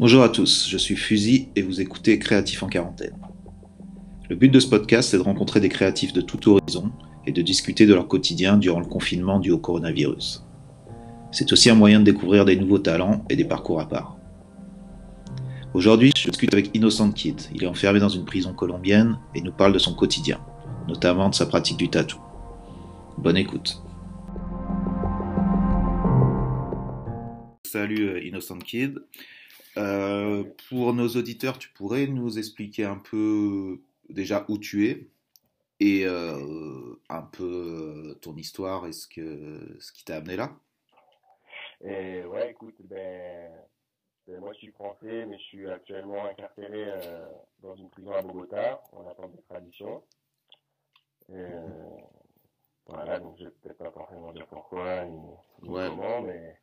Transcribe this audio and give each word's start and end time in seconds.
Bonjour 0.00 0.22
à 0.22 0.28
tous, 0.28 0.68
je 0.68 0.76
suis 0.76 0.96
Fusil 0.96 1.48
et 1.54 1.62
vous 1.62 1.80
écoutez 1.80 2.18
Créatif 2.18 2.62
en 2.62 2.68
quarantaine. 2.68 3.16
Le 4.28 4.36
but 4.36 4.48
de 4.48 4.58
ce 4.58 4.68
podcast, 4.68 5.10
c'est 5.10 5.18
de 5.18 5.22
rencontrer 5.22 5.60
des 5.60 5.68
créatifs 5.68 6.12
de 6.12 6.20
tout 6.20 6.48
horizon 6.48 6.90
et 7.26 7.32
de 7.32 7.42
discuter 7.42 7.86
de 7.86 7.94
leur 7.94 8.08
quotidien 8.08 8.56
durant 8.56 8.80
le 8.80 8.86
confinement 8.86 9.38
dû 9.38 9.50
au 9.50 9.58
coronavirus. 9.58 10.44
C'est 11.30 11.52
aussi 11.52 11.70
un 11.70 11.74
moyen 11.74 12.00
de 12.00 12.04
découvrir 12.04 12.44
des 12.44 12.56
nouveaux 12.56 12.78
talents 12.78 13.24
et 13.30 13.36
des 13.36 13.44
parcours 13.44 13.80
à 13.80 13.88
part. 13.88 14.16
Aujourd'hui, 15.74 16.12
je 16.16 16.28
discute 16.28 16.52
avec 16.52 16.70
Innocent 16.74 17.12
Kid. 17.12 17.40
Il 17.54 17.64
est 17.64 17.68
enfermé 17.68 18.00
dans 18.00 18.08
une 18.08 18.24
prison 18.24 18.52
colombienne 18.52 19.18
et 19.34 19.40
nous 19.40 19.52
parle 19.52 19.72
de 19.72 19.78
son 19.78 19.94
quotidien, 19.94 20.40
notamment 20.88 21.28
de 21.28 21.34
sa 21.34 21.46
pratique 21.46 21.76
du 21.76 21.88
tatou. 21.88 22.18
Bonne 23.18 23.36
écoute. 23.36 23.83
Salut 27.74 28.08
euh, 28.08 28.22
Innocent 28.22 28.58
Kid. 28.58 29.04
Euh, 29.78 30.44
pour 30.68 30.94
nos 30.94 31.08
auditeurs, 31.08 31.58
tu 31.58 31.70
pourrais 31.70 32.06
nous 32.06 32.38
expliquer 32.38 32.84
un 32.84 32.98
peu 32.98 33.80
déjà 34.08 34.46
où 34.48 34.58
tu 34.58 34.86
es 34.86 35.08
et 35.80 36.06
euh, 36.06 36.94
un 37.08 37.22
peu 37.22 38.16
ton 38.22 38.36
histoire 38.36 38.86
et 38.86 38.92
ce, 38.92 39.08
que, 39.08 39.76
ce 39.80 39.90
qui 39.90 40.04
t'a 40.04 40.18
amené 40.18 40.36
là? 40.36 40.56
Et 41.80 42.24
ouais, 42.24 42.52
écoute, 42.52 42.76
ben, 42.78 43.50
ben, 44.28 44.38
moi 44.38 44.52
je 44.52 44.58
suis 44.58 44.70
français, 44.70 45.26
mais 45.26 45.36
je 45.38 45.42
suis 45.42 45.68
actuellement 45.68 46.26
incarcéré 46.26 46.92
euh, 46.92 47.26
dans 47.58 47.74
une 47.74 47.90
prison 47.90 48.12
à 48.12 48.22
Bogota, 48.22 48.84
en 48.92 49.04
attente 49.08 49.32
d'extradition. 49.32 50.00
Euh, 51.30 51.66
voilà, 52.86 53.18
donc 53.18 53.36
je 53.40 53.46
vais 53.46 53.50
peut-être 53.50 53.78
pas 53.78 53.90
forcément 53.90 54.32
dire 54.32 54.46
pourquoi 54.46 55.06
ni, 55.06 55.26
comment, 55.60 56.22
mais, 56.22 56.56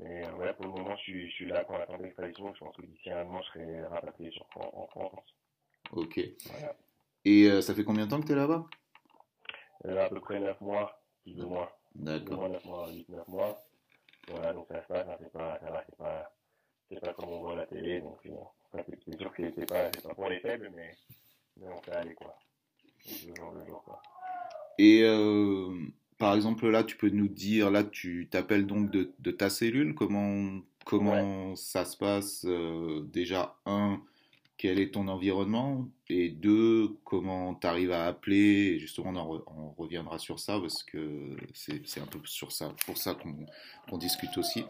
mais 0.00 0.30
ouais, 0.32 0.52
pour 0.54 0.66
le 0.66 0.72
moment 0.72 0.96
je 0.96 1.02
suis, 1.02 1.30
je 1.30 1.34
suis 1.34 1.46
là 1.46 1.64
pour 1.64 1.76
attendre 1.76 2.02
d'extradition. 2.02 2.52
Je 2.54 2.60
pense 2.60 2.76
que 2.76 2.82
d'ici 2.82 3.10
un 3.10 3.26
an 3.26 3.42
je 3.42 3.48
serai 3.48 3.82
rapatrié 3.86 4.30
sur, 4.30 4.46
en, 4.56 4.86
France. 4.88 5.34
Ok. 5.92 6.20
Voilà. 6.50 6.74
Et 7.24 7.44
euh, 7.50 7.60
ça 7.60 7.74
fait 7.74 7.84
combien 7.84 8.06
de 8.06 8.10
temps 8.10 8.20
que 8.20 8.26
tu 8.26 8.32
es 8.32 8.36
là-bas 8.36 8.64
À 9.84 10.08
peu 10.08 10.20
près 10.20 10.40
9 10.40 10.60
mois, 10.62 11.02
plus 11.22 11.38
ou 11.42 11.48
moins. 11.48 11.68
D'accord. 11.94 12.48
9 12.48 12.64
mois, 12.64 12.88
8-9 12.90 13.30
mois. 13.30 13.62
Voilà, 14.28 14.52
donc 14.52 14.66
ça 14.68 14.82
se 14.82 14.88
passe, 14.88 15.06
hein, 15.08 15.16
c'est 15.20 15.32
pas, 15.32 15.58
ça 15.60 15.70
va, 15.70 15.84
c'est 15.88 15.96
pas, 15.96 16.32
c'est 16.88 17.00
pas 17.00 17.12
comme 17.14 17.30
on 17.30 17.40
voit 17.40 17.52
à 17.52 17.56
la 17.56 17.66
télé, 17.66 18.00
donc 18.00 18.18
euh, 18.26 18.82
c'est 19.06 19.18
sûr 19.18 19.32
que 19.32 19.42
c'est 19.56 19.66
pas, 19.66 19.90
c'est 19.92 20.02
pas 20.02 20.14
pour 20.14 20.28
les 20.28 20.40
faibles, 20.40 20.70
mais, 20.74 20.94
mais 21.56 21.68
on 21.68 21.82
fait 21.82 21.92
aller, 21.92 22.14
quoi. 22.14 22.36
Le 23.06 23.34
jour 23.34 23.52
le 23.52 23.66
jour, 23.66 23.82
quoi. 23.82 24.00
Et 24.78 25.02
euh, 25.02 25.74
par 26.20 26.34
exemple, 26.34 26.68
là, 26.68 26.84
tu 26.84 26.96
peux 26.96 27.08
nous 27.08 27.28
dire, 27.28 27.70
là, 27.70 27.82
tu 27.82 28.28
t'appelles 28.30 28.66
donc 28.66 28.90
de, 28.90 29.10
de, 29.20 29.30
ta 29.30 29.48
cellule, 29.48 29.94
comment, 29.94 30.60
comment 30.84 31.48
ouais. 31.48 31.56
ça 31.56 31.86
se 31.86 31.96
passe 31.96 32.44
euh, 32.46 33.00
Déjà, 33.10 33.56
un, 33.64 34.02
quel 34.58 34.78
est 34.78 34.92
ton 34.92 35.08
environnement? 35.08 35.88
Et 36.10 36.28
deux, 36.28 36.90
comment 37.04 37.54
tu 37.54 37.66
arrives 37.66 37.92
à 37.92 38.04
appeler? 38.04 38.74
Et 38.74 38.78
justement, 38.78 39.08
on, 39.12 39.16
en 39.16 39.28
re, 39.28 39.44
on, 39.46 39.82
reviendra 39.82 40.18
sur 40.18 40.38
ça 40.38 40.60
parce 40.60 40.82
que 40.82 41.38
c'est 41.54 42.00
un 42.02 42.06
peu 42.06 42.20
sur 42.24 42.52
ça, 42.52 42.74
pour 42.84 42.98
ça 42.98 43.14
qu'on 43.14 43.46
qu 43.90 43.98
discute 43.98 44.36
aussi. 44.36 44.66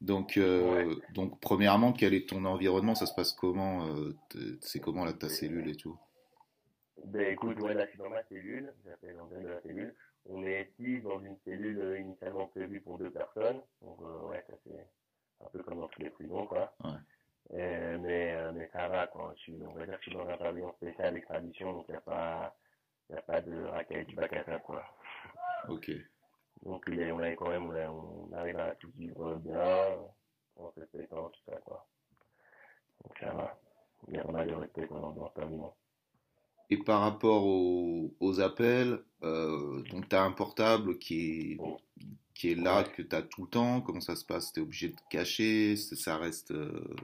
Donc, 0.00 0.36
euh, 0.36 0.88
ouais. 0.88 0.96
donc, 1.14 1.38
premièrement, 1.40 1.92
quel 1.92 2.12
est 2.12 2.28
ton 2.28 2.44
environnement? 2.44 2.96
Ça 2.96 3.06
se 3.06 3.14
passe 3.14 3.32
comment 3.32 3.86
euh, 3.86 4.16
C'est 4.62 4.80
comment 4.80 5.04
là, 5.04 5.12
ta 5.12 5.28
cellule 5.28 5.68
et 5.68 5.76
tout? 5.76 5.96
ben, 7.04 7.32
Écoute, 7.32 7.60
ouais, 7.60 7.74
là, 7.74 7.84
je 7.84 7.90
suis 7.90 7.98
dans 7.98 8.10
ma 8.10 8.24
cellule. 8.24 8.72
J'appelle 8.84 9.14
l'antenne 9.14 9.44
de 9.44 9.48
la 9.48 9.60
cellule. 9.60 9.94
On 10.28 10.44
est 10.44 10.70
ici 10.78 11.00
dans 11.00 11.20
une 11.20 11.36
cellule 11.44 11.80
euh, 11.80 11.98
initialement 11.98 12.46
prévue 12.48 12.80
pour 12.80 12.98
deux 12.98 13.10
personnes. 13.10 13.62
Donc, 13.80 13.98
euh, 14.02 14.28
ouais, 14.28 14.44
ça 14.48 14.54
c'est 14.64 14.86
un 15.44 15.48
peu 15.48 15.62
comme 15.62 15.80
dans 15.80 15.88
tous 15.88 16.02
les 16.02 16.10
prisons, 16.10 16.46
quoi. 16.46 16.74
Ouais. 16.84 16.90
Euh, 17.54 17.98
mais, 17.98 18.52
mais 18.52 18.68
ça 18.72 18.88
va, 18.88 19.06
quoi. 19.06 19.32
Je 19.36 19.40
suis, 19.40 19.54
on 19.66 19.72
va 19.72 19.86
dire 19.86 19.98
que 19.98 20.04
je 20.04 20.10
suis 20.10 20.18
dans 20.18 20.28
un 20.28 20.36
pavillon 20.36 20.72
spécial 20.74 21.14
d'extradition, 21.14 21.72
donc 21.72 21.86
il 21.88 21.92
n'y 21.92 21.96
a 21.96 22.02
pas, 22.02 22.54
y 23.08 23.14
a 23.14 23.22
pas 23.22 23.40
de 23.40 23.64
raquette 23.64 24.06
du 24.08 24.16
bac 24.16 24.32
à 24.34 24.44
sable, 24.44 24.62
quoi. 24.64 24.84
Ok. 25.68 25.90
Donc, 26.62 26.84
on 26.88 27.34
quand 27.36 27.48
même, 27.48 27.66
on, 27.66 27.74
a, 27.74 27.88
on 27.88 28.32
arrive 28.32 28.58
à 28.58 28.74
tout 28.74 28.90
vivre 28.96 29.36
bien, 29.36 29.96
en 30.56 30.70
respectant, 30.76 31.30
tout 31.30 31.40
ça, 31.46 31.56
quoi. 31.64 31.86
Donc, 33.02 33.18
ça 33.18 33.32
va. 33.32 33.58
Il 34.08 34.14
y 34.14 34.18
a 34.18 34.24
pas 34.24 34.32
mal 34.32 34.48
de 34.48 34.54
respect 34.54 34.86
dans, 34.88 35.12
dans 35.12 35.28
ce 35.28 35.34
pavillon. 35.34 35.72
Et 36.70 36.76
par 36.76 37.00
rapport 37.00 37.46
aux, 37.46 38.14
aux 38.20 38.40
appels, 38.40 38.98
euh, 39.22 39.82
donc 39.90 40.08
tu 40.08 40.16
as 40.16 40.22
un 40.22 40.32
portable 40.32 40.98
qui 40.98 41.52
est, 41.52 41.58
qui 42.34 42.52
est 42.52 42.54
là, 42.54 42.82
ouais. 42.82 42.92
que 42.92 43.02
tu 43.02 43.16
as 43.16 43.22
tout 43.22 43.42
le 43.44 43.48
temps. 43.48 43.80
Comment 43.80 44.00
ça 44.00 44.16
se 44.16 44.24
passe? 44.24 44.52
Tu 44.52 44.60
es 44.60 44.62
obligé 44.62 44.88
de 44.90 45.00
cacher? 45.10 45.76
Ça 45.76 46.18
reste. 46.18 46.50
Euh... 46.50 46.94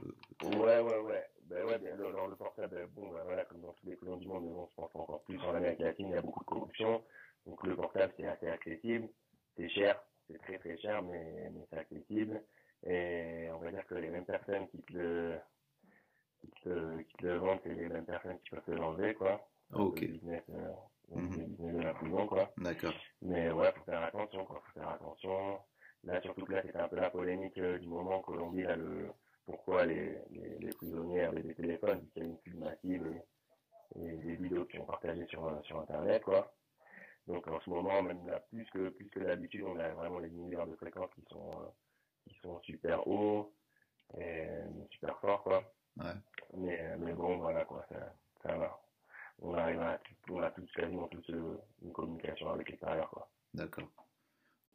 Ouais, 0.43 0.79
ouais, 0.79 0.99
ouais. 0.99 1.23
Ben 1.47 1.63
ouais, 1.63 1.79
alors 1.91 2.27
le 2.27 2.35
portable, 2.35 2.89
bon, 2.95 3.11
ben 3.11 3.21
voilà, 3.23 3.45
comme 3.45 3.61
dans 3.61 3.73
tous 3.73 3.87
les 3.87 3.95
pays 3.95 4.17
du 4.17 4.27
monde, 4.27 4.43
bon, 4.43 4.67
je 4.69 4.75
pense 4.75 4.95
encore 4.95 5.21
plus 5.23 5.39
en 5.41 5.53
Amérique 5.53 5.79
latine, 5.79 6.07
il 6.07 6.13
y 6.13 6.17
a 6.17 6.21
beaucoup 6.21 6.43
de 6.43 6.49
corruption. 6.49 7.03
Donc 7.45 7.63
le 7.67 7.75
portable, 7.75 8.13
c'est 8.17 8.25
assez 8.25 8.47
accessible. 8.47 9.07
C'est 9.55 9.69
cher, 9.69 10.01
c'est 10.27 10.39
très 10.39 10.57
très 10.57 10.75
cher, 10.79 11.03
mais, 11.03 11.51
mais 11.53 11.65
c'est 11.69 11.77
accessible. 11.77 12.41
Et 12.83 13.47
on 13.53 13.59
va 13.59 13.71
dire 13.71 13.85
que 13.85 13.95
les 13.95 14.09
mêmes 14.09 14.25
personnes 14.25 14.67
qui 14.69 14.79
te 14.81 14.93
le, 14.93 15.35
qui 16.41 16.61
te, 16.63 17.01
qui 17.03 17.17
te 17.17 17.25
le 17.27 17.37
vendent, 17.37 17.59
c'est 17.63 17.75
les 17.75 17.89
mêmes 17.89 18.05
personnes 18.05 18.39
qui 18.43 18.49
peuvent 18.49 18.65
te 18.65 18.71
l'enlever, 18.71 19.13
quoi. 19.13 19.47
Ok. 19.73 20.01
Le 20.01 20.07
business, 20.07 20.43
euh, 20.49 20.71
le 21.15 21.21
business 21.27 21.75
de 21.75 21.81
la 21.81 21.93
prison, 21.93 22.27
quoi. 22.27 22.51
D'accord. 22.57 22.93
Mais 23.21 23.51
ouais, 23.51 23.71
faut 23.73 23.83
faire 23.83 24.03
attention, 24.03 24.45
quoi. 24.45 24.61
Faut 24.65 24.79
faire 24.79 24.89
attention. 24.89 25.59
Là, 26.03 26.21
surtout 26.21 26.45
que 26.45 26.53
là, 26.53 26.61
c'était 26.63 26.77
un 26.77 26.87
peu 26.87 26.97
la 26.97 27.09
polémique 27.09 27.57
euh, 27.57 27.79
du 27.79 27.87
moment 27.87 28.17
en 28.17 28.21
Colombie, 28.21 28.61
là, 28.61 28.75
le, 28.75 29.11
pourquoi 29.45 29.85
les, 29.85 30.19
les, 30.29 30.57
les 30.59 30.73
prisonniers 30.73 31.21
avaient 31.21 31.41
des 31.41 31.55
téléphones, 31.55 32.07
qu'il 32.09 32.23
y 32.23 32.25
a 32.25 32.29
une 32.29 32.37
pub 32.37 32.59
massive 32.59 33.07
et, 33.95 34.03
et, 34.03 34.17
des 34.17 34.35
vidéos 34.35 34.65
qui 34.65 34.77
ont 34.79 34.85
partagées 34.85 35.25
sur, 35.27 35.59
sur 35.65 35.79
Internet, 35.79 36.23
quoi. 36.23 36.53
Donc, 37.27 37.47
en 37.47 37.59
ce 37.59 37.69
moment, 37.71 38.03
même 38.03 38.25
là, 38.27 38.39
plus 38.51 38.65
que, 38.69 38.89
plus 38.89 39.09
que 39.09 39.19
d'habitude, 39.19 39.63
on 39.63 39.79
a 39.79 39.89
vraiment 39.89 40.19
les 40.19 40.29
milliards 40.29 40.67
de 40.67 40.75
fréquences 40.75 41.09
qui 41.15 41.25
sont, 41.31 41.49
euh, 41.49 41.69
qui 42.27 42.37
sont 42.43 42.59
super 42.61 43.07
hauts 43.07 43.51
et 44.15 44.45
super 44.91 45.19
forts, 45.19 45.41
quoi. 45.41 45.63
Ouais. 45.97 46.13
Mais, 46.55 46.97
mais 46.97 47.13
bon, 47.13 47.37
voilà, 47.37 47.65
quoi, 47.65 47.83
ça, 47.89 48.13
ça 48.43 48.55
va 48.57 48.84
on 49.41 49.53
à, 49.53 49.99
on 50.29 50.39
a 50.39 50.51
tous 50.51 50.71
quasiment 50.73 51.07
tous 51.07 51.27
une 51.81 51.91
communication 51.91 52.49
avec 52.49 52.69
l'extérieur. 52.69 53.09
Quoi. 53.09 53.29
D'accord. 53.53 53.89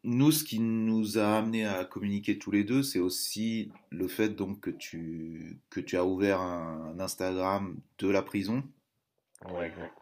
Nous, 0.02 0.32
ce 0.32 0.44
qui 0.44 0.60
nous 0.60 1.18
a 1.18 1.38
amené 1.38 1.66
à 1.66 1.84
communiquer 1.84 2.38
tous 2.38 2.50
les 2.50 2.64
deux, 2.64 2.82
c'est 2.82 3.00
aussi 3.00 3.70
le 3.90 4.08
fait 4.08 4.30
donc 4.30 4.60
que 4.60 4.70
tu, 4.70 5.60
que 5.68 5.80
tu 5.80 5.96
as 5.96 6.04
ouvert 6.06 6.40
un, 6.40 6.94
un 6.94 7.00
Instagram 7.00 7.78
de 7.98 8.08
la 8.08 8.22
prison. 8.22 8.62
Ouais, 9.44 9.66
exact. 9.66 9.94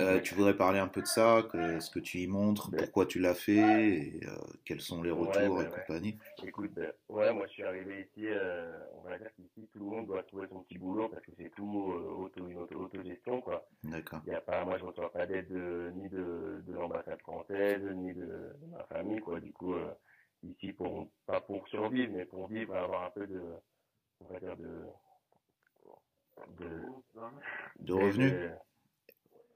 Euh, 0.00 0.20
tu 0.20 0.34
voudrais 0.34 0.56
parler 0.56 0.78
un 0.78 0.88
peu 0.88 1.02
de 1.02 1.06
ça, 1.06 1.42
que, 1.50 1.78
ce 1.78 1.90
que 1.90 2.00
tu 2.00 2.18
y 2.18 2.26
montres, 2.26 2.70
pourquoi 2.76 3.06
tu 3.06 3.20
l'as 3.20 3.34
fait, 3.34 3.88
et, 3.90 4.20
euh, 4.26 4.36
quels 4.64 4.80
sont 4.80 5.02
les 5.02 5.10
retours 5.10 5.56
ouais, 5.56 5.64
et 5.64 5.68
compagnie? 5.68 6.18
Écoute, 6.42 6.72
ben, 6.74 6.92
ouais, 7.08 7.32
moi 7.32 7.46
je 7.46 7.52
suis 7.52 7.62
arrivé 7.62 8.00
ici, 8.00 8.26
euh, 8.26 8.72
on 8.94 9.08
va 9.08 9.18
dire 9.18 9.30
qu'ici 9.36 9.68
tout 9.72 9.78
le 9.78 9.84
monde 9.84 10.06
doit 10.06 10.22
trouver 10.24 10.48
son 10.48 10.62
petit 10.62 10.78
boulot 10.78 11.08
parce 11.08 11.22
que 11.22 11.30
c'est 11.38 11.50
tout 11.54 11.92
euh, 11.92 12.24
auto, 12.24 12.48
une 12.48 12.58
auto, 12.58 12.74
autogestion 12.74 13.40
quoi. 13.40 13.66
D'accord. 13.84 14.20
Il 14.26 14.32
y 14.32 14.36
a 14.36 14.40
pas, 14.40 14.64
moi 14.64 14.78
je 14.78 14.84
reçois 14.84 15.12
pas 15.12 15.26
d'aide 15.26 15.52
ni 15.94 16.08
de, 16.08 16.62
de 16.66 16.72
l'ambassade 16.72 17.20
française 17.20 17.82
ni 17.94 18.14
de, 18.14 18.24
de, 18.24 18.66
ma 18.72 18.84
famille 18.84 19.20
quoi. 19.20 19.38
Du 19.38 19.52
coup 19.52 19.74
euh, 19.74 19.92
ici 20.42 20.72
pour 20.72 21.08
pas 21.26 21.40
pour 21.40 21.68
survivre 21.68 22.12
mais 22.12 22.24
pour 22.24 22.48
vivre, 22.48 22.74
avoir 22.74 23.04
un 23.04 23.10
peu 23.10 23.26
de, 23.26 23.42
on 24.20 24.32
va 24.32 24.40
dire 24.40 24.56
de 24.56 24.80
de, 26.58 26.80
de 27.78 27.92
revenus? 27.92 28.34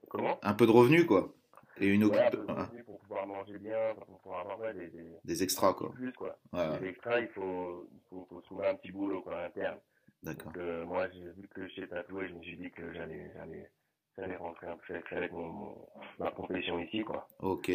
Comment? 0.09 0.39
Un 0.41 0.53
peu 0.53 0.65
de 0.65 0.71
revenus, 0.71 1.05
quoi. 1.05 1.33
Et 1.81 1.87
une 1.87 2.03
ouais, 2.03 2.29
de 2.31 2.37
revenus 2.37 2.83
pour 2.85 2.99
pouvoir 2.99 3.25
manger 3.25 3.57
bien, 3.57 3.95
pour 3.95 4.19
pouvoir 4.19 4.41
avoir 4.41 4.59
ouais, 4.59 4.73
des, 4.73 4.87
des, 4.87 5.13
des 5.23 5.43
extras, 5.43 5.73
quoi. 5.73 5.91
Plus, 5.91 6.11
quoi. 6.11 6.37
Ouais. 6.51 6.79
Des 6.79 6.87
extras, 6.87 7.19
il 7.21 7.29
faut, 7.29 7.87
il 7.93 8.01
faut, 8.09 8.25
faut 8.29 8.41
trouver 8.41 8.67
un 8.67 8.75
petit 8.75 8.91
boulot, 8.91 9.21
quoi, 9.21 9.43
interne. 9.43 9.79
D'accord. 10.21 10.51
Euh, 10.57 10.85
moi, 10.85 11.07
j'ai 11.11 11.21
vu 11.21 11.47
que 11.47 11.65
j'étais 11.69 11.87
tatoué, 11.87 12.27
je 12.27 12.33
me 12.33 12.41
suis 12.41 12.57
dit 12.57 12.69
que 12.71 12.91
j'allais, 12.91 13.31
j'allais, 13.33 13.71
j'allais 14.17 14.35
rentrer 14.35 14.67
un 14.67 14.77
peu 14.77 15.01
avec 15.11 15.31
mon, 15.31 15.47
mon, 15.47 15.87
ma 16.17 16.31
profession 16.31 16.79
ici, 16.79 17.01
quoi. 17.01 17.25
Ok. 17.39 17.71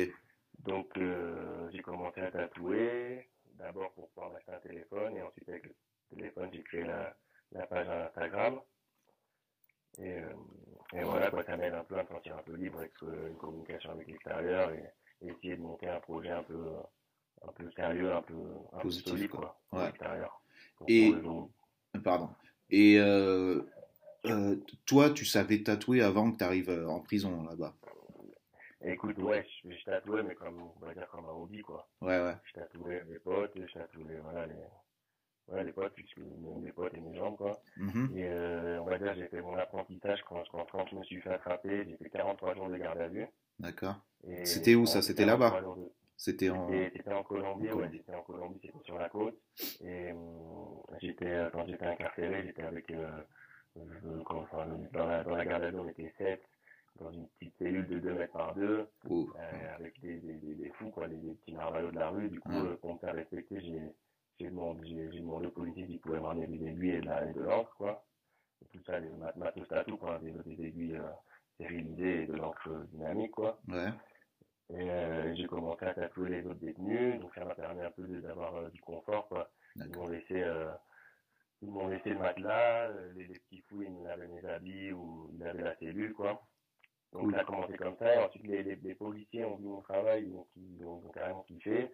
Donc, 0.59 0.91
euh, 0.99 1.71
j'ai 1.73 1.81
commencé 1.81 2.21
à 2.21 2.31
tatouer, 2.31 3.31
d'abord 3.55 3.91
pour 3.93 4.11
pouvoir 4.11 4.33
m'acheter 4.33 4.53
un 4.53 4.59
téléphone, 4.59 5.17
et 5.17 5.23
ensuite 5.23 5.49
avec 5.49 5.65
le 5.65 6.17
téléphone, 6.17 6.51
j'ai 6.53 6.63
créé 6.63 6.83
la, 6.83 7.17
la 7.53 7.67
page 7.67 7.89
Instagram. 7.89 8.61
Et, 9.99 10.19
euh, 10.19 10.33
et 10.93 11.03
voilà, 11.03 11.31
quoi, 11.31 11.45
ça 11.45 11.57
m'aide 11.57 11.75
un 11.75 11.85
peu 11.85 11.99
à 11.99 12.03
me 12.03 12.09
sentir 12.09 12.37
un 12.37 12.43
peu 12.43 12.55
libre 12.55 12.79
avec 12.79 12.93
euh, 13.03 13.29
une 13.29 13.37
communication 13.37 13.93
avec 13.93 14.07
l'extérieur 14.09 14.71
et, 14.73 14.93
et, 15.23 15.31
essayer 15.31 15.57
de 15.57 15.63
monter 15.63 15.89
un 15.89 16.01
projet 16.01 16.31
un 16.31 16.43
peu, 16.43 16.61
un 17.47 17.53
peu 17.53 17.71
sérieux, 17.73 18.13
un 18.13 18.23
peu, 18.23 18.35
un 18.73 18.79
Positif, 18.79 19.05
peu 19.05 19.11
solide, 19.11 19.31
quoi. 19.31 19.59
quoi, 19.71 19.79
ouais. 19.81 19.87
l'extérieur. 19.87 20.41
Et, 20.89 21.15
pardon. 22.03 22.29
Et 22.71 22.99
euh, 22.99 23.63
euh, 24.27 24.57
toi, 24.87 25.11
tu 25.11 25.25
savais 25.25 25.63
tatouer 25.63 26.03
avant 26.03 26.33
que 26.33 26.39
tu 26.39 26.45
arrives 26.45 26.85
en 26.89 27.01
prison 27.01 27.45
là-bas? 27.45 27.75
Écoute, 28.87 29.19
ouais, 29.19 29.47
je, 29.65 29.71
je 29.71 29.85
tatouais, 29.85 30.23
mais 30.23 30.35
comme, 30.35 30.61
on 30.61 30.87
va 30.87 30.93
dire 30.93 31.09
comme 31.09 31.25
un 31.25 31.33
hobby, 31.33 31.63
quoi. 31.63 31.89
Ouais, 32.03 32.21
ouais. 32.21 32.35
Je 32.45 32.53
tatouais 32.61 33.03
mes 33.05 33.19
potes, 33.19 33.53
je 33.55 33.73
tatouais, 33.73 34.19
voilà, 34.23 34.47
les, 34.47 34.55
ouais, 35.49 35.65
les 35.65 35.73
potes, 35.73 35.95
puisque 35.95 36.19
mes 36.19 36.73
potes 36.73 36.95
et 36.95 37.01
mes 37.01 37.17
jambes, 37.17 37.37
quoi. 37.37 37.61
Mhm. 37.77 38.13
Et 38.17 38.25
euh, 38.29 38.81
on 38.81 38.85
va 38.87 38.99
dire, 38.99 39.15
j'ai 39.15 39.27
fait 39.29 39.41
mon 39.43 39.57
apprentissage 39.57 40.23
quand, 40.29 40.43
quand, 40.51 40.67
quand 40.71 40.87
je 40.89 40.97
me 40.97 41.05
suis 41.05 41.21
fait 41.21 41.31
attraper, 41.31 41.85
j'ai 41.89 41.97
fait 41.97 42.11
43 42.11 42.55
jours 42.55 42.69
de 42.69 42.77
garde 42.77 42.99
à 43.01 43.09
vue. 43.09 43.27
D'accord. 43.59 43.97
C'était 44.45 44.75
où 44.75 44.87
ça? 44.87 45.03
C'était 45.03 45.25
43 45.27 45.61
là-bas? 45.61 45.77
de- 45.77 45.91
C'était 46.17 46.49
en. 46.51 46.69
C'était 46.69 46.93
c'était 46.97 47.13
en 47.13 47.23
Colombie, 47.25 47.71
en 47.71 47.77
ouais, 47.77 47.91
j'étais 47.93 48.15
en 48.15 48.23
Colombie, 48.23 48.59
c'était 48.63 48.85
sur 48.85 48.99
la 48.99 49.09
côte. 49.09 49.37
Et 49.83 50.13
euh, 50.13 50.15
j'étais, 51.01 51.27
euh, 51.27 51.51
quand 51.53 51.67
j'étais 51.67 51.87
incarcéré, 51.87 52.45
j'étais 52.47 52.63
avec, 52.63 52.91
euh, 52.93 53.09
quand- 54.25 54.39
enfin, 54.43 54.67
dans 54.93 55.07
la, 55.07 55.25
dans 55.25 55.35
la 55.37 55.45
garde 55.45 55.65
à 55.65 55.71
vue, 55.71 55.79
on 55.81 55.89
était 55.89 56.13
sept, 56.17 56.41
dans 57.01 57.11
une 57.11 57.27
petite 57.39 57.55
cellule 57.59 57.87
de 57.89 57.99
2 57.99 58.15
mètres 58.15 58.33
par 58.33 58.55
2, 58.55 58.87
Oh. 59.11 59.29
euh, 59.37 59.75
avec 59.75 60.01
des, 60.01 60.19
des, 60.19 60.35
des, 60.35 60.55
des 60.55 60.71
fous, 60.71 60.91
quoi, 60.91 61.09
des, 61.09 61.17
petits 61.17 61.53
narvalos 61.53 61.91
de 61.91 61.99
la 61.99 62.09
rue. 62.11 62.29
Du 62.29 62.39
coup, 62.41 62.53
euh, 62.53 62.77
pour 62.77 62.95
me 62.95 62.99
faire 63.01 63.15
respecter, 63.15 63.61
j'ai, 63.61 63.83
j'ai 64.39 64.47
demandé, 64.47 65.11
j'ai, 65.13 65.23
au 65.23 65.51
policier 65.53 65.87
s'il 65.87 66.01
pouvait 66.01 66.21
m'emmener 66.21 66.47
des 66.49 66.67
aiguilles 66.67 66.91
et 66.97 67.01
de, 67.01 67.07
la, 67.07 67.31
et 67.31 67.35
de 67.35 67.41
l'encre, 67.43 67.75
quoi. 67.77 68.07
Et 68.63 68.69
tout 68.69 68.85
ça, 68.85 69.01
mat- 69.01 69.37
matos 69.37 69.69
tatou, 69.69 69.99
quoi, 69.99 70.19
des, 70.21 70.33
des 70.33 70.65
aiguilles, 70.67 70.97
euh, 70.97 71.13
stérilisées 71.55 72.23
et 72.23 72.27
de 72.27 72.35
l'encre 72.35 72.87
dynamique, 72.91 73.33
quoi. 73.33 73.63
Ouais. 73.69 73.93
Et 74.71 74.91
euh, 74.91 75.35
j'ai 75.37 75.47
commencé 75.47 75.85
à 75.87 75.95
tatouer 75.95 76.31
les 76.31 76.47
autres 76.47 76.61
détenus, 76.61 77.21
donc 77.21 77.35
ça 77.35 77.45
m'a 77.45 77.55
permis 77.55 77.83
un 77.83 77.93
peu 77.93 78.07
d'avoir 78.23 78.57
euh, 78.57 78.71
du 78.71 78.81
confort, 78.83 79.29
quoi. 79.29 79.51
Ils 79.77 79.93
m'ont 79.95 80.09
laissé, 80.09 80.43
euh, 80.43 80.73
ils 81.63 81.71
m'ont 81.71 81.89
laissé 81.89 82.11
le 82.11 82.19
matelas, 82.21 82.93
les, 83.15 83.27
les 83.29 83.41
petits 83.41 83.63
fous, 83.63 83.83
ils 83.83 83.93
me 83.93 84.05
lavaient 84.07 84.29
mes 84.29 84.45
habits 84.47 84.93
ou 84.93 85.31
ils 85.35 85.45
avaient 85.45 85.63
la 85.63 85.77
cellule, 85.79 86.15
quoi. 86.15 86.43
Donc 87.13 87.23
Cool. 87.23 87.33
ça 87.33 87.41
a 87.41 87.45
commencé 87.45 87.77
comme 87.77 87.97
ça, 87.99 88.15
et 88.15 88.19
ensuite 88.25 88.47
les, 88.47 88.63
les, 88.65 88.77
les 88.77 88.95
policiers 88.97 89.45
ont 89.45 89.57
vu 89.57 89.65
mon 89.67 89.83
travail, 89.83 90.31
donc 90.31 90.49
ils 90.57 90.85
ont, 90.85 91.01
ils 91.03 91.07
ont 91.09 91.13
carrément 91.13 91.45
kiffé, 91.45 91.93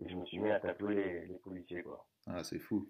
et 0.00 0.08
je 0.08 0.14
me 0.16 0.24
suis 0.26 0.38
mis 0.38 0.50
à 0.50 0.60
tatouer 0.60 0.94
les, 0.94 1.26
les 1.26 1.38
policiers, 1.38 1.82
quoi. 1.82 2.04
Ah, 2.26 2.42
c'est 2.44 2.58
fou. 2.58 2.88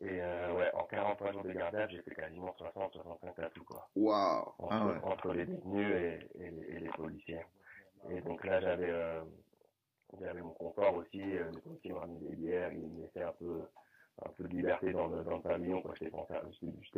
Et 0.00 0.20
euh, 0.20 0.52
ouais, 0.56 0.70
en 0.74 0.84
43 0.84 1.32
jours 1.32 1.44
de 1.44 1.50
vue, 1.50 1.58
j'ai 1.90 2.02
fait 2.02 2.14
quasiment 2.14 2.54
60-65 2.58 3.34
tatous, 3.36 3.64
quoi 3.64 3.88
Waouh. 3.94 4.48
entre, 4.58 4.68
Ah 4.72 4.86
ouais. 4.86 4.98
entre 5.04 5.32
les 5.32 5.46
détenus 5.46 5.88
et, 5.94 6.28
et, 6.40 6.50
les, 6.50 6.62
et 6.76 6.80
les 6.80 6.88
policiers. 6.90 7.40
Et 8.10 8.20
donc 8.22 8.44
là, 8.44 8.60
j'avais 8.60 8.90
euh, 8.90 9.22
j'avais 10.20 10.42
mon 10.42 10.50
confort 10.54 10.94
aussi. 10.96 11.22
Euh, 11.22 11.50
les 11.54 11.60
policiers 11.60 11.92
m'ont 11.92 12.00
ramené 12.00 12.20
des 12.30 12.36
bières, 12.36 12.72
ils 12.72 12.80
me 12.80 13.02
laissaient 13.02 13.22
un 13.22 13.32
peu, 13.32 13.62
un 14.26 14.28
peu 14.30 14.44
de 14.44 14.48
liberté 14.56 14.90
dans 14.92 15.06
le, 15.06 15.22
dans 15.22 15.36
le 15.36 15.42
pavillon. 15.42 15.80
quoi. 15.82 15.94
J'étais 16.00 16.10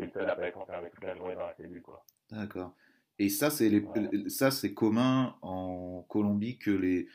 le 0.00 0.10
seul 0.10 0.30
à 0.30 0.34
pas 0.36 0.46
être 0.48 0.58
enfermé 0.58 0.88
toute 0.90 1.04
la 1.04 1.14
journée 1.14 1.34
dans 1.34 1.46
la 1.46 1.54
cellule. 1.56 1.82
Quoi. 1.82 2.02
D'accord. 2.30 2.72
Et 3.18 3.28
ça, 3.28 3.50
c'est 3.50 3.68
les, 3.68 3.80
Ouais. 3.80 4.28
ça, 4.30 4.50
c'est 4.50 4.72
commun 4.72 5.36
en 5.42 6.04
Colombie 6.08 6.58
que 6.58 6.70
les, 6.70 7.06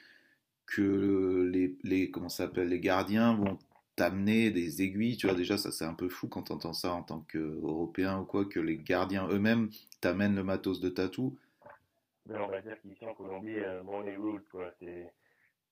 que 0.69 1.49
les, 1.51 1.75
les, 1.83 2.11
comment 2.11 2.29
s'appelle, 2.29 2.69
les 2.69 2.79
gardiens 2.79 3.33
vont 3.35 3.57
t'amener 3.95 4.51
des 4.51 4.81
aiguilles. 4.81 5.17
Tu 5.17 5.27
vois, 5.27 5.35
déjà, 5.35 5.57
ça, 5.57 5.71
c'est 5.71 5.85
un 5.85 5.93
peu 5.93 6.09
fou 6.09 6.27
quand 6.27 6.43
tu 6.43 6.51
entends 6.51 6.73
ça 6.73 6.93
en 6.93 7.03
tant 7.03 7.21
qu'Européen 7.21 8.19
ou 8.19 8.25
quoi, 8.25 8.45
que 8.45 8.59
les 8.59 8.77
gardiens 8.77 9.27
eux-mêmes 9.29 9.69
t'amènent 9.99 10.35
le 10.35 10.43
matos 10.43 10.79
de 10.79 10.89
tatou. 10.89 11.37
On 12.29 12.47
va 12.47 12.61
dire 12.61 12.79
qu'ici 12.81 13.03
en 13.05 13.15
Colombie, 13.15 13.57
euh, 13.57 13.81
money 13.83 14.15
rules, 14.15 14.43
quoi. 14.51 14.71
C'est, 14.79 15.11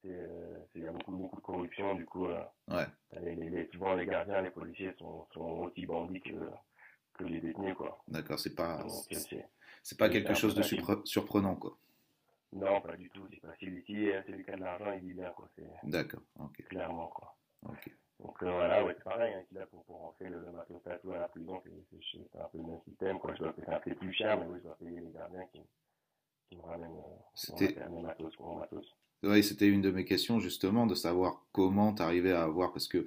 euh, 0.05 0.57
c'est- 0.73 0.79
il 0.79 0.83
y 0.85 0.87
a 0.87 0.91
beaucoup, 0.91 1.11
beaucoup 1.11 1.35
de 1.37 1.41
corruption. 1.41 1.93
Du 1.95 2.05
coup, 2.05 2.25
euh, 2.25 2.41
Ouais. 2.67 2.87
les, 3.21 3.35
les, 3.35 3.49
les- 3.51 3.69
souvent 3.71 3.93
les 3.93 4.07
gardiens, 4.07 4.41
les 4.41 4.49
policiers 4.49 4.93
sont, 4.97 5.27
sont 5.33 5.41
aussi 5.69 5.85
bandits 5.85 6.21
que, 6.21 6.33
que 7.13 7.23
les 7.25 7.39
détenus. 7.39 7.75
Quoi. 7.75 8.01
D'accord, 8.07 8.39
c'est 8.39 8.55
pas, 8.55 8.83
c'est- 9.11 9.97
pas 9.97 10.09
quelque 10.09 10.33
chose 10.33 10.55
de 10.55 10.63
surprenant, 11.05 11.55
quoi. 11.55 11.77
Non, 12.53 12.81
pas 12.81 12.95
du 12.95 13.09
tout, 13.09 13.27
c'est 13.29 13.41
facile 13.41 13.79
ici, 13.79 14.09
euh, 14.09 14.21
celui 14.25 14.43
qui 14.43 14.51
a 14.51 14.55
de 14.55 14.61
l'argent, 14.61 14.91
il 14.93 15.07
vit 15.07 15.13
bien, 15.13 15.29
quoi, 15.31 15.49
D'accord, 15.83 16.21
ok, 16.39 16.63
clairement, 16.69 17.07
quoi. 17.07 17.35
ok. 17.63 17.91
Donc 18.19 18.41
euh, 18.41 18.51
voilà, 18.51 18.83
ouais, 18.83 18.95
c'est 18.97 19.03
pareil, 19.03 19.33
hein, 19.33 19.59
a 19.61 19.65
pour, 19.67 19.83
pour 19.85 19.99
rentrer 19.99 20.29
le, 20.29 20.39
matos 20.51 20.81
tatou 20.81 21.11
à 21.11 21.19
la 21.19 21.27
prison, 21.27 21.61
c'est 21.63 22.39
un 22.39 22.45
peu 22.45 22.57
le 22.57 22.63
même 22.63 22.81
système, 22.87 23.19
quoi, 23.19 23.33
je 23.35 23.43
dois 23.43 23.53
payer 23.53 23.69
un 23.69 23.79
peu 23.79 23.95
plus 23.95 24.13
cher, 24.13 24.39
mais 24.39 24.45
oui, 24.47 24.57
je 24.59 24.63
dois 24.63 24.77
payer 24.77 24.99
les 24.99 25.11
gardiens 25.11 25.45
qui, 25.51 25.61
qui 26.49 26.57
me 26.57 26.61
ramènent 26.63 26.97
euh, 26.97 27.53
mon 27.59 27.59
matos, 27.59 27.89
mon 27.89 28.01
matos, 28.01 28.39
mon 28.39 28.55
matos. 28.55 28.95
Oui, 29.23 29.43
c'était 29.43 29.67
une 29.67 29.81
de 29.81 29.91
mes 29.91 30.05
questions 30.05 30.39
justement 30.39 30.87
de 30.87 30.95
savoir 30.95 31.45
comment 31.51 31.93
tu 31.93 32.01
arrivais 32.01 32.31
à 32.31 32.43
avoir, 32.43 32.71
parce 32.71 32.87
que 32.87 33.05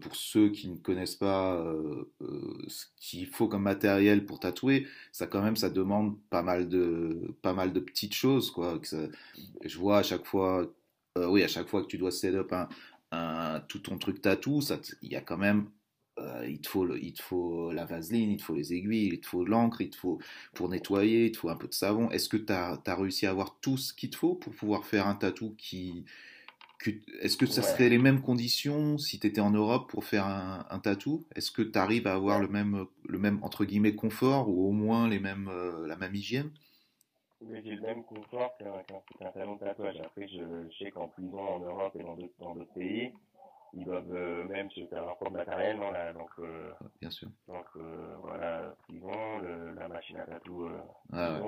pour 0.00 0.14
ceux 0.14 0.50
qui 0.50 0.68
ne 0.68 0.76
connaissent 0.76 1.16
pas 1.16 1.56
euh, 1.56 2.04
euh, 2.22 2.64
ce 2.68 2.86
qu'il 2.96 3.26
faut 3.26 3.48
comme 3.48 3.62
matériel 3.62 4.24
pour 4.24 4.40
tatouer, 4.40 4.86
ça 5.10 5.26
quand 5.26 5.42
même 5.42 5.56
ça 5.56 5.70
demande 5.70 6.20
pas 6.30 6.42
mal 6.42 6.68
de 6.68 7.34
pas 7.42 7.52
mal 7.52 7.72
de 7.72 7.80
petites 7.80 8.14
choses 8.14 8.50
quoi. 8.50 8.80
Je 9.64 9.78
vois 9.78 9.98
à 9.98 10.02
chaque 10.02 10.24
fois, 10.24 10.72
euh, 11.18 11.26
oui 11.26 11.42
à 11.42 11.48
chaque 11.48 11.68
fois 11.68 11.82
que 11.82 11.88
tu 11.88 11.98
dois 11.98 12.12
set 12.12 12.34
up 12.34 12.52
un, 13.12 13.60
tout 13.68 13.80
ton 13.80 13.98
truc 13.98 14.20
tatou, 14.22 14.60
il 15.02 15.12
y 15.12 15.16
a 15.16 15.20
quand 15.20 15.38
même 15.38 15.68
euh, 16.18 16.46
il 16.48 16.60
te 16.60 16.68
faut 16.68 16.94
il 16.96 17.12
te 17.14 17.22
faut 17.22 17.72
la 17.72 17.84
vaseline, 17.84 18.30
il 18.32 18.36
te 18.36 18.42
faut 18.42 18.54
les 18.54 18.74
aiguilles, 18.74 19.08
il 19.14 19.20
te 19.20 19.26
faut 19.26 19.44
l'encre, 19.44 19.80
il 19.80 19.90
te 19.90 19.96
faut 19.96 20.18
pour 20.54 20.68
nettoyer, 20.68 21.26
il 21.26 21.32
te 21.32 21.38
faut 21.38 21.48
un 21.48 21.56
peu 21.56 21.68
de 21.68 21.74
savon. 21.74 22.10
Est-ce 22.10 22.28
que 22.28 22.36
tu 22.36 22.52
as, 22.52 22.80
réussi 22.86 23.26
à 23.26 23.30
avoir 23.30 23.58
tout 23.60 23.76
ce 23.78 23.92
qu'il 23.94 24.10
te 24.10 24.16
faut 24.16 24.34
pour 24.34 24.52
pouvoir 24.54 24.84
faire 24.86 25.06
un 25.06 25.14
tatou 25.14 25.54
qui. 25.58 26.04
Est-ce 27.20 27.36
que 27.36 27.46
ça 27.46 27.62
Ouais. 27.62 27.68
serait 27.68 27.88
les 27.88 27.98
mêmes 27.98 28.20
conditions 28.22 28.98
si 28.98 29.18
tu 29.20 29.26
étais 29.26 29.40
en 29.40 29.50
Europe 29.50 29.90
pour 29.90 30.04
faire 30.04 30.26
un, 30.26 30.66
un 30.70 30.78
tatou 30.78 31.24
Est-ce 31.36 31.50
que 31.50 31.62
tu 31.62 31.78
arrives 31.78 32.06
à 32.06 32.14
avoir 32.14 32.40
le 32.40 32.48
même, 32.48 32.86
le 33.08 33.18
même, 33.18 33.38
entre 33.42 33.64
guillemets, 33.64 33.94
confort 33.94 34.48
ou 34.48 34.68
au 34.68 34.72
moins 34.72 35.08
les 35.08 35.18
mêmes, 35.20 35.48
euh, 35.48 35.86
la 35.86 35.96
même 35.96 36.14
hygiène? 36.14 36.50
J'ai 37.40 37.74
le 37.74 37.80
même 37.82 38.04
confort 38.04 38.56
qu'un 38.56 38.82
qu'un 39.18 39.32
salon 39.32 39.56
de 39.56 39.60
tatouage. 39.60 40.00
Après, 40.00 40.28
je, 40.28 40.38
je 40.70 40.78
sais 40.84 40.90
qu'en 40.90 41.08
prison, 41.08 41.40
en 41.40 41.58
Europe 41.58 41.96
et 41.98 42.02
dans 42.04 42.16
d'autres 42.16 42.72
pays, 42.74 43.12
ils 43.74 43.84
doivent 43.84 44.14
euh, 44.14 44.44
même 44.48 44.70
se 44.70 44.86
faire 44.86 45.04
leur 45.04 45.16
propre 45.16 45.32
matériel, 45.32 45.78
donc, 46.14 46.30
euh, 46.38 46.70
Bien 47.00 47.10
sûr. 47.10 47.28
donc 47.48 47.66
voilà, 48.22 48.74
prison, 48.88 49.38
le- 49.42 49.74
la 49.74 49.88
machine 49.88 50.18
à 50.18 50.26
tatou, 50.26 50.68
Ah 51.12 51.32
ouais. 51.34 51.40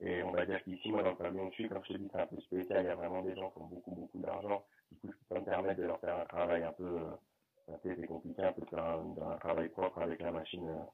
Et 0.00 0.22
on 0.22 0.30
va 0.32 0.44
dire 0.44 0.62
qu'ici, 0.62 0.90
moi, 0.92 1.02
dans 1.02 1.10
le 1.10 1.16
pavillon 1.16 1.46
où 1.46 1.50
je 1.50 1.54
suis, 1.54 1.68
comme 1.68 1.82
je 1.84 1.94
te 1.94 1.98
dis, 1.98 2.08
c'est 2.12 2.20
un 2.20 2.26
peu 2.26 2.40
spécial. 2.40 2.84
Il 2.84 2.88
y 2.88 2.90
a 2.90 2.94
vraiment 2.96 3.22
des 3.22 3.34
gens 3.34 3.50
qui 3.50 3.58
ont 3.58 3.66
beaucoup, 3.66 3.94
beaucoup 3.94 4.18
d'argent. 4.18 4.64
Du 4.92 4.98
coup, 4.98 5.08
je 5.12 5.16
peux 5.18 5.34
pas 5.34 5.40
me 5.40 5.44
permettre 5.44 5.80
de 5.80 5.86
leur 5.86 6.00
faire 6.00 6.18
un 6.20 6.26
travail 6.26 6.62
un 6.64 6.72
peu, 6.72 7.00
euh, 7.00 7.76
c'est 7.82 8.06
compliqué, 8.06 8.42
un 8.42 8.52
peu 8.52 8.62
un, 8.76 9.16
un 9.32 9.38
travail 9.38 9.68
propre 9.70 10.02
avec 10.02 10.20
la 10.20 10.32
machine, 10.32 10.68
euh, 10.68 10.84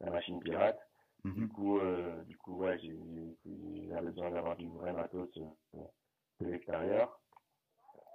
la 0.00 0.10
machine 0.10 0.40
pirate. 0.40 0.78
Du 1.24 1.42
Mhm. 1.42 1.48
coup, 1.48 1.78
euh, 1.78 2.24
du 2.24 2.36
coup, 2.38 2.56
ouais, 2.56 2.78
j'avais 2.78 4.06
besoin 4.10 4.30
d'avoir 4.30 4.56
du 4.56 4.68
vrai 4.68 4.92
matos 4.92 5.28
euh, 5.36 5.78
de 6.40 6.46
l'extérieur. 6.46 7.20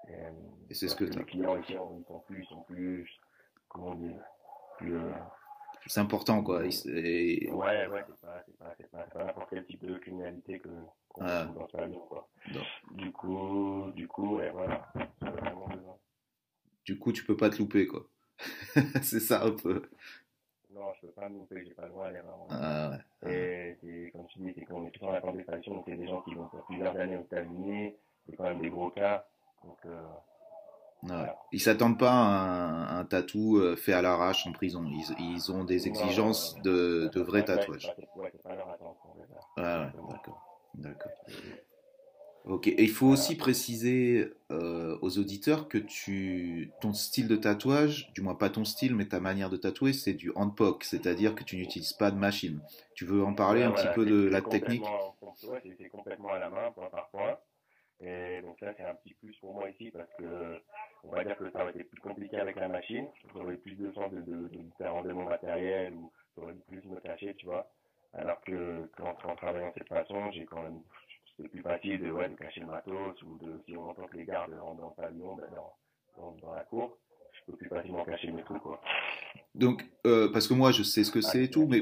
Et, 0.10 0.16
euh, 0.16 0.32
Et 0.70 0.74
c'est 0.74 0.88
ce 0.88 0.96
que 0.96 1.06
les 1.06 1.26
clients 1.26 1.58
ici, 1.58 1.74
ils 1.74 2.06
sont 2.08 2.20
plus, 2.22 2.44
ils 2.44 2.48
sont 2.48 2.64
plus, 2.64 3.10
comment 3.70 3.96
dire, 3.96 4.22
plus, 4.78 4.96
euh, 4.96 5.14
C'est 5.88 6.00
important, 6.00 6.42
quoi. 6.44 6.66
Et 6.66 6.72
c'est- 6.72 7.50
Ouais, 7.52 7.88
ouais, 7.88 8.04
c'est 8.08 8.22
pas, 8.22 8.44
c'est 8.46 8.58
pas, 8.58 8.74
c'est 8.78 8.90
pas, 8.92 9.06
c'est 9.06 9.14
pas 9.14 9.24
n'importe 9.26 9.50
quel 9.52 9.66
type 9.66 9.86
de 9.86 9.98
criminalité 9.98 10.60
que, 10.60 10.70
qu'on 11.10 11.22
Ah. 11.26 11.46
dans 11.46 11.68
ce 11.68 11.98
quoi. 12.08 12.28
Non. 12.54 12.62
Du 12.92 13.12
coup, 13.12 13.92
du 13.96 14.08
coup, 14.08 14.38
ouais, 14.38 14.50
voilà. 14.52 14.92
Du 16.86 16.98
coup, 17.00 17.12
tu 17.12 17.24
peux 17.24 17.38
pas 17.38 17.50
te 17.50 17.58
louper, 17.58 17.88
quoi. 17.88 18.04
c'est 19.02 19.20
ça 19.20 19.44
un 19.44 19.52
peu. 19.52 19.82
Non, 20.72 20.92
je 20.96 21.08
peux 21.08 21.14
pas 21.14 21.30
me 21.30 21.36
louper, 21.40 21.64
j'ai 21.66 21.74
pas 21.74 21.84
le 21.86 21.90
droit 21.90 22.08
à 22.08 22.12
l'erreur. 22.12 22.48
Ah 22.50 22.92
ouais. 23.24 23.32
Et 23.32 23.78
c'est, 23.82 24.12
comme 24.12 24.28
tu 24.28 24.40
dis, 24.40 24.54
c'est 24.56 24.66
qu'on 24.66 24.86
est 24.86 24.92
tous 24.92 25.06
en 25.06 25.12
la 25.12 25.22
contestation, 25.22 25.74
donc 25.76 25.86
c'est 25.88 25.96
des 25.96 26.08
gens 26.08 26.22
qui 26.22 26.34
vont 26.36 26.48
faire 26.50 26.64
plusieurs 26.66 26.96
années 26.98 27.18
aux 27.18 27.22
États-Unis, 27.24 27.94
c'est 28.30 28.36
quand 28.36 28.44
même 28.44 28.60
des 28.60 28.70
gros 28.70 28.90
cas. 28.90 29.26
Donc, 29.64 29.78
euh, 29.86 30.04
Ouais. 31.08 31.32
Ils 31.52 31.60
s'attendent 31.62 32.00
pas 32.00 32.12
à 32.12 32.16
un, 32.16 33.00
un 33.00 33.06
tatou 33.06 33.58
euh, 33.58 33.76
fait 33.76 33.94
à 33.94 34.02
l'arrache 34.02 34.48
en 34.48 34.52
prison. 34.52 34.84
Ils, 34.88 35.16
ils 35.20 35.52
ont 35.52 35.64
des 35.64 35.88
exigences 35.88 36.56
de, 36.64 37.10
de 37.14 37.22
vrais 37.22 37.46
tatouages. 37.46 37.94
Ah 39.58 39.82
ouais, 39.82 40.02
d'accord. 40.10 40.42
D'accord. 40.74 41.12
Ok. 42.46 42.68
Et 42.68 42.84
il 42.84 42.92
faut 42.92 43.08
aussi 43.08 43.36
préciser 43.36 44.32
euh, 44.52 44.98
aux 45.02 45.18
auditeurs 45.18 45.68
que 45.68 45.78
tu, 45.80 46.72
ton 46.80 46.94
style 46.94 47.28
de 47.28 47.36
tatouage, 47.36 48.12
du 48.14 48.22
moins 48.22 48.36
pas 48.36 48.50
ton 48.50 48.66
style, 48.66 48.96
mais 48.96 49.08
ta 49.08 49.20
manière 49.20 49.50
de 49.50 49.58
tatouer, 49.58 49.94
c'est 49.94 50.14
du 50.14 50.32
handpoke, 50.36 50.84
c'est-à-dire 50.84 51.34
que 51.34 51.44
tu 51.44 51.58
n'utilises 51.58 51.94
pas 51.94 52.12
de 52.12 52.18
machine. 52.18 52.62
Tu 52.94 53.06
veux 53.06 53.24
en 53.24 53.34
parler 53.34 53.62
Ouais, 53.62 53.66
un 53.68 53.70
voilà, 53.72 53.84
petit 53.90 53.96
peu 53.96 54.06
de 54.06 54.28
la 54.28 54.42
technique? 54.42 54.86
c'est 55.80 55.90
complètement 55.90 56.30
à 56.30 56.40
la 56.40 56.50
main, 56.50 56.72
point 56.72 56.90
par 56.90 57.10
point. 57.10 57.38
Et 58.02 58.42
donc 58.42 58.60
ça, 58.60 58.74
c'est 58.78 58.84
un 58.84 58.94
petit 58.96 59.14
plus 59.16 59.36
pour 59.38 59.54
moi 59.54 59.70
ici 59.70 59.90
parce 59.90 60.10
que 60.20 60.60
on 61.08 61.16
va 61.16 61.24
dire 61.24 61.38
que 61.38 61.50
ça 61.52 61.62
aurait 61.62 61.72
été 61.72 61.84
plus 61.84 62.02
compliqué 62.02 62.38
avec 62.38 62.56
la 62.56 62.68
machine. 62.68 63.08
J'aurais 63.34 63.58
plus 63.58 63.76
de 63.76 63.90
temps 63.90 64.10
de, 64.10 64.22
de, 64.22 64.48
de 64.48 64.58
me 64.58 64.72
faire 64.78 64.94
rendre 64.94 65.12
mon 65.14 65.26
matériel 65.26 65.94
ou 65.94 66.12
j'aurais 66.38 66.54
plus 66.68 66.84
me 66.86 67.00
cacher, 67.00 67.34
tu 67.36 67.46
vois. 67.46 67.70
Alors 68.14 68.40
que 68.42 68.90
quand 68.98 69.16
en 69.26 69.36
travaillant 69.36 69.70
de 69.70 69.74
cette 69.78 69.90
façon, 69.90 70.32
j'ai 70.32 70.46
quand 70.46 70.64
même, 70.64 70.82
c'est 71.38 71.50
plus 71.50 71.62
facile 71.62 72.00
de, 72.02 72.12
ouais, 72.12 72.30
de 72.30 72.36
cacher 72.36 72.62
le 72.62 72.68
matos 72.68 73.22
ou 73.24 73.38
de, 73.38 73.62
si 73.66 73.76
on 73.76 73.90
entend 73.90 74.08
que 74.08 74.18
les 74.18 74.26
gardes 74.26 74.54
rentrent 74.54 74.82
dans 74.82 74.90
le 74.90 74.96
pavillon, 74.96 75.36
ben, 75.36 75.50
dans, 75.54 75.74
dans, 76.18 76.32
dans 76.42 76.54
la 76.56 76.64
cour, 76.64 76.98
je 77.34 77.52
peux 77.52 77.58
plus 77.58 77.68
facilement 77.68 78.06
cacher 78.06 78.32
mes 78.32 78.44
trucs, 78.44 78.62
quoi. 78.62 78.80
Donc, 79.54 79.84
euh, 80.06 80.32
parce 80.32 80.48
que 80.48 80.54
moi, 80.54 80.72
je 80.72 80.84
sais 80.84 81.04
ce 81.04 81.12
que 81.12 81.22
c'est 81.22 81.44
et 81.44 81.50
tout, 81.50 81.68
mais 81.68 81.82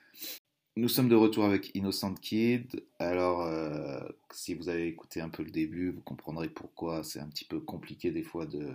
Nous 0.77 0.87
sommes 0.87 1.09
de 1.09 1.15
retour 1.15 1.43
avec 1.43 1.75
Innocent 1.75 2.13
Kid. 2.15 2.83
Alors, 2.97 3.41
euh, 3.41 3.99
si 4.31 4.53
vous 4.53 4.69
avez 4.69 4.87
écouté 4.87 5.19
un 5.19 5.29
peu 5.29 5.43
le 5.43 5.51
début, 5.51 5.91
vous 5.91 6.01
comprendrez 6.01 6.47
pourquoi 6.49 7.03
c'est 7.03 7.19
un 7.19 7.27
petit 7.27 7.43
peu 7.45 7.59
compliqué 7.59 8.09
des 8.11 8.23
fois 8.23 8.45
de, 8.45 8.69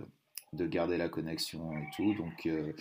de 0.53 0.67
garder 0.67 0.97
la 0.97 1.09
connexion 1.09 1.71
et 1.73 1.87
tout. 1.95 2.13
Donc, 2.13 2.45
euh, 2.45 2.73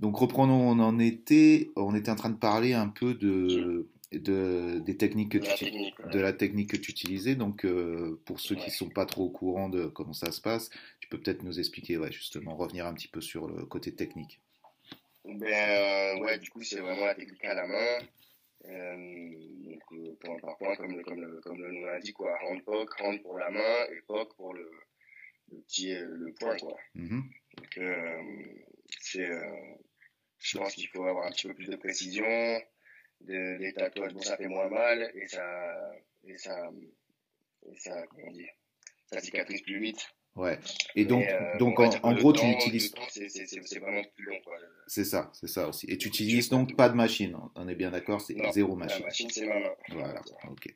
donc 0.00 0.16
reprenons, 0.16 0.68
on 0.68 0.78
en 0.80 0.98
était, 0.98 1.70
on 1.76 1.94
était 1.94 2.10
en 2.10 2.16
train 2.16 2.28
de 2.30 2.36
parler 2.36 2.74
un 2.74 2.88
peu 2.88 3.14
de, 3.14 3.88
de 4.12 4.80
des 4.84 4.98
techniques 4.98 5.32
que 5.32 5.38
De 5.38 5.44
tu 5.44 5.50
la 5.50 5.56
technique, 5.56 5.98
ouais. 6.00 6.10
de 6.10 6.18
la 6.20 6.32
technique 6.34 6.70
que 6.70 6.76
tu 6.76 6.90
utilisais. 6.90 7.36
Donc, 7.36 7.64
euh, 7.64 8.20
pour 8.26 8.38
ceux 8.38 8.54
qui 8.54 8.64
Ouais. 8.64 8.70
sont 8.70 8.90
pas 8.90 9.06
trop 9.06 9.24
au 9.24 9.30
courant 9.30 9.70
de 9.70 9.86
comment 9.86 10.12
ça 10.12 10.30
se 10.30 10.42
passe, 10.42 10.68
tu 11.00 11.08
peux 11.08 11.18
peut-être 11.18 11.42
nous 11.42 11.58
expliquer, 11.58 11.96
ouais, 11.96 12.12
justement, 12.12 12.54
revenir 12.54 12.86
un 12.86 12.92
petit 12.92 13.08
peu 13.08 13.22
sur 13.22 13.48
le 13.48 13.64
côté 13.64 13.94
technique. 13.94 14.40
Ben 15.24 16.20
ouais, 16.20 16.38
du 16.38 16.50
coup, 16.50 16.62
c'est 16.62 16.80
vraiment 16.80 17.06
la 17.06 17.14
technique 17.14 17.44
à 17.46 17.54
la 17.54 17.66
main. 17.66 17.98
Euh, 18.66 18.96
donc, 19.64 19.82
euh, 19.92 20.16
point 20.20 20.38
par 20.40 20.56
point, 20.56 20.76
comme 20.76 20.96
le, 20.96 21.02
comme 21.02 21.20
le, 21.20 21.40
comme 21.40 21.60
le 21.60 21.72
nom 21.72 21.86
l'indique, 21.86 22.14
quoi. 22.14 22.36
Hand 22.44 22.62
poke, 22.64 23.00
hand 23.00 23.20
pour 23.22 23.38
la 23.38 23.50
main 23.50 23.86
et 23.90 24.00
poke 24.02 24.36
pour 24.36 24.54
le, 24.54 24.70
le 25.50 25.60
petit, 25.62 25.92
euh, 25.94 26.06
le 26.08 26.32
point, 26.34 26.56
quoi. 26.56 26.78
Mhm. 26.94 27.22
Donc, 27.56 27.78
euh, 27.78 28.22
c'est, 29.00 29.28
euh, 29.28 29.74
je 30.38 30.58
pense 30.58 30.74
qu'il 30.74 30.88
faut 30.88 31.04
avoir 31.04 31.26
un 31.26 31.30
petit 31.30 31.48
peu 31.48 31.54
plus 31.54 31.68
de 31.68 31.76
précision. 31.76 32.24
De, 33.20 33.56
les 33.58 33.72
tatouages, 33.72 34.14
bon, 34.14 34.20
ça 34.20 34.36
fait 34.36 34.48
moins 34.48 34.68
mal 34.68 35.12
et 35.14 35.28
ça, 35.28 35.92
et 36.24 36.36
ça, 36.36 36.70
et 37.70 37.78
ça, 37.78 38.04
comment 38.08 38.32
dire, 38.32 38.50
ça 39.06 39.20
cicatrise 39.20 39.62
plus 39.62 39.78
vite. 39.78 40.12
Ouais. 40.34 40.58
Et 40.96 41.04
donc, 41.04 41.24
euh, 41.28 41.58
donc 41.58 41.78
en, 41.78 42.14
gros, 42.14 42.32
tu 42.32 42.46
utilises. 42.46 42.92
c'est- 43.10 43.78
vraiment 43.78 44.02
plus 44.16 44.24
long, 44.26 44.36
ça, 44.86 45.30
c'est 45.34 45.46
ça 45.46 45.68
aussi. 45.68 45.86
Et 45.90 45.98
tu 45.98 46.08
utilises 46.08 46.48
donc 46.48 46.74
pas 46.76 46.88
de 46.88 46.94
machine. 46.94 47.36
On 47.54 47.68
est 47.68 47.74
bien 47.74 47.90
d'accord, 47.90 48.20
c'est 48.20 48.36
zéro 48.52 48.70
La 48.78 48.86
machine. 48.86 49.04
machine, 49.04 49.30
c'est 49.30 49.46
ma 49.46 49.58
main. 49.60 49.70
Voilà. 49.90 50.22
Ok. 50.50 50.74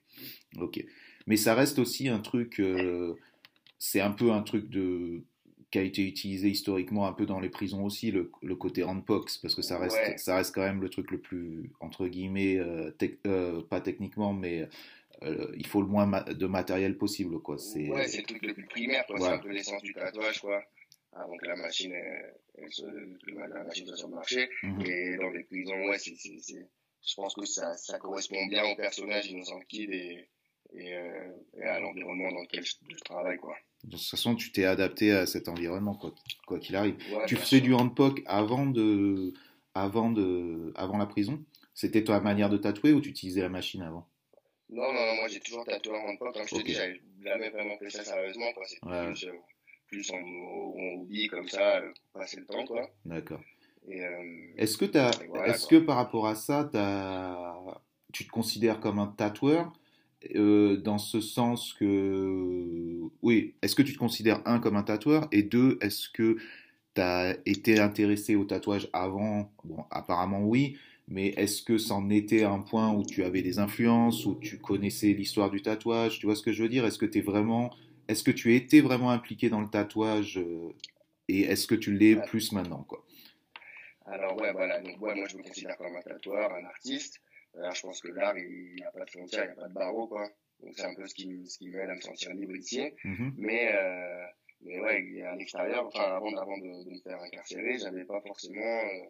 Ok. 0.59 0.85
Mais 1.27 1.37
ça 1.37 1.55
reste 1.55 1.79
aussi 1.79 2.09
un 2.09 2.19
truc. 2.21 2.61
euh, 2.61 3.15
c'est 3.79 4.01
un 4.01 4.11
peu 4.11 4.31
un 4.33 4.43
truc 4.43 4.69
de 4.71 5.23
qui 5.71 5.79
a 5.79 5.83
été 5.83 6.07
utilisé 6.07 6.49
historiquement 6.49 7.07
un 7.07 7.13
peu 7.13 7.27
dans 7.27 7.41
les 7.41 7.49
prisons 7.51 7.85
aussi, 7.85 8.11
le, 8.13 8.31
le 8.43 8.55
côté 8.57 8.85
handpox, 8.85 9.37
parce 9.39 9.55
que 9.55 9.63
ça 9.63 9.79
reste, 9.79 9.97
Ouais. 9.97 10.17
ça 10.17 10.37
reste 10.37 10.55
quand 10.55 10.63
même 10.63 10.81
le 10.81 10.89
truc 10.89 11.11
le 11.11 11.19
plus 11.19 11.71
entre 11.81 12.07
guillemets, 12.07 12.57
euh, 12.57 12.91
tec- 12.93 13.19
euh, 13.27 13.63
pas 13.63 13.81
techniquement, 13.81 14.33
mais 14.33 14.69
euh, 15.23 15.51
il 15.57 15.67
faut 15.67 15.81
le 15.81 15.89
moins 15.89 16.07
ma- 16.07 16.23
de 16.23 16.47
matériel 16.47 16.97
possible, 16.99 17.41
quoi. 17.41 17.59
C'est 17.59 17.89
Ouais, 17.91 18.07
c'est 18.09 18.19
le 18.19 18.27
truc 18.27 18.43
le 18.47 18.55
plus 18.55 18.67
primaire, 18.67 19.07
quoi. 19.07 19.17
Ouais. 19.17 19.23
C'est 19.23 19.33
un 19.33 19.39
peu 19.39 19.49
l'essence 19.51 19.83
du 19.83 19.93
tatouage, 19.95 20.41
quoi. 20.41 20.63
Avant 21.13 21.37
que 21.39 21.47
la 21.47 21.57
machine, 21.57 21.93
elle, 21.93 22.35
elle 22.59 22.73
se, 22.73 22.83
que 22.83 23.31
la 23.39 23.65
machine 23.65 23.87
soit 23.87 23.97
sur 23.97 24.09
le 24.09 24.15
marché. 24.15 24.49
Mhm. 24.63 24.83
Et 24.87 25.17
dans 25.17 25.31
les 25.31 25.45
prisons, 25.45 25.89
ouais, 25.89 25.99
c'est, 25.99 26.15
je 26.15 27.15
pense 27.15 27.35
que 27.35 27.47
ça, 27.47 27.75
ça 27.77 27.99
correspond 27.99 28.45
bien 28.47 28.65
au 28.71 28.77
personnage 28.77 29.27
Innocent 29.31 29.61
Kid 29.69 29.91
et, 29.91 30.29
et, 30.75 30.95
euh, 30.95 31.31
et 31.57 31.63
à 31.63 31.81
l'environnement 31.81 32.31
dans 32.33 32.43
lequel 32.43 32.65
je, 32.65 32.75
je 32.91 32.97
travaille, 33.05 33.39
quoi. 33.39 33.55
de 33.85 33.93
toute 33.97 34.07
façon, 34.07 34.35
tu 34.35 34.53
t'es 34.53 34.65
adapté 34.65 35.13
à 35.13 35.25
cet 35.27 35.49
environnement, 35.49 35.95
quoi 35.95 36.13
quoi 36.47 36.59
qu'il 36.59 36.77
arrive. 36.77 36.97
Ouais, 37.13 37.25
Tu 37.27 37.37
faisais 37.37 37.59
sûr. 37.59 37.63
du 37.63 37.73
handpoke 37.75 38.23
avant 38.27 38.67
de, 38.67 39.33
avant 39.75 40.11
de, 40.11 40.73
avant 40.75 40.99
la 40.99 41.07
prison? 41.07 41.43
C'était 41.73 42.05
ta 42.05 42.21
manière 42.21 42.51
de 42.51 42.57
tatouer 42.59 42.93
ou 42.93 43.01
tu 43.01 43.09
utilisais 43.11 43.41
la 43.43 43.49
machine 43.49 43.83
avant? 43.83 44.07
Non, 44.69 44.93
non, 44.93 45.07
non, 45.07 45.15
moi 45.17 45.29
j'ai 45.29 45.41
toujours 45.41 45.65
tatoué 45.65 45.97
en 45.97 46.09
handpoke. 46.09 46.35
Comme 46.35 46.47
je 46.49 46.55
te 46.55 46.61
Ok. 46.61 46.65
dis, 46.65 46.75
j'avais 46.75 47.01
jamais 47.23 47.51
vraiment 47.51 47.79
fait 47.79 47.91
ça 47.91 48.05
sérieusement. 48.05 48.47
C'est 48.65 48.85
Ouais. 48.85 49.07
plus, 49.07 49.25
euh, 49.25 49.33
plus 49.89 50.11
en, 50.11 50.17
en 50.17 51.01
hobby, 51.01 51.29
comme 51.29 51.49
ça, 51.49 51.79
euh, 51.79 51.93
passer 52.13 52.41
le 52.41 52.47
temps, 52.47 52.67
quoi. 52.67 52.91
D'accord. 53.05 53.41
Euh, 53.89 54.53
Est-ce 54.57 54.77
que, 54.77 54.87
voilà, 55.29 55.49
est-ce 55.49 55.67
quoi. 55.69 55.79
que 55.79 55.85
par 55.85 55.97
rapport 55.97 56.27
à 56.27 56.35
ça, 56.35 56.69
tu 58.13 58.25
te 58.27 58.31
considères 58.31 58.81
comme 58.81 58.99
un 58.99 59.07
tatoueur 59.07 59.73
euh, 60.35 60.77
dans 60.79 60.99
ce 60.99 61.21
sens 61.21 61.73
que. 61.73 62.99
Oui, 63.23 63.55
est-ce 63.63 63.77
que 63.77 63.83
tu 63.83 63.93
te 63.93 63.99
considères, 63.99 64.43
un, 64.45 64.59
comme 64.59 64.77
un 64.77 64.83
tatoueur 64.83 65.29
et 65.31 65.43
deux, 65.45 65.79
est-ce 65.81 66.09
que 66.09 66.37
tu 66.95 67.01
as 67.01 67.37
été 67.47 67.79
intéressé 67.79 68.35
au 68.35 68.45
tatouage 68.45 68.89
avant? 68.93 69.53
Bon, 69.63 69.85
apparemment 69.91 70.41
oui, 70.43 70.77
mais 71.09 71.29
est-ce 71.29 71.63
que 71.63 71.79
c'en 71.79 72.11
était 72.11 72.43
un 72.43 72.59
point 72.59 72.93
où 72.93 73.05
tu 73.05 73.23
avais 73.23 73.43
des 73.43 73.59
influences, 73.59 74.27
où 74.27 74.35
tu 74.35 74.59
connaissais 74.59 75.09
l'histoire 75.09 75.51
du 75.51 75.63
tatouage? 75.63 76.19
Tu 76.19 76.27
vois 76.27 76.35
ce 76.35 76.43
que 76.43 76.53
je 76.53 76.63
veux 76.63 76.69
dire? 76.69 76.85
Est-ce 76.85 76.99
que 76.99 77.07
tu 77.07 77.19
es 77.19 77.21
vraiment. 77.23 77.71
Est-ce 78.09 78.23
que 78.23 78.31
tu 78.31 78.55
étais 78.55 78.81
vraiment 78.81 79.11
impliqué 79.11 79.49
dans 79.49 79.61
le 79.61 79.69
tatouage 79.69 80.39
euh, 80.39 80.73
et 81.29 81.43
est-ce 81.43 81.67
que 81.67 81.75
tu 81.75 81.93
l'es 81.93 82.17
plus 82.17 82.53
maintenant 82.53 82.85
quoi? 82.85 83.05
Alors 84.05 84.41
ouais, 84.41 84.53
voilà, 84.53 84.81
donc 84.81 85.01
ouais, 85.01 85.15
moi 85.17 85.27
je 85.29 85.37
me 85.37 85.43
considère 85.43 85.77
comme 85.77 85.97
un 85.97 86.03
tatoueur, 86.03 86.53
un 86.55 86.65
artiste. 86.65 87.21
Alors 87.57 87.75
je 87.75 87.83
pense 87.83 88.01
que 88.01 88.09
l'art, 88.09 88.39
il 88.39 88.75
n'y 88.77 88.85
a 88.85 88.91
pas 88.93 89.05
de 89.05 89.11
frontières, 89.11 89.45
il 89.45 89.47
n'y 89.47 89.53
a 89.53 89.63
pas 89.63 89.69
de 89.69 89.75
barreaux, 89.75 90.07
quoi. 90.07 90.29
Donc 90.63 90.73
c'est 90.77 90.85
un 90.85 90.95
peu 90.95 91.07
ce 91.07 91.15
qui, 91.15 91.47
ce 91.47 91.59
qui 91.59 91.69
m'aide 91.69 91.91
à 91.91 91.95
me 91.95 92.01
sentir 92.01 92.33
libre 92.33 92.55
ici. 92.55 92.83
Mhm. 93.05 93.35
Mais, 93.37 93.73
euh, 93.75 94.25
mais 94.61 94.79
ouais, 94.81 95.23
à 95.23 95.35
l'extérieur, 95.35 95.87
enfin 95.87 96.05
avant, 96.05 96.35
avant 96.37 96.59
de, 96.59 96.85
de 96.85 96.91
me 96.91 97.01
faire 97.01 97.21
incarcérer, 97.21 97.79
j'avais 97.79 98.05
pas 98.05 98.21
forcément... 98.21 98.61
euh, 98.63 99.09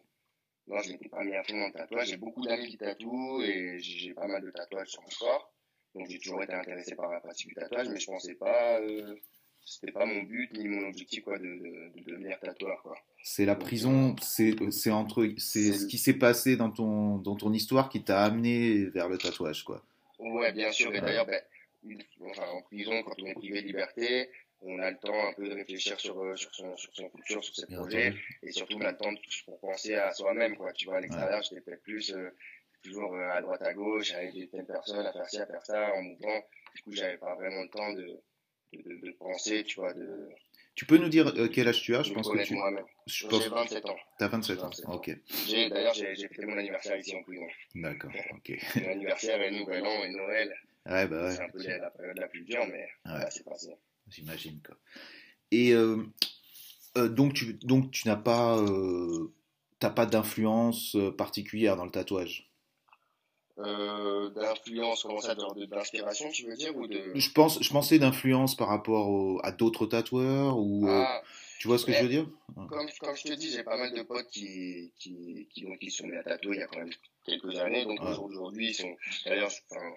non, 0.67 0.81
je 0.81 0.91
m'étais 0.91 1.09
pas 1.09 1.23
mis 1.23 1.35
à 1.35 1.43
fond 1.43 1.57
dans 1.59 1.67
le 1.67 1.73
tatouage. 1.73 2.07
J'ai 2.09 2.17
beaucoup 2.17 2.45
d'amis 2.45 2.67
qui 2.67 2.77
tatouent 2.77 3.41
et 3.43 3.79
j'ai 3.79 4.13
pas 4.13 4.27
mal 4.27 4.41
de 4.41 4.51
tatouages 4.51 4.89
sur 4.89 5.01
mon 5.01 5.09
corps. 5.19 5.53
Donc 5.95 6.07
j'ai 6.09 6.19
toujours 6.19 6.43
été 6.43 6.53
intéressé 6.53 6.95
par 6.95 7.11
la 7.11 7.19
pratique 7.19 7.47
du 7.49 7.55
tatouage, 7.55 7.89
mais 7.89 7.99
je 7.99 8.05
pensais 8.05 8.35
pas... 8.35 8.79
Euh, 8.81 9.15
c'était 9.69 9.91
pas 9.91 10.05
mon 10.05 10.23
but 10.23 10.53
ni 10.53 10.65
mon 10.69 10.87
objectif 10.87 11.25
quoi 11.25 11.37
de, 11.37 11.43
de, 11.43 11.91
de 11.97 12.03
devenir 12.05 12.39
tatoueur 12.39 12.81
quoi. 12.83 12.95
C'est 13.21 13.43
la 13.43 13.55
prison, 13.55 14.15
c'est 14.21 14.55
c'est 14.71 14.91
entre 14.91 15.29
c'est 15.37 15.73
ce 15.73 15.87
qui 15.87 15.97
s'est 15.97 16.13
passé 16.13 16.55
dans 16.55 16.71
ton 16.71 17.17
dans 17.17 17.35
ton 17.35 17.51
histoire 17.51 17.89
qui 17.89 18.01
t'a 18.01 18.23
amené 18.23 18.85
vers 18.85 19.09
le 19.09 19.17
tatouage 19.17 19.65
quoi. 19.65 19.83
Ouais, 20.19 20.53
bien 20.53 20.71
sûr. 20.71 20.95
Et 20.95 21.01
d'ailleurs, 21.01 21.25
ben, 21.25 21.41
enfin, 22.21 22.47
en 22.53 22.61
prison, 22.61 23.03
quand 23.03 23.15
on 23.21 23.25
est 23.25 23.33
privé 23.33 23.61
de 23.61 23.67
liberté, 23.67 24.29
on 24.61 24.79
a 24.79 24.91
le 24.91 24.97
temps 24.97 25.27
un 25.27 25.33
peu 25.33 25.47
de 25.47 25.53
réfléchir 25.53 25.99
sur, 25.99 26.19
euh, 26.23 26.35
sur, 26.35 26.53
son, 26.55 26.75
sur 26.77 26.93
son 26.95 27.09
futur, 27.09 27.43
sur 27.43 27.55
ses 27.55 27.65
Bien 27.67 27.77
projets. 27.79 28.07
entendu. 28.07 28.39
Et 28.43 28.51
surtout, 28.51 28.77
on 28.77 28.81
a 28.85 28.91
le 28.91 28.97
temps 28.97 29.11
de- 29.11 29.19
pour 29.45 29.59
penser 29.59 29.95
à 29.95 30.11
soi-même. 30.13 30.55
Quoi. 30.57 30.73
Tu 30.73 30.85
vois, 30.85 30.97
à 30.97 31.01
l'extérieur, 31.01 31.41
j'étais 31.43 31.61
peut-être 31.61 31.83
plus 31.83 32.11
euh, 32.13 32.29
toujours 32.83 33.13
euh, 33.15 33.29
à 33.31 33.41
droite, 33.41 33.61
à 33.61 33.73
gauche, 33.73 34.11
avec 34.13 34.33
des 34.33 34.47
telles 34.49 34.65
personnes, 34.65 35.05
à 35.05 35.13
faire 35.13 35.29
ci, 35.29 35.39
à 35.39 35.45
faire 35.45 35.65
ça, 35.65 35.93
en 35.93 36.01
mouvement. 36.01 36.41
Du 36.75 36.81
coup, 36.83 36.91
j'avais 36.93 37.17
pas 37.17 37.35
vraiment 37.35 37.61
le 37.63 37.69
temps 37.69 37.93
de, 37.93 38.05
de, 38.73 38.95
de, 39.07 39.11
penser, 39.19 39.63
tu 39.63 39.79
vois, 39.79 39.93
de, 39.93 40.29
Tu 40.75 40.85
peux 40.85 40.97
nous 40.97 41.09
dire 41.09 41.27
euh, 41.27 41.47
quel 41.47 41.67
âge 41.67 41.81
tu 41.81 41.95
as? 41.95 42.03
Je 42.03 42.09
me 42.11 42.15
pense 42.15 42.29
que 42.29 42.43
tu 42.43 42.53
moi-même. 42.55 42.85
je 43.07 43.13
J'ai 43.23 43.27
pense 43.29 43.47
27 43.47 43.85
ans. 43.89 43.97
t'as 44.19 44.27
27 44.27 44.59
ans. 44.59 44.63
27 44.69 44.85
ans. 44.87 44.93
OK. 44.93 45.11
J'ai- 45.47 45.69
D'ailleurs, 45.69 45.93
j'ai 45.93 46.15
j'ai 46.15 46.27
fêté 46.27 46.45
mon 46.45 46.57
anniversaire 46.57 46.97
ici 46.97 47.15
en 47.15 47.23
prison. 47.23 47.47
D'accord. 47.75 48.11
OK. 48.35 48.51
Mon 48.75 48.89
anniversaire 48.91 49.41
et 49.41 49.51
Nouvel 49.51 49.83
An 49.85 50.03
et 50.03 50.09
Noël. 50.09 50.53
Ouais 50.85 51.05
bah 51.07 51.31
C'est 51.31 51.41
un 51.41 51.49
peu 51.49 51.57
ouais. 51.59 51.67
la, 51.67 51.77
la 51.79 51.89
période 51.91 52.17
la 52.17 52.27
plus 52.27 52.43
dure, 52.43 52.65
mais 52.67 52.87
Ouais. 53.05 53.25
c'est 53.29 53.43
passé. 53.43 53.73
J'imagine 54.09 54.61
quoi. 54.65 54.75
Et 55.51 55.73
euh, 55.73 56.03
euh, 56.97 57.09
donc 57.09 57.33
tu 57.33 57.53
donc 57.55 57.91
tu 57.91 58.07
n'as 58.07 58.15
pas 58.15 58.57
euh, 58.57 59.33
t'as 59.79 59.89
pas 59.89 60.05
d'influence 60.05 60.95
particulière 61.17 61.75
dans 61.77 61.85
le 61.85 61.91
tatouage? 61.91 62.51
D'influence, 63.57 65.01
comment 65.03 65.19
ça, 65.19 65.33
d'inspiration, 65.35 66.29
tu 66.29 66.45
veux 66.45 66.55
dire, 66.55 66.75
ou 66.77 66.85
de... 66.87 67.11
Je 67.15 67.31
pense 67.31 67.61
je 67.61 67.69
pensais 67.71 67.97
d'influence 67.97 68.55
par 68.55 68.67
rapport 68.67 69.09
au- 69.09 69.39
à 69.43 69.51
d'autres 69.51 69.87
tatoueurs 69.87 70.57
ou 70.59 70.85
Ah, 70.87 71.23
tu 71.59 71.67
vois 71.67 71.79
ce 71.79 71.85
que 71.85 71.91
je 71.93 72.03
veux 72.03 72.09
dire? 72.09 72.27
Comme, 72.69 72.87
comme 72.99 73.15
je 73.15 73.23
te 73.23 73.33
dis, 73.33 73.49
j'ai 73.49 73.63
pas 73.63 73.77
mal 73.77 73.93
de 73.93 74.03
potes 74.03 74.27
qui, 74.29 74.91
qui, 74.99 75.47
qui, 75.49 75.61
donc, 75.63 75.79
qui 75.79 75.89
sont 75.89 76.05
mis 76.05 76.15
à 76.17 76.23
tatouer 76.23 76.57
il 76.57 76.59
y 76.59 76.63
a 76.63 76.67
quand 76.67 76.77
même 76.79 76.93
quelques 77.25 77.55
années, 77.57 77.85
donc 77.85 77.99
Ouais. 78.01 78.15
aujourd'hui, 78.17 78.69
ils 78.69 78.73
sont, 78.75 78.95
d'ailleurs, 79.25 79.51
enfin, 79.71 79.89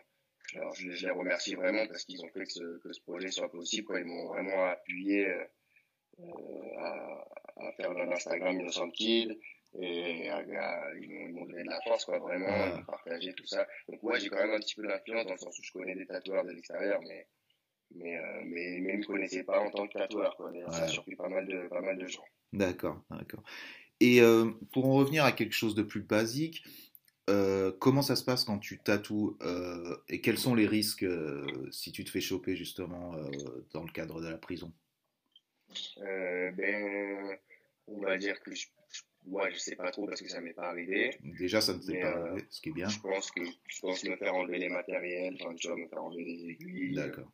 alors, 0.57 0.75
je, 0.75 0.91
je 0.91 1.07
les 1.07 1.13
remercie 1.13 1.55
vraiment 1.55 1.87
parce 1.87 2.05
qu'ils 2.05 2.23
ont 2.25 2.29
fait 2.29 2.45
que 2.45 2.53
ce, 2.53 2.79
que 2.79 2.93
ce 2.93 3.01
projet 3.03 3.31
soit 3.31 3.51
possible, 3.51 3.87
quoi. 3.87 4.01
Ils 4.01 4.07
m'ont 4.07 4.27
vraiment 4.29 4.67
appuyé, 4.67 5.29
euh, 5.29 5.45
euh, 6.21 6.79
à, 6.79 7.25
à 7.57 7.73
faire 7.77 7.91
un 7.93 8.11
Instagram 8.13 8.59
Innocent 8.61 8.91
Kid, 8.91 9.39
et 9.81 10.29
à- 10.29 10.39
à- 10.39 10.95
ils 11.01 11.33
m'ont 11.33 11.45
donné 11.45 11.63
de 11.63 11.69
la 11.69 11.81
force, 11.83 12.05
quoi, 12.05 12.19
vraiment, 12.19 12.77
de 12.79 12.85
partager 12.85 13.33
tout 13.35 13.47
ça. 13.47 13.67
Donc, 13.89 14.03
ouais, 14.03 14.19
j'ai 14.19 14.29
quand 14.29 14.39
même 14.39 14.51
un 14.53 14.59
petit 14.59 14.75
peu 14.75 14.87
d'influence 14.87 15.27
dans 15.27 15.33
le 15.33 15.39
sens 15.39 15.59
où 15.59 15.63
je 15.63 15.73
connais 15.73 15.95
des 15.95 16.07
tatoueurs 16.07 16.45
de 16.45 16.51
l'extérieur, 16.51 17.01
mais, 17.09 17.29
mais, 17.95 18.17
euh, 18.17 18.43
mais, 18.45 18.79
mais 18.81 18.95
ils 18.95 18.99
me 18.99 19.05
connaissaient 19.07 19.45
pas 19.45 19.61
en 19.61 19.71
tant 19.71 19.87
que 19.87 19.93
tatoueur, 19.99 20.37
quoi. 20.37 20.53
Ça 20.71 20.85
a 20.85 20.89
surpris 20.89 21.17
pas 21.17 21.29
mal 21.29 21.47
de, 21.47 21.69
pas 21.69 21.81
mal 21.81 21.97
de 21.99 22.07
gens. 22.07 22.25
D'accord, 22.53 23.01
d'accord. 23.11 23.43
Et 24.01 24.21
euh, 24.23 24.51
pour 24.73 24.87
en 24.87 24.95
revenir 24.95 25.25
à 25.25 25.33
quelque 25.33 25.53
chose 25.55 25.75
de 25.75 25.83
plus 25.83 26.01
basique, 26.01 26.65
euh, 27.31 27.73
comment 27.79 28.03
ça 28.03 28.17
se 28.17 28.25
passe 28.25 28.45
quand 28.45 28.59
tu 28.59 28.79
tatoues 28.79 29.37
euh, 29.43 29.97
et 30.09 30.21
quels 30.21 30.39
sont 30.39 30.55
les 30.55 30.67
risques 30.67 31.05
euh, 31.05 31.47
si 31.71 31.93
tu 31.93 32.05
te 32.05 32.11
fais 32.11 32.21
choper 32.21 32.57
justement 32.57 33.15
dans 33.73 33.85
le 33.85 33.93
cadre 33.93 34.21
de 34.21 34.29
la 34.29 34.39
prison? 34.39 34.73
Ben, 35.97 37.39
on 37.87 38.01
va 38.01 38.19
dire 38.19 38.41
que 38.41 38.55
je, 38.55 38.67
moi, 39.27 39.49
je 39.51 39.57
sais 39.57 39.77
pas 39.77 39.91
trop 39.91 40.07
parce 40.07 40.21
que 40.21 40.29
ça 40.29 40.41
m'est 40.41 40.53
pas 40.53 40.69
arrivé. 40.69 41.17
Déjà, 41.39 41.61
ça 41.61 41.75
ne 41.75 41.79
Mais, 41.87 42.01
pas 42.01 42.09
arrivé, 42.09 42.47
ce 42.51 42.61
qui 42.61 42.71
est 42.71 42.73
bien. 42.73 42.89
Je 42.89 43.01
pense 43.01 43.31
que 43.31 43.43
je 43.45 43.81
pense 43.81 44.05
me 44.05 44.17
faire 44.17 44.35
enlever 44.35 44.59
les 44.59 44.69
matériels, 44.69 45.37
enfin, 45.41 45.55
tu 45.55 45.69
me 45.69 45.89
faire 45.89 46.03
enlever 46.03 46.25
les 46.25 46.51
aiguilles, 46.51 46.95
D'accord, 46.95 47.31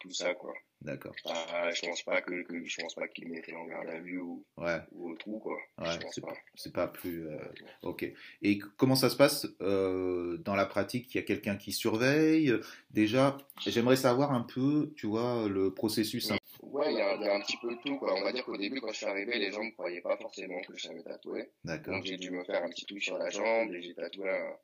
tout 0.00 0.12
ça, 0.12 0.34
quoi. 0.34 0.54
D'accord. 0.84 1.14
Ah, 1.26 1.70
je 1.72 1.80
pense 1.86 2.02
pas 2.02 2.20
que, 2.22 2.42
que 2.42 2.64
je 2.64 2.80
pense 2.80 2.94
pas 2.94 3.08
qu'il 3.08 3.28
mettrait 3.28 3.54
en 3.54 3.64
garde 3.66 3.88
à 3.88 3.98
vue 3.98 4.20
ou, 4.20 4.44
Ouais, 4.56 4.78
ou 4.92 5.10
au 5.10 5.16
trou, 5.16 5.38
quoi. 5.40 5.56
ouais, 5.78 5.98
c'est 6.12 6.20
pas. 6.20 6.36
c'est 6.54 6.72
pas 6.72 6.86
plus. 6.86 7.26
euh, 7.26 7.38
Ok. 7.82 8.06
Et 8.42 8.58
comment 8.76 8.94
ça 8.94 9.10
se 9.10 9.16
passe 9.16 9.46
euh, 9.60 10.36
dans 10.38 10.54
la 10.54 10.66
pratique? 10.66 11.12
Il 11.14 11.18
y 11.18 11.20
a 11.20 11.24
quelqu'un 11.24 11.56
qui 11.56 11.72
surveille? 11.72 12.52
Déjà, 12.90 13.36
j'aimerais 13.66 13.96
savoir 13.96 14.32
un 14.32 14.42
peu, 14.42 14.92
tu 14.96 15.06
vois, 15.06 15.48
le 15.48 15.74
processus. 15.74 16.30
hein. 16.30 16.36
Ouais, 16.62 16.92
il 16.92 16.96
y, 16.96 17.00
a 17.00 17.14
il 17.16 17.22
y 17.22 17.28
a 17.28 17.34
un 17.34 17.40
petit 17.40 17.56
peu 17.58 17.74
de 17.74 17.80
tout, 17.84 17.96
quoi. 17.98 18.14
On 18.14 18.22
va 18.22 18.32
dire 18.32 18.44
qu'au 18.44 18.56
début, 18.56 18.80
quand 18.80 18.92
je 18.92 18.96
suis 18.98 19.06
arrivé, 19.06 19.38
les 19.38 19.50
gens 19.52 19.62
ne 19.64 19.70
croyaient 19.70 20.00
pas 20.00 20.16
forcément 20.16 20.60
que 20.62 20.76
je 20.76 20.86
savais 20.88 21.02
tatouer. 21.02 21.50
D'accord, 21.64 21.94
Donc 21.94 22.04
j'ai 22.04 22.16
dû 22.16 22.30
me 22.30 22.42
faire 22.44 22.62
un 22.64 22.68
petit 22.70 22.84
truc 22.86 23.02
sur 23.02 23.18
la 23.18 23.30
jambe 23.30 23.72
et 23.72 23.82
j'ai 23.82 23.94
tatoué 23.94 24.28
un, 24.30 24.56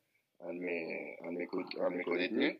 un 0.42 0.54
de 0.54 0.58
mes, 0.60 1.16
un 1.22 1.32
de 1.32 1.38
mes, 1.38 1.46
co- 1.46 1.62
un 1.80 1.90
de 1.90 1.96
mes 1.96 2.04
co-détenus. 2.04 2.56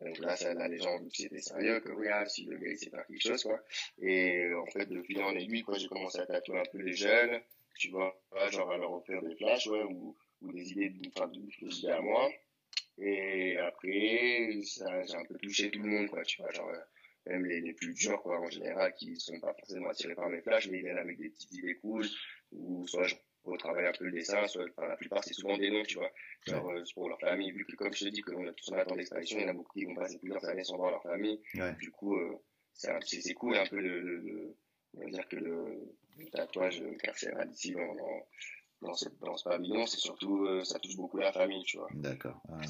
Donc 0.00 0.18
là, 0.20 0.36
ça, 0.36 0.54
là, 0.54 0.68
les 0.68 0.78
gens 0.78 0.98
c'était 1.12 1.40
sérieux, 1.40 1.80
que 1.80 1.90
oui, 1.92 2.06
ah, 2.12 2.26
si 2.26 2.44
le 2.44 2.56
gars 2.58 2.70
il 2.70 2.78
sait 2.78 2.90
faire 2.90 3.06
quelque 3.06 3.20
chose, 3.22 3.42
quoi. 3.42 3.60
Et 4.00 4.44
euh, 4.44 4.60
en 4.60 4.66
fait, 4.66 4.86
de 4.86 5.02
fil 5.02 5.20
en 5.22 5.34
aiguille, 5.34 5.62
quoi, 5.62 5.76
j'ai 5.78 5.88
commencé 5.88 6.18
à 6.20 6.26
tatouer 6.26 6.58
un 6.60 6.64
peu 6.70 6.78
les 6.78 6.94
jeunes, 6.94 7.40
tu 7.78 7.90
vois, 7.90 8.20
ouais, 8.32 8.50
genre 8.52 8.70
à 8.70 8.78
leur 8.78 8.92
offrir 8.92 9.22
des 9.22 9.34
flashs, 9.36 9.66
ouais, 9.68 9.82
ou, 9.84 10.16
ou 10.42 10.52
des 10.52 10.70
idées, 10.72 10.90
de- 10.90 11.08
enfin, 11.16 11.28
des 11.28 11.40
des 11.60 11.78
idées 11.78 11.88
à 11.90 12.00
moi. 12.00 12.28
Et 12.98 13.56
après, 13.58 14.60
ça, 14.64 15.04
j'ai 15.04 15.14
un 15.14 15.24
peu 15.24 15.36
touché 15.38 15.70
tout 15.70 15.82
le 15.82 15.88
monde, 15.88 16.08
quoi, 16.08 16.22
tu 16.24 16.40
vois, 16.42 16.50
genre, 16.52 16.68
euh, 16.68 16.78
même 17.26 17.44
les, 17.46 17.60
les 17.60 17.72
plus 17.74 17.94
durs, 17.94 18.20
quoi, 18.22 18.40
en 18.40 18.50
général, 18.50 18.94
qui 18.94 19.16
sont 19.16 19.38
pas 19.40 19.54
forcément 19.54 19.88
attirés 19.90 20.14
par 20.14 20.28
mes 20.28 20.40
flashs, 20.40 20.68
mais 20.68 20.78
ils 20.78 20.84
viennent 20.84 20.98
avec 20.98 21.18
des 21.18 21.28
petites 21.30 21.52
idées 21.52 21.76
cool, 21.76 22.06
ou 22.52 22.86
soit 22.86 23.06
je 23.48 23.52
retravaille 23.52 23.86
un 23.86 23.92
peu 23.92 24.04
le 24.04 24.12
dessin, 24.12 24.46
soit, 24.46 24.64
enfin, 24.76 24.88
la 24.88 24.96
plupart, 24.96 25.24
c'est 25.24 25.34
souvent 25.34 25.56
des 25.56 25.70
noms, 25.70 25.82
tu 25.82 25.96
vois, 25.96 26.10
genre, 26.46 26.70
euh, 26.70 26.82
pour 26.94 27.08
leur 27.08 27.18
famille, 27.20 27.50
vu 27.52 27.64
que, 27.64 27.74
comme 27.76 27.92
je 27.92 28.04
te 28.04 28.10
dis, 28.10 28.20
que 28.22 28.30
l'on 28.32 28.46
a 28.46 28.52
tous 28.52 28.72
un 28.72 28.78
attente 28.78 28.96
d'extradition, 28.98 29.38
il 29.38 29.42
y 29.42 29.44
en 29.46 29.48
a 29.50 29.52
beaucoup 29.54 29.72
qui 29.78 29.84
vont 29.84 29.94
passer 29.94 30.18
plusieurs 30.18 30.44
années 30.44 30.64
sans 30.64 30.76
voir 30.76 30.90
leur 30.90 31.02
famille, 31.02 31.40
Ouais. 31.54 31.74
du 31.76 31.90
coup, 31.90 32.16
euh, 32.16 32.36
c'est 32.74 33.34
cool 33.34 33.56
un 33.56 33.66
peu 33.66 33.80
le- 33.80 34.54
on 34.94 35.00
va 35.04 35.10
dire 35.10 35.28
que 35.28 35.36
le, 35.36 35.94
le 36.18 36.26
tatouage 36.30 36.82
carcéral 37.02 37.50
ici 37.50 37.72
dans, 37.72 37.94
dans, 37.94 38.26
dans, 38.82 38.94
cette- 38.94 39.18
dans 39.20 39.36
ce 39.36 39.44
pavillon, 39.44 39.86
c'est 39.86 39.98
surtout, 39.98 40.44
euh, 40.46 40.64
ça 40.64 40.78
touche 40.78 40.96
beaucoup 40.96 41.18
la 41.18 41.32
famille, 41.32 41.64
tu 41.64 41.78
vois. 41.78 41.88
D'accord. 41.94 42.40
Ah, 42.50 42.60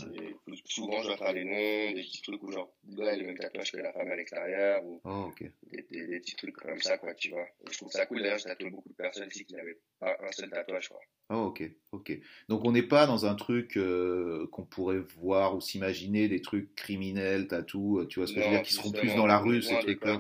Souvent, 0.67 1.03
je 1.03 1.09
dois 1.09 1.17
faire 1.17 1.35
des 1.35 1.45
noms, 1.45 1.93
des 1.95 2.03
petits 2.03 2.23
trucs 2.23 2.43
où 2.43 2.51
genre, 2.51 2.73
a 3.01 3.17
le 3.17 3.27
même 3.27 3.39
tatouage 3.39 3.73
que 3.73 3.77
la 3.79 3.93
femme 3.93 4.09
à 4.11 4.17
l'extérieur, 4.17 4.85
ou 4.85 5.01
Oh, 5.05 5.31
des, 5.71 5.83
des, 5.91 6.07
des 6.07 6.21
petits 6.21 6.37
trucs 6.37 6.57
comme 6.57 6.81
ça, 6.81 6.99
quoi, 6.99 7.15
tu 7.15 7.31
vois. 7.31 7.47
Et 7.67 7.73
je 7.73 7.79
trouve 7.79 7.91
ça 7.91 8.07
cool, 8.07 8.23
d'ailleurs, 8.23 8.39
je 8.39 8.45
tatoue 8.45 8.71
beaucoup 8.71 8.89
de 8.89 8.95
personnes 8.95 9.29
ici 9.29 9.45
qui 9.45 9.55
n'avaient 9.55 9.79
pas 9.99 10.17
un 10.21 10.33
seul 10.33 10.51
tatouage, 10.51 10.89
quoi. 10.89 11.01
Oh, 11.31 11.49
ok, 11.49 11.63
ok. 11.93 12.19
Donc 12.49 12.65
on 12.65 12.73
n'est 12.73 12.83
pas 12.83 13.07
dans 13.07 13.27
un 13.27 13.35
truc 13.35 13.77
euh, 13.77 14.47
qu'on 14.51 14.65
pourrait 14.65 15.01
voir 15.21 15.55
ou 15.57 15.61
s'imaginer, 15.61 16.27
des 16.27 16.41
trucs 16.41 16.75
criminels, 16.75 17.49
tatou, 17.49 17.99
euh, 17.99 18.07
tu 18.07 18.19
vois 18.19 18.27
ce 18.27 18.33
que 18.33 18.41
je 18.41 18.47
veux 18.47 18.51
dire, 18.57 18.63
qui 18.63 18.73
seront 18.73 18.93
plus 18.93 19.15
dans 19.15 19.27
la 19.27 19.39
rue, 19.39 19.61
ces 19.63 19.75
trucs-là. 19.81 20.19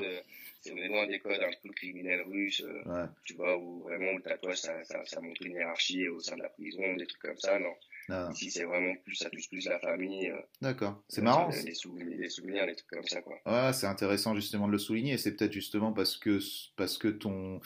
C'est 0.68 0.74
on 0.74 0.76
est 0.84 0.88
loin 0.88 1.06
des 1.06 1.18
codes 1.20 1.40
un 1.42 1.50
peu 1.62 1.70
criminels 1.74 2.22
russes, 2.22 2.62
euh, 2.64 2.82
Ouais, 2.90 3.08
tu 3.24 3.34
vois, 3.34 3.56
où 3.58 3.80
vraiment 3.82 4.12
le 4.12 4.22
tatouage, 4.22 4.58
ça, 4.58 4.82
ça, 4.84 5.04
ça 5.04 5.20
montre 5.20 5.42
une 5.44 5.52
hiérarchie 5.54 6.08
au 6.08 6.20
sein 6.20 6.36
de 6.36 6.42
la 6.42 6.48
prison, 6.50 6.94
des 6.96 7.06
trucs 7.06 7.22
comme 7.22 7.38
ça, 7.38 7.58
non. 7.58 7.72
non, 8.08 8.30
Ici, 8.30 8.50
c'est 8.50 8.64
vraiment 8.64 8.94
plus, 9.04 9.14
ça 9.14 9.30
touche 9.30 9.48
plus 9.48 9.66
la 9.66 9.78
famille. 9.80 10.30
euh, 10.30 10.40
d'accord. 10.60 11.02
C'est 11.08 11.20
euh, 11.20 11.24
marrant. 11.24 11.48
Les 11.64 11.74
souvenirs, 11.74 12.16
les 12.18 12.28
souvenirs, 12.30 12.66
les 12.66 12.74
trucs 12.76 12.90
comme 12.90 13.06
ça, 13.06 13.22
quoi. 13.22 13.38
Ouais, 13.46 13.72
c'est 13.72 13.86
intéressant 13.86 14.34
justement 14.34 14.66
de 14.66 14.72
le 14.72 14.78
souligner. 14.78 15.16
C'est 15.18 15.34
peut-être 15.36 15.52
justement 15.52 15.92
parce 15.92 16.16
que 16.16 16.38
parce 16.76 16.98
que 16.98 17.08
ton 17.08 17.60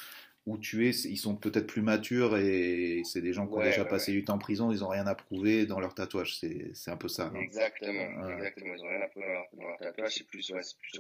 où 0.45 0.59
tu 0.59 0.89
es, 0.89 0.91
ils 0.91 1.17
sont 1.19 1.37
peut-être 1.37 1.69
plus 1.69 1.83
matures 1.83 2.37
et 2.37 3.03
c'est 3.05 3.21
des 3.21 3.33
gens 3.33 3.47
qui 3.47 3.53
ont 3.53 3.59
Ouais, 3.59 3.67
déjà 3.67 3.85
ouais, 3.85 3.89
passé 3.89 4.11
du 4.11 4.25
temps 4.25 4.35
en 4.35 4.39
prison, 4.39 4.73
ils 4.73 4.83
ont 4.83 4.89
rien 4.89 5.07
à 5.07 5.15
prouver 5.15 5.67
dans 5.67 5.79
leur 5.79 5.95
tatouage. 5.95 6.37
C'est 6.41 6.91
un 6.91 6.97
peu 6.97 7.07
ça, 7.07 7.31
non? 7.31 7.41
Exactement, 7.41 8.25
Ouais. 8.27 8.33
exactement. 8.35 8.75
Ils 8.75 8.83
ont 8.83 8.89
rien 8.89 9.01
à 9.03 9.07
prendre 9.09 9.27
dans 9.53 9.69
leur, 9.69 9.79
tatouage, 9.79 10.15
c'est 10.17 10.27
plus, 10.27 10.51
ouais, 10.51 10.61
plus 10.81 10.99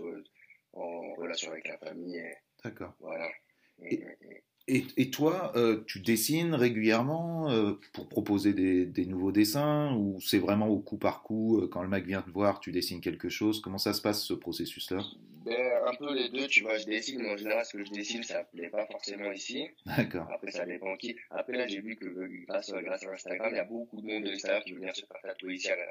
en 0.72 1.14
relation 1.14 1.50
avec 1.52 1.68
la 1.68 1.78
famille, 1.78 2.22
D'accord. 2.64 2.94
voilà. 3.00 3.28
Et- 3.82 3.94
Et- 4.20 4.44
et- 4.68 5.10
toi, 5.10 5.52
euh, 5.56 5.82
tu 5.86 6.00
dessines 6.00 6.54
régulièrement 6.54 7.50
euh, 7.50 7.74
pour 7.92 8.08
proposer 8.08 8.52
des, 8.54 8.86
des 8.86 9.06
nouveaux 9.06 9.32
dessins 9.32 9.94
ou 9.96 10.20
c'est 10.20 10.38
vraiment 10.38 10.68
au 10.68 10.78
coup 10.80 10.96
par 10.98 11.22
coup, 11.22 11.58
euh, 11.60 11.68
quand 11.68 11.82
le 11.82 11.88
mec 11.88 12.04
vient 12.06 12.22
te 12.22 12.30
voir, 12.30 12.60
tu 12.60 12.72
dessines 12.72 13.00
quelque 13.00 13.28
chose? 13.28 13.60
Comment 13.60 13.78
ça 13.78 13.92
se 13.92 14.00
passe 14.02 14.24
ce 14.24 14.34
processus-là? 14.34 15.04
Ben, 15.44 15.82
un 15.86 15.94
peu 15.94 16.14
les 16.14 16.28
deux, 16.28 16.46
tu 16.46 16.62
vois, 16.62 16.78
je 16.78 16.86
dessine, 16.86 17.20
mais 17.20 17.30
en 17.32 17.36
général, 17.36 17.64
ce 17.66 17.76
que 17.76 17.84
je 17.84 17.90
dessine, 17.90 18.22
ça 18.22 18.44
plaît 18.44 18.68
pas 18.70 18.86
forcément 18.86 19.32
ici. 19.32 19.68
D'accord. 19.86 20.28
Après, 20.30 20.52
ça 20.52 20.64
dépend 20.64 20.96
qui. 20.96 21.16
Après, 21.30 21.52
là, 21.56 21.66
j'ai 21.66 21.80
vu 21.80 21.96
que 21.96 22.06
grâce, 22.46 22.70
grâce 22.72 23.02
à 23.04 23.10
Instagram, 23.10 23.48
il 23.52 23.56
y 23.56 23.58
a 23.58 23.64
beaucoup 23.64 24.00
de 24.00 24.06
monde 24.06 24.22
de 24.24 24.30
l'extérieur 24.30 24.62
qui 24.62 24.72
veut 24.72 24.78
venir 24.78 24.94
se 24.94 25.04
faire 25.04 25.20
tatouer 25.20 25.54
ici 25.54 25.68
à 25.68 25.76
la, 25.76 25.82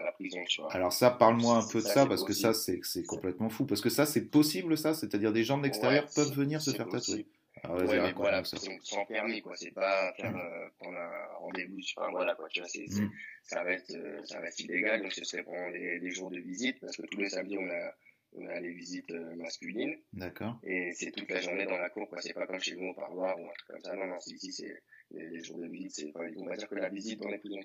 à 0.00 0.04
la 0.06 0.12
prison, 0.12 0.42
tu 0.48 0.62
vois. 0.62 0.72
Alors 0.72 0.92
ça, 0.94 1.10
parle-moi 1.10 1.56
un 1.56 1.62
peu 1.64 1.80
de 1.82 1.86
Ça, 1.86 2.06
parce 2.06 2.24
que 2.24 2.32
ça, 2.32 2.54
c'est 2.54 3.04
complètement 3.04 3.50
fou. 3.50 3.66
Parce 3.66 3.82
que 3.82 3.90
ça, 3.90 4.06
c'est 4.06 4.24
possible, 4.24 4.78
ça? 4.78 4.94
C'est-à-dire 4.94 5.32
des 5.32 5.44
gens 5.44 5.58
de 5.58 5.64
l'extérieur 5.64 6.04
Ouais, 6.04 6.10
peuvent 6.14 6.32
venir 6.32 6.62
se 6.62 6.70
faire 6.70 6.86
tatouer? 6.88 6.98
possible. 6.98 7.28
Vas-y, 7.74 7.88
Ouais, 7.88 8.00
mais 8.02 8.12
voilà, 8.12 8.44
sans, 8.44 8.58
sans 8.82 9.04
permis, 9.06 9.40
quoi. 9.42 9.56
C'est 9.56 9.70
pas 9.72 10.12
faire, 10.14 10.36
euh, 10.36 10.68
prendre 10.78 10.98
un 10.98 11.26
rendez-vous, 11.38 11.78
enfin, 11.96 12.10
voilà, 12.10 12.34
quoi. 12.34 12.48
Tu 12.48 12.60
vois, 12.60 12.68
c'est, 12.68 12.86
c'est- 12.88 13.02
Mm. 13.02 13.10
ça 13.44 13.62
reste, 13.62 13.94
euh, 13.94 14.24
ça 14.24 14.40
reste 14.40 14.60
illégal, 14.60 15.02
donc 15.02 15.12
ce 15.12 15.24
serait 15.24 15.42
pendant 15.42 15.68
les, 15.68 15.98
les 15.98 16.10
jours 16.10 16.30
de 16.30 16.38
visite, 16.38 16.78
parce 16.80 16.96
que 16.96 17.02
tous 17.06 17.18
les 17.20 17.28
samedis, 17.28 17.58
on 17.58 17.68
a, 17.68 17.94
on 18.32 18.46
a 18.48 18.60
les 18.60 18.72
visites 18.72 19.10
euh, 19.12 19.34
masculines, 19.36 19.96
D'accord. 20.12 20.58
et 20.64 20.92
c'est 20.92 21.10
toute 21.10 21.30
la 21.30 21.40
journée 21.40 21.64
dans 21.66 21.78
la 21.78 21.88
cour, 21.90 22.08
quoi. 22.08 22.20
C'est 22.20 22.34
pas 22.34 22.46
comme 22.46 22.60
chez 22.60 22.76
nous 22.76 22.88
au 22.88 22.94
parloir 22.94 23.38
ou 23.40 23.44
un 23.46 23.52
truc 23.52 23.68
comme 23.68 23.80
ça. 23.80 23.94
Non, 23.96 24.06
non, 24.06 24.18
ici, 24.26 24.52
c'est, 24.52 24.82
les, 25.10 25.28
les 25.30 25.42
jours 25.42 25.58
de 25.58 25.66
visite, 25.68 25.92
c'est, 25.94 26.08
enfin, 26.14 26.28
on 26.36 26.46
va 26.46 26.56
dire 26.56 26.68
que 26.68 26.74
la 26.74 26.88
visite 26.88 27.20
dans 27.20 27.28
les 27.30 27.38
prisons 27.38 27.60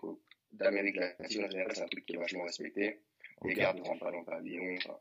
d'Amérique 0.53 0.97
latine, 0.97 1.45
en 1.45 1.49
général, 1.49 1.71
c'est 1.75 1.81
un 1.83 1.87
truc 1.87 2.05
qui 2.05 2.13
est 2.13 2.17
vachement 2.19 2.43
respecté. 2.43 2.99
Les 3.43 3.53
gardes 3.55 3.77
ne 3.77 3.83
rentrent 3.83 4.01
pas 4.05 4.11
dans 4.11 4.19
le 4.19 4.25
pavillon, 4.25 4.75
enfin. 4.77 4.97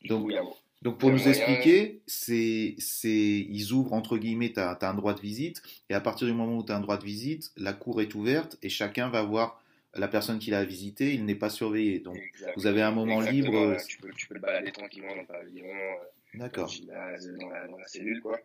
Du 0.00 0.08
Donc, 0.08 0.22
coup, 0.22 0.30
il 0.30 0.34
y 0.34 0.38
a, 0.38 0.42
Donc 0.82 0.98
pour 0.98 1.10
nous 1.10 1.28
expliquer, 1.28 2.02
c'est, 2.06 2.74
c'est, 2.78 3.08
ils 3.08 3.72
ouvrent 3.72 3.92
entre 3.92 4.18
guillemets, 4.18 4.52
tu 4.52 4.60
as, 4.60 4.76
un 4.82 4.94
droit 4.94 5.14
de 5.14 5.20
visite, 5.20 5.62
et 5.88 5.94
à 5.94 6.00
partir 6.00 6.26
du 6.26 6.32
moment 6.32 6.56
où 6.56 6.64
tu 6.64 6.72
as 6.72 6.76
un 6.76 6.80
droit 6.80 6.96
de 6.96 7.04
visite, 7.04 7.52
la 7.56 7.72
cour 7.72 8.02
est 8.02 8.14
ouverte 8.14 8.58
et 8.62 8.68
chacun 8.68 9.08
va 9.08 9.22
voir 9.22 9.62
la 9.94 10.08
personne 10.08 10.38
qu'il 10.40 10.54
a 10.54 10.64
visité, 10.64 11.14
il 11.14 11.24
n'est 11.24 11.36
pas 11.36 11.50
surveillé. 11.50 12.00
Donc 12.00 12.18
vous 12.56 12.66
avez 12.66 12.82
un 12.82 12.90
moment 12.90 13.22
exactement, 13.22 13.52
libre. 13.52 13.68
ouais, 13.70 13.84
Tu 13.86 13.98
peux, 13.98 14.10
tu 14.10 14.26
peux 14.26 14.34
te 14.34 14.40
balader 14.40 14.72
tranquillement 14.72 15.14
dans 15.14 15.20
le 15.20 15.26
pavillon. 15.26 15.66
euh, 15.66 15.94
dans 16.34 16.44
le 16.44 16.50
D'accord. 16.50 16.72
dans 16.86 17.48
la, 17.50 17.68
dans 17.68 17.78
la 17.78 17.86
cellule, 17.86 18.20
quoi. 18.20 18.40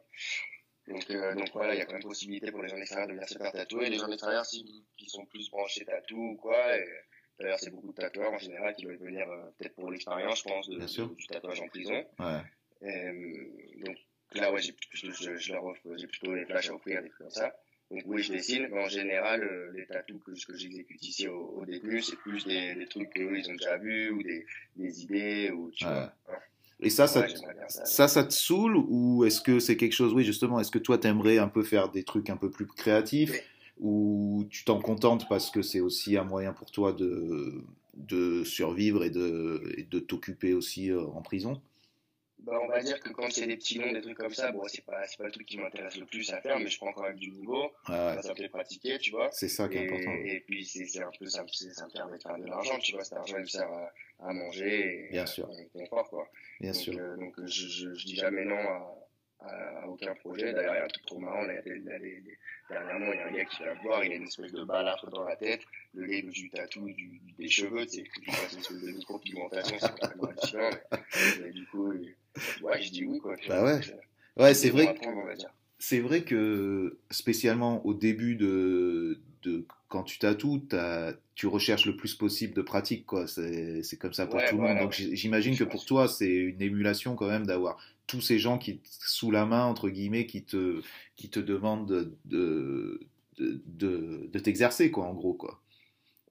Donc, 0.88 1.10
euh, 1.10 1.36
donc 1.36 1.50
voilà, 1.54 1.74
il 1.74 1.80
y 1.80 1.82
a 1.82 1.86
quand 1.86 1.94
même 1.94 2.04
possibilité 2.04 2.52
pour 2.52 2.62
les 2.62 2.70
gens 2.70 2.78
d'extérieur 2.78 3.08
de 3.08 3.14
venir 3.14 3.28
se 3.28 3.38
faire 3.38 3.52
tatouer. 3.52 3.90
Les 3.90 3.98
gens 3.98 4.08
d'extérieur, 4.08 4.46
si, 4.46 4.86
qui 4.96 5.10
sont 5.10 5.26
plus 5.26 5.50
branchés 5.50 5.86
tatou 5.86 6.18
ou 6.18 6.36
quoi, 6.36 6.78
et, 6.78 6.86
d'ailleurs, 7.40 7.60
c'est 7.60 7.70
beaucoup 7.72 7.92
de 7.92 7.96
tatoueurs 8.02 8.34
en 8.34 8.38
général 8.38 8.76
qui 8.76 8.86
veulent 8.86 8.98
venir, 8.98 9.30
euh, 9.30 9.44
peut-être 9.58 9.76
pour 9.76 9.92
l'expérience, 9.92 10.40
je 10.40 10.44
pense, 10.44 10.70
de, 10.70 11.14
du 11.16 11.28
tatouage 11.28 11.62
en 11.62 11.68
prison. 11.68 12.04
Ouais. 12.20 12.42
Euh, 12.84 13.46
donc 13.86 13.98
là, 14.34 14.52
ouais, 14.52 14.62
j'ai 14.62 14.74
plutôt- 14.74 15.12
je, 15.14 15.36
je 15.38 15.54
leur 15.54 15.66
offre, 15.66 15.82
j'ai 15.98 16.08
plutôt 16.08 16.34
les 16.36 16.46
flashs 16.46 16.70
à 16.70 16.74
offrir, 16.74 17.02
des 17.02 17.10
trucs 17.10 17.20
comme 17.20 17.30
ça. 17.32 17.56
Donc 17.90 18.04
oui, 18.06 18.22
je 18.22 18.34
dessine, 18.34 18.68
mais 18.70 18.84
en 18.84 18.90
général, 18.90 19.44
euh, 19.44 19.72
les 19.74 19.86
tatous 19.86 20.22
que, 20.26 20.32
que 20.32 20.58
j'exécute 20.58 21.02
ici 21.02 21.28
au, 21.28 21.60
au 21.62 21.66
détenu, 21.66 22.02
c'est 22.02 22.18
plus 22.18 22.46
des, 22.46 22.76
des 22.76 22.86
trucs 22.88 23.10
qu'eux, 23.14 23.38
ils 23.38 23.50
ont 23.50 23.56
déjà 23.56 23.78
vus, 23.78 24.10
ou 24.12 24.22
des, 24.22 24.46
des 24.76 25.04
idées, 25.04 25.52
ou 25.52 25.72
tu 25.72 25.86
Ouais. 25.86 25.92
vois. 25.94 26.14
Et 26.80 26.90
ça, 26.92 27.08
ça, 27.08 27.22
Ouais, 27.22 27.30
ça. 27.70 27.86
ça, 27.86 28.08
ça 28.08 28.24
te 28.24 28.34
saoule 28.34 28.76
ou 28.78 29.26
est-ce 29.26 29.42
que 29.42 29.60
c'est 29.60 29.78
quelque 29.78 29.94
chose, 29.94 30.14
oui 30.14 30.24
justement, 30.24 30.60
est-ce 30.60 30.70
que 30.70 30.78
toi 30.78 31.00
t'aimerais 31.00 31.40
un 31.40 31.48
peu 31.48 31.64
faire 31.64 31.90
des 31.90 32.04
trucs 32.04 32.30
un 32.30 32.38
peu 32.38 32.52
plus 32.52 32.68
créatifs? 32.68 33.32
Ou 33.80 34.46
tu 34.50 34.64
t'en 34.66 34.80
contentes 34.80 35.28
parce 35.30 35.50
que 35.52 35.62
c'est 35.62 35.80
aussi 35.82 36.18
un 36.18 36.24
moyen 36.24 36.54
pour 36.54 36.72
toi 36.72 36.94
de, 36.94 37.64
de 37.96 38.44
survivre 38.44 39.04
et 39.04 39.10
de, 39.10 39.62
et 39.78 39.84
de 39.84 40.00
t'occuper 40.00 40.54
aussi 40.54 40.92
euh, 40.92 41.02
en 41.06 41.22
prison? 41.22 41.62
Bah, 42.40 42.58
on 42.64 42.68
va 42.68 42.82
dire 42.82 43.00
que 43.02 43.10
quand 43.10 43.30
c'est 43.32 43.48
des 43.48 43.58
petits 43.58 43.78
noms, 43.80 43.92
des 43.92 44.00
trucs 44.02 44.16
comme 44.18 44.34
ça, 44.34 44.52
bon, 44.52 44.62
c'est 44.68 44.86
pas, 44.86 45.02
pas 45.18 45.24
le 45.26 45.32
truc 45.32 45.46
qui 45.48 45.58
m'intéresse 45.58 45.98
le 45.98 46.06
plus 46.06 46.32
à 46.32 46.40
faire, 46.40 46.60
mais 46.60 46.68
je 46.70 46.78
prends 46.78 46.94
quand 46.94 47.02
même 47.04 47.18
du 47.18 47.32
niveau. 47.32 47.64
Ouais, 47.90 48.22
Ça, 48.22 48.30
me 48.30 48.36
fait 48.36 48.48
pratiquer, 48.48 48.98
tu 49.00 49.12
vois. 49.12 49.30
c'est 49.32 49.50
ça 49.50 49.68
qui 49.68 49.78
est 49.78 49.84
important. 49.86 50.14
Et, 50.24 50.40
puis, 50.48 50.64
c'est, 50.64 51.02
un 51.04 51.10
peu, 51.20 51.26
ça, 51.28 51.44
ça 51.52 51.88
me 51.88 51.92
permet 51.92 52.18
de 52.18 52.22
faire 52.24 52.38
de 52.38 52.46
l'argent, 52.46 52.78
tu 52.80 52.94
vois. 52.94 53.04
Cet 53.04 53.18
argent, 53.18 53.38
il 53.38 53.42
me 53.42 53.48
sert 53.48 53.68
à, 53.70 53.92
à 54.30 54.34
manger 54.34 55.08
et 55.08 55.12
Bien 55.12 55.24
à 55.24 55.26
sûr. 55.26 55.50
confort, 55.74 56.10
quoi. 56.10 56.30
Bien 56.62 56.72
donc, 56.72 56.82
sûr. 56.82 56.94
euh, 56.98 57.18
donc, 57.18 57.34
je, 57.46 57.68
je, 57.68 57.94
je 57.96 58.06
dis 58.06 58.16
jamais 58.16 58.46
non 58.46 58.56
à, 58.60 58.96
à, 59.40 59.88
aucun 59.88 60.14
projet. 60.16 60.54
D'ailleurs, 60.54 60.76
il 60.76 60.78
y 60.78 60.82
a 60.82 60.86
un 60.86 60.88
truc 60.88 61.06
trop 61.06 61.20
marrant, 61.20 61.44
là, 61.44 61.54
y 61.54 61.70
y 61.70 62.38
dernièrement, 62.70 63.14
il 63.14 63.20
y 63.20 63.22
a 63.22 63.28
un 63.28 63.32
gars 63.32 63.46
qui 63.46 63.64
vient 63.64 63.74
me 63.76 63.82
voir, 63.82 64.04
il 64.04 64.12
a 64.12 64.16
une 64.16 64.24
espèce 64.24 64.52
de 64.52 64.64
balafre 64.64 65.10
dans 65.10 65.24
la 65.24 65.36
tête. 65.36 65.62
Le 65.94 66.06
veut 66.06 66.32
du 66.32 66.50
tatou, 66.50 66.86
du, 66.88 67.22
des 67.38 67.48
cheveux, 67.48 67.86
tu 67.86 67.98
sais, 68.00 68.04
que 68.04 68.20
tu 68.22 68.30
vois, 68.30 68.40
c'est 68.48 68.54
une 68.54 68.60
espèce 68.60 68.82
de 68.82 68.92
micro-pigmentation, 68.92 69.78
c'est 69.80 70.04
hallucinant. 70.04 70.70
Mais, 71.42 71.52
du 71.52 71.66
coup, 71.68 71.92
ouais, 71.92 72.82
je 72.82 72.92
dis 72.92 73.06
oui, 73.06 73.20
quoi. 73.20 73.36
Bah 73.48 73.64
ouais. 73.64 73.80
Euh, 73.90 73.98
Ouais, 74.38 74.54
c'est 74.54 74.70
vrai 74.70 74.86
va. 74.86 75.34
C'est 75.80 76.00
vrai 76.00 76.24
que 76.24 76.98
spécialement 77.12 77.86
au 77.86 77.94
début 77.94 78.36
de, 78.36 79.20
de 79.44 79.66
quand 79.90 80.04
tu 80.04 80.20
tatoues, 80.20 80.68
tu 81.36 81.48
recherches 81.48 81.86
le 81.86 81.96
plus 81.96 82.16
possible 82.16 82.54
de 82.54 82.62
pratique, 82.62 83.06
quoi. 83.06 83.28
C'est 83.28 83.84
c'est 83.84 83.98
comme 83.98 84.14
ça 84.14 84.26
pour 84.26 84.36
Ouais, 84.36 84.48
tout 84.48 84.56
le 84.56 84.62
voilà, 84.62 84.76
monde. 84.76 84.84
Donc 84.84 84.94
j'imagine 84.94 85.56
que 85.56 85.64
pour 85.64 85.86
toi, 85.86 86.08
c'est 86.08 86.30
une 86.30 86.62
émulation 86.62 87.16
quand 87.16 87.28
même 87.28 87.46
d'avoir 87.46 87.80
tous 88.08 88.22
ces 88.22 88.40
gens 88.40 88.58
qui, 88.58 88.82
sous 88.86 89.32
la 89.32 89.46
main, 89.46 89.66
entre 89.66 89.90
guillemets, 89.90 90.26
qui 90.26 90.44
te, 90.46 90.82
qui 91.16 91.30
te 91.30 91.40
demandent 91.40 91.88
de, 91.88 92.18
de, 92.26 93.08
de, 93.38 94.30
de 94.32 94.40
t'exercer, 94.40 94.92
quoi, 94.92 95.06
en 95.06 95.14
gros, 95.14 95.34
quoi. 95.34 95.62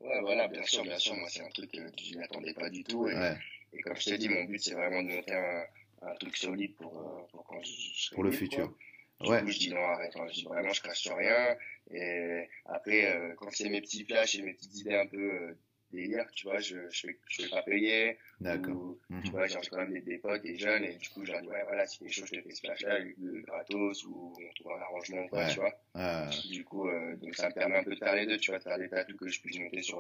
Ouais, 0.01 0.21
voilà, 0.21 0.49
bien 0.49 0.63
sûr, 0.65 0.83
bien 0.83 0.99
sûr. 0.99 1.15
Moi, 1.15 1.29
c'est 1.29 1.43
un 1.43 1.49
truc 1.51 1.71
que 1.71 1.79
je 2.03 2.19
m'attendais 2.19 2.55
pas 2.55 2.71
du 2.71 2.85
tout. 2.85 3.09
Et, 3.09 3.35
et 3.73 3.81
comme 3.83 3.97
je 3.97 4.05
t'ai 4.05 4.19
dit, 4.19 4.29
mon 4.29 4.45
but, 4.45 4.61
c'est 4.61 4.75
vraiment 4.75 5.03
de 5.03 5.09
monter 5.09 5.35
un, 5.35 5.65
un 6.03 6.15
truc 6.17 6.37
solide 6.37 6.75
pour, 6.77 6.99
euh, 6.99 7.27
pour 7.31 7.45
quand 7.45 7.61
je, 7.63 8.15
Pour 8.15 8.25
le 8.25 8.31
futur. 8.31 8.73
Du 9.21 9.31
ouais. 9.31 9.41
coup, 9.41 9.51
je 9.51 9.59
dis 9.59 9.71
non, 9.71 9.81
arrête, 9.83 10.13
je 10.29 10.33
dis 10.35 10.45
vraiment, 10.45 10.73
je 10.73 10.83
crache 10.83 11.01
sur 11.01 11.17
rien. 11.17 11.57
Et 11.91 12.49
après, 12.67 13.17
euh, 13.17 13.35
quand 13.37 13.51
c'est 13.51 13.69
mes 13.71 13.81
petits 13.81 14.05
flashs 14.05 14.35
et 14.35 14.43
mes 14.43 14.53
petites 14.53 14.77
idées 14.77 14.95
un 14.97 15.07
peu 15.07 15.33
euh, 15.33 15.55
délire, 15.97 16.31
tu 16.33 16.47
vois, 16.47 16.61
je, 16.61 16.77
je, 16.91 17.09
je 17.29 17.43
fais 17.43 17.49
pas 17.49 17.63
payer. 17.63 18.19
D'accord. 18.41 18.97
Tu 19.25 19.31
vois, 19.31 19.47
j'ai 19.47 19.59
quand 19.71 19.79
même 19.79 19.93
des, 19.93 20.01
des 20.01 20.19
potes, 20.19 20.43
des 20.43 20.57
jeunes, 20.57 20.85
et 20.85 20.95
du 20.95 21.09
coup, 21.09 21.23
leur 21.23 21.41
dis, 21.43 21.49
ouais, 21.49 21.65
voilà, 21.65 21.87
si 21.87 22.05
des 22.05 22.11
choses, 22.11 22.29
je 22.33 22.39
te 22.39 22.43
fais 22.43 22.55
ce 22.55 22.61
flash-là, 22.61 23.01
gratos, 23.47 24.05
ou 24.05 24.35
on 24.39 24.55
trouve 24.55 24.73
un 24.73 24.81
arrangement, 24.83 25.27
quoi, 25.29 25.41
ouais. 25.45 25.53
tu 25.53 25.61
vois. 25.61 25.75
Ah. 25.95 26.31
Du 26.51 26.65
coup, 26.65 26.89
euh, 26.89 27.17
donc 27.17 27.35
ça 27.35 27.49
me 27.49 27.55
permet 27.55 27.77
un 27.77 27.85
peu 27.85 27.95
de 27.95 27.99
faire 27.99 28.15
les 28.15 28.27
deux, 28.27 28.37
tu 28.39 28.51
vois, 28.51 28.59
de 28.59 28.65
faire 28.65 28.79
des 28.79 28.89
tatous 28.89 29.17
que 29.17 29.29
je 29.29 29.41
puisse 29.41 29.59
monter 29.59 29.83
sur, 29.83 29.99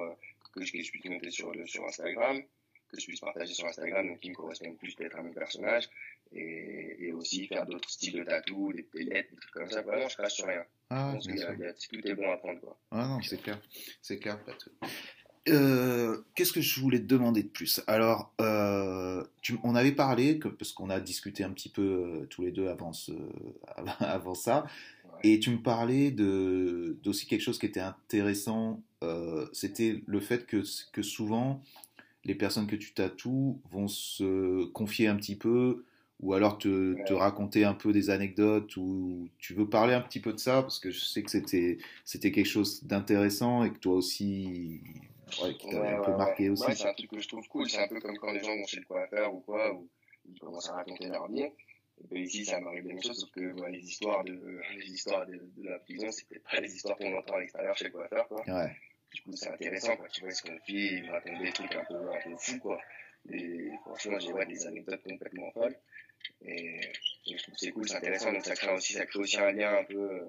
que 0.54 0.64
je, 0.64 0.72
que 0.72 0.82
je 0.82 0.90
puisse 0.90 1.04
monter 1.06 1.30
sur, 1.30 1.52
sur 1.66 1.84
Instagram 1.86 2.42
que 2.88 3.00
je 3.00 3.06
puisse 3.06 3.20
partager 3.20 3.52
sur 3.52 3.66
Instagram, 3.66 4.06
donc 4.06 4.20
qui 4.20 4.30
me 4.30 4.34
correspondent 4.34 4.78
plus 4.78 4.94
peut-être 4.94 5.16
à 5.18 5.22
mon 5.22 5.32
personnage, 5.32 5.88
et, 6.32 7.06
et 7.06 7.12
aussi 7.12 7.46
faire 7.46 7.66
d'autres 7.66 7.90
styles 7.90 8.14
de 8.14 8.24
tatou, 8.24 8.72
des, 8.72 8.86
des 8.94 9.04
lettres, 9.04 9.30
des 9.30 9.36
trucs 9.40 9.52
comme 9.52 9.70
ça. 9.70 9.82
Vraiment, 9.82 10.08
je 10.08 10.16
crache 10.16 10.34
sur 10.34 10.46
rien. 10.46 10.64
Ah, 10.90 11.12
Donc, 11.14 11.22
tout 11.22 12.06
est 12.06 12.14
bon 12.14 12.30
à 12.30 12.36
prendre. 12.36 12.60
Quoi. 12.60 12.78
Ah 12.90 13.06
non, 13.08 13.20
c'est 13.22 13.42
clair. 13.42 13.60
C'est 14.00 14.18
clair, 14.18 14.38
euh, 15.48 16.18
Qu'est-ce 16.34 16.52
que 16.52 16.60
je 16.60 16.80
voulais 16.80 16.98
te 16.98 17.06
demander 17.06 17.42
de 17.42 17.48
plus? 17.48 17.80
Alors, 17.86 18.32
euh, 18.40 19.24
tu, 19.42 19.58
on 19.62 19.74
avait 19.74 19.92
parlé, 19.92 20.38
que, 20.38 20.48
parce 20.48 20.72
qu'on 20.72 20.90
a 20.90 21.00
discuté 21.00 21.44
un 21.44 21.50
petit 21.50 21.68
peu 21.68 21.82
euh, 21.82 22.26
tous 22.30 22.42
les 22.42 22.52
deux 22.52 22.68
avant, 22.68 22.92
ce, 22.92 23.12
avant 24.00 24.34
ça, 24.34 24.66
ouais. 25.04 25.30
et 25.32 25.40
tu 25.40 25.50
me 25.50 25.58
parlais 25.58 26.10
d'aussi 26.10 27.26
quelque 27.26 27.42
chose 27.42 27.58
qui 27.58 27.66
était 27.66 27.80
intéressant, 27.80 28.82
c'était 29.52 30.02
le 30.06 30.18
fait 30.18 30.46
que, 30.46 30.62
que 30.92 31.02
souvent, 31.02 31.62
les 32.24 32.34
personnes 32.34 32.66
que 32.66 32.74
tu 32.74 32.92
tatoues 32.92 33.60
vont 33.70 33.86
se 33.86 34.64
confier 34.66 35.06
un 35.06 35.14
petit 35.14 35.36
peu 35.36 35.84
ou 36.20 36.32
alors 36.32 36.58
te, 36.58 36.96
te, 37.04 37.12
raconter 37.12 37.64
un 37.64 37.74
peu 37.74 37.92
des 37.92 38.10
anecdotes 38.10 38.76
ou 38.76 39.28
tu 39.38 39.54
veux 39.54 39.68
parler 39.68 39.94
un 39.94 40.00
petit 40.00 40.20
peu 40.20 40.32
de 40.32 40.38
ça? 40.38 40.62
Parce 40.62 40.78
que 40.78 40.90
je 40.90 41.00
sais 41.00 41.22
que 41.22 41.30
c'était 41.30 41.78
c'était 42.04 42.32
quelque 42.32 42.48
chose 42.48 42.82
d'intéressant 42.84 43.64
et 43.64 43.72
que 43.72 43.78
toi 43.78 43.94
aussi 43.94 44.80
ouais, 45.42 45.54
qui 45.54 45.68
t'a 45.68 45.80
ouais, 45.80 45.88
un 45.88 46.02
peu 46.02 46.10
ouais, 46.12 46.16
marqué 46.16 46.44
ouais. 46.44 46.48
aussi. 46.50 46.66
Ouais, 46.66 46.74
c'est 46.74 46.88
un 46.88 46.94
truc 46.94 47.10
que 47.10 47.20
je 47.20 47.28
trouve 47.28 47.46
cool, 47.48 47.68
c'est 47.68 47.78
un 47.78 47.88
peu 47.88 48.00
comme 48.00 48.16
quand 48.18 48.32
les 48.32 48.40
gens 48.40 48.56
vont 48.56 48.66
chez 48.66 48.78
le 48.80 48.86
coiffeur 48.86 49.34
ou 49.34 49.40
quoi 49.40 49.72
ou 49.72 49.88
ils 50.28 50.38
commencent 50.38 50.68
à 50.68 50.74
raconter 50.74 51.08
leur 51.08 51.28
vie. 51.28 51.42
Et 51.42 52.06
ben 52.10 52.18
ici, 52.18 52.44
ça 52.44 52.60
m'arrive 52.60 52.86
la 52.86 52.94
même 52.94 53.02
chose, 53.02 53.18
sauf 53.18 53.30
que 53.30 53.58
bah, 53.58 53.70
les 53.70 53.80
histoires 53.80 54.22
de 54.24 54.60
les 54.76 54.90
histoires 54.90 55.26
de, 55.26 55.36
de 55.56 55.68
la 55.68 55.78
prison, 55.78 56.10
c'était 56.12 56.40
pas 56.40 56.60
les 56.60 56.74
histoires 56.74 56.96
qu'on 56.98 57.16
entend 57.16 57.34
à 57.36 57.40
l'extérieur 57.40 57.76
chez 57.76 57.86
le 57.86 57.90
coiffeur, 57.90 58.28
quoi. 58.28 58.42
Ouais 58.46 58.76
du 59.14 59.22
coup 59.22 59.32
c'est 59.34 59.48
intéressant 59.48 59.96
quoi 59.96 60.08
tu 60.08 60.20
vois 60.22 60.30
ce 60.30 60.42
qu'on 60.42 60.58
fait 60.60 60.72
il 60.72 61.10
raconte 61.10 61.38
des 61.40 61.52
trucs 61.52 61.74
un 61.74 61.84
peu 61.84 61.94
un 61.94 62.20
peu 62.22 62.36
fous 62.36 62.58
quoi 62.58 62.80
et 63.30 63.70
franchement 63.82 64.18
j'ai 64.18 64.32
ouais, 64.32 64.46
des 64.46 64.66
anecdotes 64.66 65.02
complètement 65.02 65.50
folles 65.52 65.76
et, 66.42 66.80
et 67.26 67.38
je 67.38 67.42
trouve 67.42 67.54
c'est 67.56 67.70
cool 67.72 67.88
c'est 67.88 67.96
intéressant 67.96 68.32
donc 68.32 68.44
ça 68.44 68.54
crée 68.54 68.72
aussi 68.72 68.92
ça 68.94 69.06
crée 69.06 69.18
aussi 69.20 69.38
un 69.38 69.52
lien 69.52 69.78
un 69.78 69.84
peu 69.84 70.22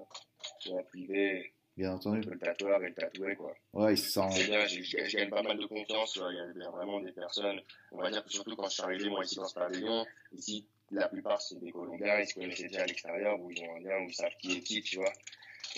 euh, 0.70 0.82
privé 0.88 1.52
bien 1.78 1.92
entendu 1.92 2.28
le 2.28 2.38
tatoueur 2.38 2.82
et 2.82 2.88
le 2.88 2.94
tatoué 2.94 3.36
quoi 3.36 3.54
ouais 3.72 3.94
il 3.94 3.98
se 3.98 4.10
sent 4.10 4.28
c'est 4.32 4.46
bien 4.46 4.66
je 4.66 5.16
gagne 5.16 5.30
pas 5.30 5.42
mal 5.42 5.56
de 5.56 5.66
confiance 5.66 6.18
il 6.30 6.60
y 6.60 6.64
a 6.64 6.70
vraiment 6.70 7.00
des 7.00 7.12
personnes 7.12 7.60
on 7.92 8.02
va 8.02 8.10
dire 8.10 8.24
que 8.24 8.30
surtout 8.30 8.56
quand 8.56 8.68
je 8.68 8.74
suis 8.74 8.82
arrivé 8.82 9.08
moi 9.08 9.24
ici 9.24 9.36
dans 9.36 9.46
ce 9.46 9.54
pavillon 9.54 10.04
ici 10.32 10.66
la 10.90 11.08
plupart 11.08 11.40
c'est 11.40 11.58
des 11.60 11.70
Colombiens 11.70 12.18
ils 12.18 12.26
se 12.26 12.34
connaissaient 12.34 12.68
déjà 12.68 12.82
à 12.82 12.86
l'extérieur 12.86 13.40
où 13.40 13.50
ils 13.50 13.62
ont 13.62 13.76
un 13.76 13.80
lien 13.80 14.04
où 14.04 14.08
ils 14.08 14.14
savent 14.14 14.36
qui 14.40 14.58
est 14.58 14.60
qui 14.60 14.82
tu 14.82 14.96
vois 14.96 15.12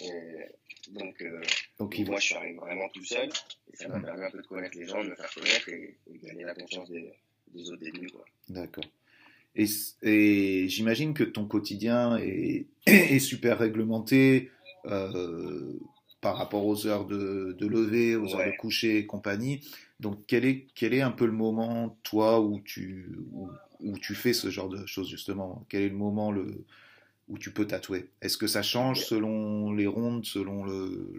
et 0.02 0.46
donc, 0.92 1.20
euh, 1.22 1.42
donc 1.78 1.98
moi, 2.06 2.18
je 2.18 2.24
suis 2.24 2.34
arrivé 2.34 2.54
vraiment 2.54 2.88
tout 2.88 3.04
seul. 3.04 3.28
Et 3.72 3.76
ça 3.76 3.88
m'a 3.88 3.98
mmh. 3.98 4.04
permis 4.04 4.24
un 4.24 4.30
peu 4.30 4.38
de 4.38 4.46
connaître 4.46 4.78
les 4.78 4.86
gens, 4.86 5.02
de 5.02 5.10
me 5.10 5.14
faire 5.14 5.32
connaître 5.32 5.68
et, 5.68 5.98
et 6.06 6.18
gagner 6.18 6.44
la 6.44 6.54
confiance 6.54 6.88
des, 6.88 7.12
des 7.52 7.70
autres 7.70 7.82
débuts. 7.82 8.10
D'accord. 8.48 8.84
Et, 9.56 9.66
et 10.02 10.68
j'imagine 10.68 11.12
que 11.12 11.24
ton 11.24 11.46
quotidien 11.46 12.16
est, 12.18 12.66
est 12.86 13.18
super 13.18 13.58
réglementé 13.58 14.50
par 16.20 16.36
rapport 16.36 16.66
aux 16.66 16.86
heures 16.86 17.06
de, 17.06 17.56
de 17.58 17.66
lever, 17.66 18.16
aux 18.16 18.26
ouais. 18.26 18.34
heures 18.34 18.46
de 18.46 18.56
coucher 18.58 18.98
et 18.98 19.06
compagnie. 19.06 19.66
Donc, 20.00 20.24
quel 20.26 20.44
est, 20.44 20.66
quel 20.74 20.94
est 20.94 21.00
un 21.00 21.10
peu 21.10 21.26
le 21.26 21.32
moment, 21.32 21.98
toi, 22.02 22.40
où 22.40 22.60
tu, 22.60 23.10
où, 23.32 23.48
où 23.80 23.98
tu 23.98 24.14
fais 24.14 24.32
ce 24.32 24.50
genre 24.50 24.68
de 24.68 24.84
choses, 24.86 25.08
justement? 25.08 25.64
Quel 25.68 25.82
est 25.82 25.88
le 25.88 25.96
moment 25.96 26.30
le, 26.30 26.64
où 27.28 27.38
tu 27.38 27.52
peux 27.52 27.66
tatouer? 27.66 28.10
Est-ce 28.20 28.36
que 28.36 28.46
ça 28.46 28.62
change 28.62 29.04
selon 29.04 29.72
les 29.72 29.86
rondes, 29.86 30.24
selon 30.24 30.64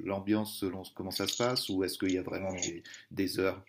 l'ambiance, 0.04 0.60
selon 0.60 0.84
comment 0.93 1.12
ça 1.12 1.28
se 1.28 1.38
passe, 1.38 1.69
ou 1.69 1.84
est-ce 1.84 1.97
qu'il 1.97 2.12
y 2.12 2.17
a 2.17 2.24
vraiment 2.24 2.54
des, 2.54 2.84
des 3.12 3.39
heures? 3.39 3.63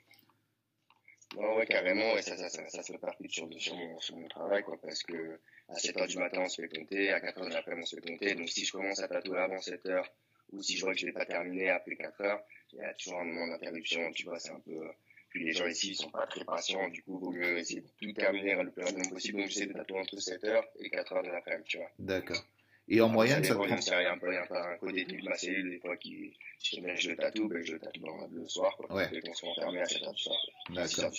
Ouais, 1.37 1.65
carrément, 1.67 2.13
ouais, 2.13 2.21
ça, 2.21 2.37
ça, 2.37 2.51
ça, 2.51 2.69
ça 2.69 2.93
répercute 2.93 3.31
sur, 3.31 3.49
sur, 3.59 3.75
mon, 3.75 4.01
sur 4.01 4.17
mon 4.17 4.29
travail, 4.29 4.63
quoi, 4.65 4.77
parce 4.83 5.03
que 5.03 5.39
à 5.73 5.79
7 5.79 5.97
h 5.97 6.07
du 6.09 6.19
matin, 6.19 6.43
on 6.45 6.49
se 6.49 6.63
fait 6.63 6.69
compter, 6.69 7.11
à 7.11 7.21
4 7.21 7.41
h 7.41 7.49
de 7.49 7.55
l'après-midi, 7.55 7.83
on 7.83 7.87
se 7.87 7.97
fait 7.97 8.03
compter, 8.03 8.35
donc 8.35 8.49
si 8.49 8.65
je 8.65 8.73
commence 8.73 9.01
à 9.01 9.09
tatouer 9.09 9.39
avant 9.39 9.61
7 9.61 9.85
h 9.87 10.05
ou 10.53 10.63
si 10.63 10.77
je 10.77 10.85
vois 10.85 10.93
que 10.93 11.01
je 11.01 11.07
vais 11.07 11.13
pas 11.13 11.25
terminer 11.25 11.71
après 11.71 11.97
4 11.97 12.23
h 12.23 12.41
il 12.73 12.79
y 12.79 12.83
a 12.83 12.95
toujours 12.95 13.21
un 13.21 13.25
moment 13.25 13.49
d'interruption, 13.49 14.11
tu 14.13 14.25
vois, 14.25 14.39
c'est 14.39 14.51
un 14.51 14.61
peu... 14.61 14.81
Puis 15.29 15.45
les 15.45 15.53
gens 15.53 15.67
ici, 15.67 15.91
ils 15.91 15.95
sont 15.95 16.11
pas 16.11 16.27
très 16.27 16.45
patients, 16.45 16.89
du 16.89 17.03
coup, 17.03 17.19
il 17.19 17.25
vaut 17.25 17.33
mieux 17.33 17.59
essayer 17.59 17.81
de 17.81 17.89
tout 18.01 18.13
terminer 18.13 18.55
le 18.63 18.71
plus 18.71 18.83
rapidement 18.83 19.09
possible. 19.09 19.39
Donc, 19.39 19.49
j'essaie 19.49 19.67
de 19.67 19.73
tatouer 19.73 19.99
entre 19.99 20.17
7h 20.17 20.63
et 20.81 20.91
4h 20.91 21.25
de 21.25 21.31
l'après-midi, 21.31 21.69
tu 21.69 21.79
vois. 21.79 21.91
D'accord. 21.99 22.45
Et 22.89 23.01
en 23.01 23.09
moyenne, 23.09 23.43
ça, 23.43 23.51
ça 23.51 23.55
prend... 23.55 23.65
A 23.65 24.13
un 24.13 24.19
peu, 24.19 24.37
un 24.37 24.79
peu 24.79 24.93
début 24.93 25.23
de 25.23 25.29
ma 25.29 25.37
cellule, 25.37 25.71
des 25.71 25.79
fois, 25.79 25.97
qui, 25.97 26.37
si 26.59 26.83
je 26.97 27.11
le 27.11 27.17
tatoue, 27.17 27.49
ben, 27.49 27.63
je 27.63 27.75
le 27.75 27.79
tatoue 27.79 28.05
le 28.31 28.47
soir, 28.47 28.77
quoi. 28.77 28.95
Ouais. 28.95 29.09
Et 29.13 29.21
qu'on 29.23 29.33
soit 29.33 29.51
enfermé 29.51 29.81
à 29.81 29.85
7h 29.85 30.15
du 30.15 30.23
soir. 30.23 30.37
D'accord. 30.71 31.13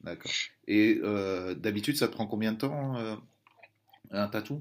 D'accord. 0.00 0.32
Et, 0.66 0.98
euh, 1.02 1.54
d'habitude, 1.54 1.96
ça 1.96 2.08
prend 2.08 2.26
combien 2.26 2.52
de 2.52 2.58
temps, 2.58 2.96
euh, 2.96 3.16
un 4.10 4.28
tatou? 4.28 4.60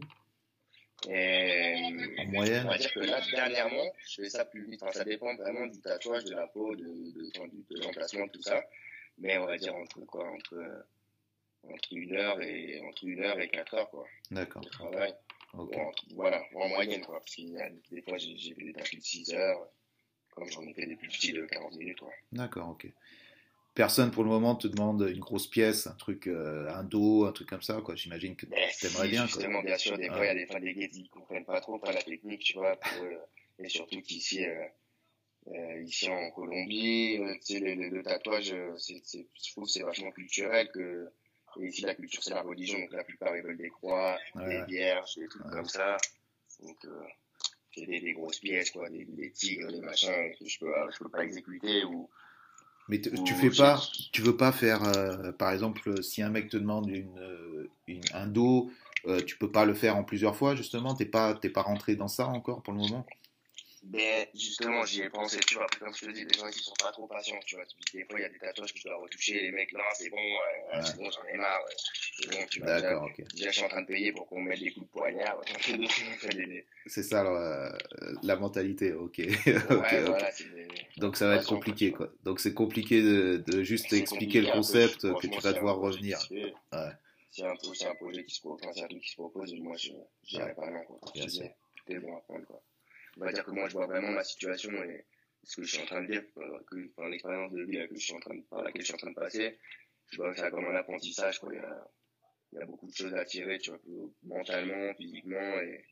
Et, 1.08 1.76
en 2.18 2.26
moyenne 2.26 2.66
on 2.66 2.70
va 2.70 2.78
dire 2.78 2.92
que 2.92 3.00
là, 3.02 3.22
dernièrement, 3.32 3.94
je 4.08 4.24
fais 4.24 4.30
ça 4.30 4.46
plus 4.46 4.66
vite. 4.66 4.82
Enfin, 4.82 4.92
ça 4.92 5.04
dépend 5.04 5.36
vraiment 5.36 5.68
du 5.68 5.80
tatouage, 5.80 6.26
de 6.26 6.34
la 6.34 6.48
peau, 6.48 6.76
de, 6.76 6.84
de, 6.84 7.76
de, 7.76 7.84
l'emplacement, 7.84 8.28
tout 8.30 8.42
ça. 8.42 8.64
Mais 9.20 9.38
on 9.38 9.46
va 9.46 9.58
dire 9.58 9.76
entre 9.76 10.00
quoi 10.02 10.28
Entre, 10.32 10.86
entre 11.64 11.94
une 11.94 12.16
heure 12.16 12.42
et 12.42 12.82
entre 12.82 13.04
une 13.06 13.24
heure 13.24 13.40
et 13.40 13.48
quatre 13.48 13.76
heures, 13.76 13.90
quoi. 13.90 14.08
D'accord. 14.32 14.64
De 14.64 14.70
travail. 14.70 15.14
Okay. 15.54 15.80
Entre, 15.80 16.06
voilà, 16.16 16.44
en 16.56 16.68
moyenne, 16.70 17.06
quoi. 17.06 17.20
Parce 17.20 17.36
qu'il 17.36 17.50
y 17.50 17.62
a 17.62 17.70
des 17.92 18.02
fois, 18.02 18.18
j'ai 18.18 18.54
fait 18.54 18.64
des 18.64 18.74
tâches 18.74 18.96
de 18.96 19.02
6 19.02 19.34
heures, 19.34 19.68
comme 20.32 20.50
j'en 20.50 20.64
ai 20.64 20.74
fait 20.74 20.88
des 20.88 20.96
plus 20.96 21.10
petits 21.10 21.34
de 21.34 21.46
40 21.46 21.76
minutes, 21.76 22.00
quoi. 22.00 22.12
D'accord, 22.32 22.70
ok. 22.70 22.88
Personne 23.78 24.10
pour 24.10 24.24
le 24.24 24.30
moment 24.32 24.56
te 24.56 24.68
demande 24.68 25.04
une 25.08 25.20
grosse 25.20 25.46
pièce, 25.46 25.86
un 25.86 25.94
truc, 25.94 26.26
euh, 26.26 26.68
un 26.74 26.84
dos, 26.84 27.26
un 27.26 27.32
truc 27.32 27.48
comme 27.48 27.62
ça, 27.62 27.80
quoi. 27.86 27.94
J'imagine 27.94 28.36
que 28.36 28.48
Mais 28.48 28.68
t'aimerais 28.82 29.06
si, 29.06 29.12
bien, 29.12 29.28
justement, 29.28 29.60
quoi. 29.60 29.62
bien 29.62 29.78
sûr, 29.78 29.96
des 30.00 30.08
fois, 30.08 30.26
il 30.26 30.26
y 30.26 30.30
a 30.30 30.34
des 30.34 30.48
fois 30.48 30.60
des 30.60 30.74
gars 30.74 30.88
qui 30.88 31.08
comprennent 31.10 31.46
pas 31.46 31.62
trop, 31.62 31.78
pas 31.78 31.92
la 31.92 32.02
technique, 32.02 32.42
tu 32.42 32.54
vois, 32.54 32.76
pour, 32.76 33.04
euh, 33.04 33.16
et 33.60 33.70
surtout 33.70 34.02
qu'ici, 34.02 34.44
euh, 34.48 35.82
ici 35.84 36.10
en 36.10 36.32
Colombie, 36.32 37.20
tu 37.46 37.54
sais, 37.54 37.60
le, 37.60 37.76
le, 37.76 37.90
le 37.90 38.02
tatouage, 38.02 38.52
c'est, 38.80 39.00
c'est, 39.04 39.28
je 39.46 39.52
trouve 39.52 39.68
c'est 39.68 39.84
vachement 39.84 40.10
culturel 40.10 40.72
que, 40.74 41.08
et 41.60 41.68
ici 41.68 41.84
la 41.84 41.94
culture 41.94 42.24
c'est 42.24 42.34
la 42.34 42.42
religion, 42.42 42.80
donc 42.80 42.92
la 42.94 43.04
plupart 43.04 43.38
ils 43.38 43.44
veulent 43.44 43.58
des 43.58 43.70
croix, 43.70 44.18
Ouais. 44.34 44.66
des 44.66 44.74
vierges, 44.74 45.14
des 45.18 45.28
trucs 45.28 45.44
Ouais. 45.46 45.52
comme 45.52 45.68
ça. 45.70 45.98
Donc, 46.64 46.78
c'est 47.76 47.86
des, 47.86 48.00
des 48.00 48.14
grosses 48.14 48.40
pièces, 48.40 48.72
quoi, 48.72 48.90
des, 48.90 49.06
des 49.06 49.32
tigres, 49.34 49.72
des 49.72 49.82
machins 49.82 50.32
que 50.40 50.48
je 50.48 50.58
peux, 50.58 50.74
je 50.92 50.98
peux 50.98 51.10
pas 51.10 51.24
exécuter 51.24 51.84
ou, 51.84 52.10
Mais 52.90 53.02
tu 53.02 53.36
fais 53.36 53.52
pas, 53.52 53.82
tu 54.12 54.22
veux 54.22 54.38
pas 54.38 54.52
faire, 54.52 54.84
euh, 54.84 55.32
par 55.34 55.52
exemple, 55.52 56.02
si 56.04 56.22
un 56.22 56.30
mec 56.30 56.50
te 56.50 56.58
demande 56.58 56.90
une, 56.90 57.18
euh, 57.20 57.72
une- 57.88 58.04
un 58.14 58.28
dos, 58.28 58.72
euh, 59.08 59.22
tu 59.26 59.38
peux 59.38 59.52
pas 59.52 59.66
le 59.66 59.74
faire 59.74 59.98
en 59.98 60.04
plusieurs 60.04 60.36
fois, 60.36 60.56
justement? 60.56 60.96
T'es 60.96 61.06
pas, 61.06 61.36
t'es 61.36 61.50
pas 61.50 61.62
rentré 61.64 61.96
dans 61.96 62.08
ça 62.08 62.28
encore 62.28 62.64
pour 62.64 62.74
le 62.74 62.80
moment? 62.80 63.06
Ben, 63.90 64.28
justement, 64.36 64.84
j'y 64.86 65.02
ai 65.02 65.10
pensé, 65.10 65.40
tu 65.48 65.56
vois, 65.56 65.66
comme 65.80 65.96
je 65.96 66.06
te 66.08 66.12
dis, 66.12 66.26
les 66.26 66.38
gens 66.38 66.48
ici 66.50 66.62
sont 66.62 66.74
pas 66.78 66.92
trop 66.92 67.08
patients, 67.08 67.40
tu 67.46 67.56
vois. 67.56 67.64
Des 67.94 68.04
fois, 68.04 68.20
il 68.20 68.24
y 68.24 68.26
a 68.26 68.30
des 68.30 68.38
tatouages 68.38 68.74
que 68.74 68.80
je 68.80 68.84
dois 68.84 68.98
retoucher, 68.98 69.40
les 69.42 69.52
mecs, 69.52 69.72
là, 69.72 69.82
c'est 69.94 70.10
bon, 70.10 70.18
ouais, 70.18 70.76
ouais, 70.76 70.82
c'est 70.84 70.98
bon, 70.98 71.10
j'en 71.10 71.24
ai 71.24 71.38
marre, 71.38 71.62
ouais. 71.64 71.76
C'est 72.20 72.30
bon, 72.30 72.46
tu 72.52 72.60
vois. 72.60 72.76
Déjà, 72.76 72.82
D'accord, 72.90 73.04
ok. 73.06 73.24
déjà, 73.34 73.50
je 73.50 73.56
suis 73.56 73.64
en 73.64 73.70
train 73.70 73.82
de 73.82 73.88
payer 73.88 74.12
pour 74.12 74.28
qu'on 74.28 74.42
mette 74.42 74.60
des 74.60 74.72
coups 74.74 74.88
de 74.88 74.92
poignard, 74.92 75.40
des- 75.68 76.64
C'est 76.88 77.04
ça 77.04 77.22
alors, 77.22 77.38
euh, 77.38 77.70
la 78.24 78.36
mentalité, 78.36 78.92
ok. 78.92 79.20
ok, 79.20 79.22
Ouais, 79.22 79.70
ok. 79.70 80.06
voilà, 80.06 80.32
c'est 80.32 80.44
des... 80.54 80.68
Donc 80.98 81.16
ça 81.16 81.28
va 81.28 81.36
être 81.36 81.48
compliqué, 81.48 81.92
quoi. 81.92 82.12
Donc 82.24 82.42
c'est 82.42 82.54
compliqué 82.54 83.02
de, 83.02 83.38
de 83.48 83.64
juste 83.64 83.94
expliquer 83.94 84.42
le 84.42 84.52
concept 84.52 85.06
après, 85.06 85.30
que 85.30 85.34
tu 85.36 85.42
vas 85.42 85.54
devoir 85.54 85.78
revenir. 85.78 86.18
qui. 86.28 86.36
Ouais. 86.36 86.52
C'est 87.32 87.44
un, 87.44 87.52
un 87.52 87.96
projet 87.96 88.26
qui 88.26 88.36
se 88.36 88.42
propose, 88.42 88.78
un 88.84 88.88
qui 88.88 89.08
se 89.08 89.16
propose, 89.16 89.54
et 89.54 89.60
moi, 89.60 89.78
je 89.78 89.92
dirais 90.28 90.54
pas 90.56 90.70
non, 90.70 90.84
quoi. 90.84 91.00
Bien 91.14 91.30
sûr. 91.30 91.48
Bon 91.88 92.18
à 92.18 92.22
prendre, 92.22 92.46
quoi. 92.48 92.62
On 93.20 93.26
va 93.26 93.32
dire 93.32 93.44
que 93.44 93.52
moi, 93.52 93.68
je 93.68 93.74
vois 93.74 93.88
vraiment 93.88 94.12
ma 94.12 94.24
situation 94.24 94.72
et 94.84 95.06
ce 95.44 95.56
que 95.58 95.64
je 95.64 95.74
suis 95.74 95.84
en 95.84 95.86
train 95.86 96.02
de 96.02 96.08
vivre, 96.08 96.26
euh, 96.38 96.60
que, 96.70 96.90
enfin, 96.96 97.10
l'expérience 97.10 97.52
de 97.52 97.64
vie 97.64 97.88
que 97.88 97.96
je 97.96 98.00
suis 98.06 98.14
en 98.14 98.20
train 98.20 98.36
de, 98.36 98.42
par 98.42 98.64
laquelle 98.64 98.82
je 98.82 98.88
suis 98.88 98.94
en 98.94 98.98
train 98.98 99.12
de 99.12 99.16
passer, 99.16 99.58
je 100.12 100.18
vois 100.18 100.34
ça 100.36 100.52
comme 100.52 100.66
un 100.66 100.76
apprentissage, 100.76 101.40
quoi. 101.40 101.50
Il 101.54 101.58
y 101.58 101.60
a, 101.60 101.88
il 102.54 102.58
il 102.58 102.60
y 102.60 102.62
a 102.62 102.66
beaucoup 102.66 102.88
de 102.88 102.94
choses 102.94 103.14
à 103.14 103.26
tirer, 103.26 103.58
tu 103.60 103.72
vois, 103.72 103.80
mentalement, 104.24 104.94
physiquement 104.96 105.60
et, 105.62 105.86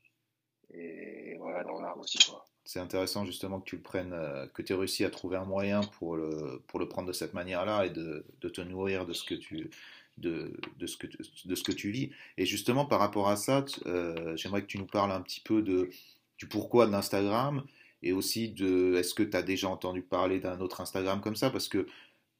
et 0.70 1.36
voilà, 1.38 1.62
dans 1.64 1.80
l'art 1.80 1.98
aussi, 1.98 2.18
quoi. 2.18 2.44
C'est 2.64 2.80
intéressant 2.80 3.24
justement 3.24 3.60
que 3.60 3.66
tu 3.66 3.76
le 3.76 3.82
prennes, 3.82 4.12
euh, 4.12 4.46
que 4.48 4.60
tu 4.62 4.72
aies 4.72 4.76
réussi 4.76 5.04
à 5.04 5.10
trouver 5.10 5.36
un 5.36 5.44
moyen 5.44 5.82
pour 5.82 6.16
le, 6.16 6.60
pour 6.66 6.80
le 6.80 6.88
prendre 6.88 7.06
de 7.06 7.12
cette 7.12 7.32
manière-là 7.32 7.86
et 7.86 7.90
de, 7.90 8.26
de, 8.40 8.48
te 8.48 8.60
nourrir 8.60 9.06
de 9.06 9.12
ce 9.12 9.22
que 9.22 9.36
tu, 9.36 9.70
de, 10.18 10.52
de, 10.78 10.86
ce 10.86 10.96
que, 10.96 11.06
de 11.06 11.54
ce 11.54 11.62
que 11.62 11.72
tu 11.72 11.90
vis. 11.90 12.10
Et 12.38 12.44
justement, 12.44 12.84
par 12.84 12.98
rapport 12.98 13.28
à 13.28 13.36
ça, 13.36 13.64
euh, 13.86 14.36
j'aimerais 14.36 14.62
que 14.62 14.66
tu 14.66 14.78
nous 14.78 14.86
parles 14.86 15.12
un 15.12 15.20
petit 15.20 15.40
peu 15.40 15.62
de, 15.62 15.90
du 16.38 16.46
pourquoi 16.46 16.86
de 16.86 16.92
l'Instagram 16.92 17.64
et 18.02 18.12
aussi 18.12 18.50
de 18.50 18.94
est-ce 18.96 19.14
que 19.14 19.22
tu 19.22 19.36
as 19.36 19.42
déjà 19.42 19.68
entendu 19.68 20.02
parler 20.02 20.40
d'un 20.40 20.60
autre 20.60 20.80
Instagram 20.80 21.20
comme 21.20 21.36
ça? 21.36 21.50
Parce 21.50 21.68
que 21.68 21.86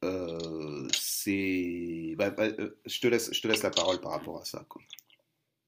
euh, 0.03 0.87
c'est. 0.93 2.13
Bah, 2.17 2.29
bah, 2.29 2.49
je, 2.85 2.99
te 2.99 3.07
laisse, 3.07 3.33
je 3.33 3.41
te 3.41 3.47
laisse 3.47 3.63
la 3.63 3.71
parole 3.71 3.99
par 3.99 4.11
rapport 4.11 4.39
à 4.39 4.45
ça. 4.45 4.65
Quoi. 4.69 4.81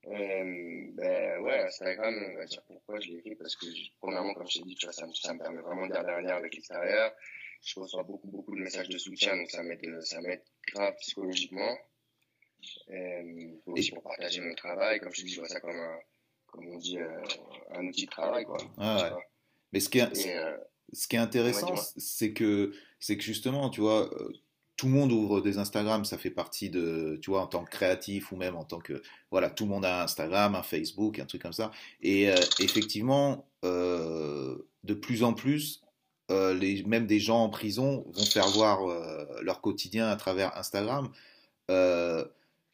Euh, 0.07 0.87
ben 0.93 1.41
ouais, 1.41 1.59
Instagram, 1.61 2.15
on 2.31 2.37
va 2.37 2.45
dire 2.45 2.61
pourquoi 2.67 2.99
je 2.99 3.09
l'ai 3.09 3.21
fait, 3.21 3.35
parce 3.35 3.55
que 3.55 3.65
premièrement, 3.99 4.33
comme 4.33 4.47
je 4.47 4.59
t'ai 4.59 4.65
dit, 4.65 4.75
tu 4.75 4.85
vois, 4.85 4.93
ça, 4.93 5.05
me, 5.05 5.13
ça 5.13 5.33
me 5.33 5.39
permet 5.39 5.61
vraiment 5.61 5.87
garder 5.87 6.11
un 6.11 6.21
lien 6.21 6.35
avec 6.35 6.55
l'extérieur. 6.55 7.11
Je 7.61 7.79
reçois 7.79 8.03
beaucoup, 8.03 8.27
beaucoup 8.27 8.55
de 8.55 8.61
messages 8.61 8.89
de 8.89 8.97
soutien, 8.97 9.35
donc 9.35 9.51
ça 9.51 9.61
m'aide, 9.63 10.01
ça 10.01 10.21
m'aide 10.21 10.43
grave 10.67 10.95
psychologiquement. 11.01 11.77
Euh, 12.89 13.51
aussi 13.67 13.91
pour 13.91 14.03
partager 14.03 14.41
mon 14.41 14.53
travail, 14.55 14.99
comme 14.99 15.13
je 15.13 15.21
te 15.21 15.25
dis, 15.25 15.33
je 15.33 15.39
vois 15.39 15.49
ça 15.49 15.59
comme 15.59 15.75
un, 15.75 15.99
comme 16.51 16.67
on 16.67 16.77
dit, 16.77 16.97
euh, 16.97 17.21
un 17.73 17.85
outil 17.85 18.05
de 18.05 18.11
travail, 18.11 18.45
quoi. 18.45 18.57
Ah 18.77 19.03
ouais. 19.03 19.23
Mais 19.71 19.79
ce 19.79 19.89
qui 19.89 19.99
est, 19.99 20.25
Et, 20.25 20.35
euh, 20.35 20.57
ce 20.93 21.07
qui 21.07 21.15
est 21.15 21.19
intéressant, 21.19 21.75
c'est 21.97 22.33
que, 22.33 22.73
que 23.07 23.21
justement, 23.21 23.69
tu 23.69 23.81
vois, 23.81 24.11
euh, 24.13 24.31
tout 24.79 24.87
le 24.87 24.93
monde 24.93 25.11
ouvre 25.11 25.41
des 25.41 25.57
Instagram, 25.57 26.05
ça 26.05 26.17
fait 26.17 26.29
partie 26.29 26.69
de, 26.69 27.19
tu 27.21 27.31
vois, 27.31 27.41
en 27.41 27.47
tant 27.47 27.65
que 27.65 27.69
créatif 27.69 28.31
ou 28.31 28.37
même 28.37 28.55
en 28.55 28.63
tant 28.63 28.79
que, 28.79 29.01
voilà, 29.29 29.49
tout 29.49 29.65
le 29.65 29.71
monde 29.71 29.83
a 29.83 29.99
un 29.99 30.03
Instagram, 30.05 30.55
un 30.55 30.63
Facebook, 30.63 31.19
un 31.19 31.25
truc 31.25 31.41
comme 31.41 31.51
ça. 31.51 31.71
Et 32.01 32.29
euh, 32.29 32.35
effectivement, 32.61 33.45
euh, 33.65 34.57
de 34.85 34.93
plus 34.93 35.23
en 35.23 35.33
plus, 35.33 35.81
euh, 36.31 36.53
les, 36.53 36.83
même 36.83 37.07
des 37.07 37.19
gens 37.19 37.43
en 37.43 37.49
prison 37.49 38.05
vont 38.13 38.23
faire 38.23 38.47
voir 38.51 38.79
leur 39.41 39.59
quotidien 39.59 40.07
à 40.07 40.15
travers 40.15 40.57
Instagram. 40.57 41.09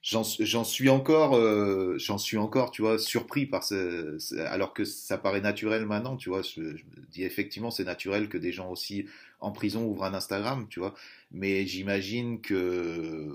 J'en 0.06 0.24
suis 0.64 0.90
encore, 0.90 1.36
euh, 1.36 1.98
j'en 1.98 2.20
suis 2.20 2.38
encore, 2.38 2.70
tu 2.70 2.84
vois, 2.84 3.00
surpris 3.00 3.48
par 3.48 3.64
ce, 3.64 4.18
ce, 4.20 4.36
alors 4.36 4.76
que 4.76 4.86
ça 4.86 5.18
paraît 5.18 5.42
naturel 5.42 5.88
maintenant, 5.88 6.16
tu 6.16 6.30
vois. 6.30 6.44
Je, 6.44 6.76
dis 7.10 7.24
effectivement, 7.24 7.72
c'est 7.72 7.86
naturel 7.86 8.30
que 8.30 8.38
des 8.38 8.52
gens 8.52 8.70
aussi 8.70 9.08
en 9.40 9.52
prison 9.52 9.84
ouvrent 9.84 10.04
un 10.04 10.14
Instagram, 10.14 10.68
tu 10.70 10.80
vois. 10.80 10.94
Mais 11.32 11.66
j'imagine 11.66 12.40
que 12.40 13.32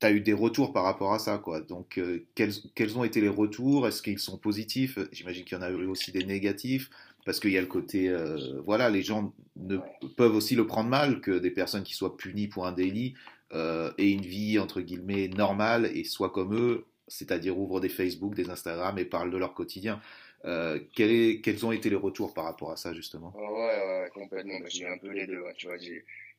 tu 0.00 0.06
as 0.06 0.10
eu 0.10 0.20
des 0.20 0.32
retours 0.32 0.72
par 0.72 0.82
rapport 0.82 1.14
à 1.14 1.20
ça, 1.20 1.38
quoi. 1.38 1.60
Donc, 1.60 1.98
euh, 1.98 2.26
quels, 2.34 2.52
quels, 2.74 2.98
ont 2.98 3.04
été 3.04 3.20
les 3.20 3.28
retours? 3.28 3.86
Est-ce 3.86 4.02
qu'ils 4.02 4.18
sont 4.18 4.38
positifs? 4.38 4.98
J'imagine 5.12 5.44
qu'il 5.44 5.56
y 5.56 5.60
en 5.60 5.62
a 5.62 5.70
eu 5.70 5.86
aussi 5.86 6.10
des 6.10 6.24
négatifs, 6.24 6.90
parce 7.24 7.38
qu'il 7.38 7.52
y 7.52 7.58
a 7.58 7.60
le 7.60 7.68
côté, 7.68 8.08
euh, 8.08 8.60
voilà, 8.66 8.90
les 8.90 9.04
gens 9.04 9.32
ne 9.54 9.76
peuvent 10.16 10.34
aussi 10.34 10.56
le 10.56 10.66
prendre 10.66 10.90
mal 10.90 11.20
que 11.20 11.38
des 11.38 11.52
personnes 11.52 11.84
qui 11.84 11.94
soient 11.94 12.16
punies 12.16 12.48
pour 12.48 12.66
un 12.66 12.72
délit 12.72 13.14
euh, 13.52 13.92
aient 13.98 14.10
une 14.12 14.22
vie 14.22 14.58
entre 14.58 14.80
guillemets 14.80 15.28
normale 15.28 15.90
et 15.94 16.04
soient 16.04 16.30
comme 16.30 16.54
eux, 16.54 16.86
c'est-à-dire 17.08 17.58
ouvrent 17.58 17.80
des 17.80 17.88
Facebook, 17.88 18.34
des 18.34 18.50
Instagram 18.50 18.98
et 18.98 19.04
parlent 19.04 19.30
de 19.30 19.38
leur 19.38 19.54
quotidien. 19.54 20.00
Euh, 20.44 20.78
quel 20.94 21.10
est, 21.10 21.40
quels 21.42 21.66
ont 21.66 21.72
été 21.72 21.90
les 21.90 21.96
retours 21.96 22.32
par 22.32 22.44
rapport 22.44 22.70
à 22.72 22.76
ça 22.76 22.94
justement? 22.94 23.32
Ouais, 23.34 23.42
ouais, 23.42 24.02
ouais 24.02 24.10
complètement. 24.14 24.58
J'ai 24.68 24.86
un 24.86 24.98
peu 24.98 25.10
les 25.10 25.26
deux. 25.26 25.40
Ouais, 25.40 25.54
tu 25.54 25.66
vois, 25.66 25.76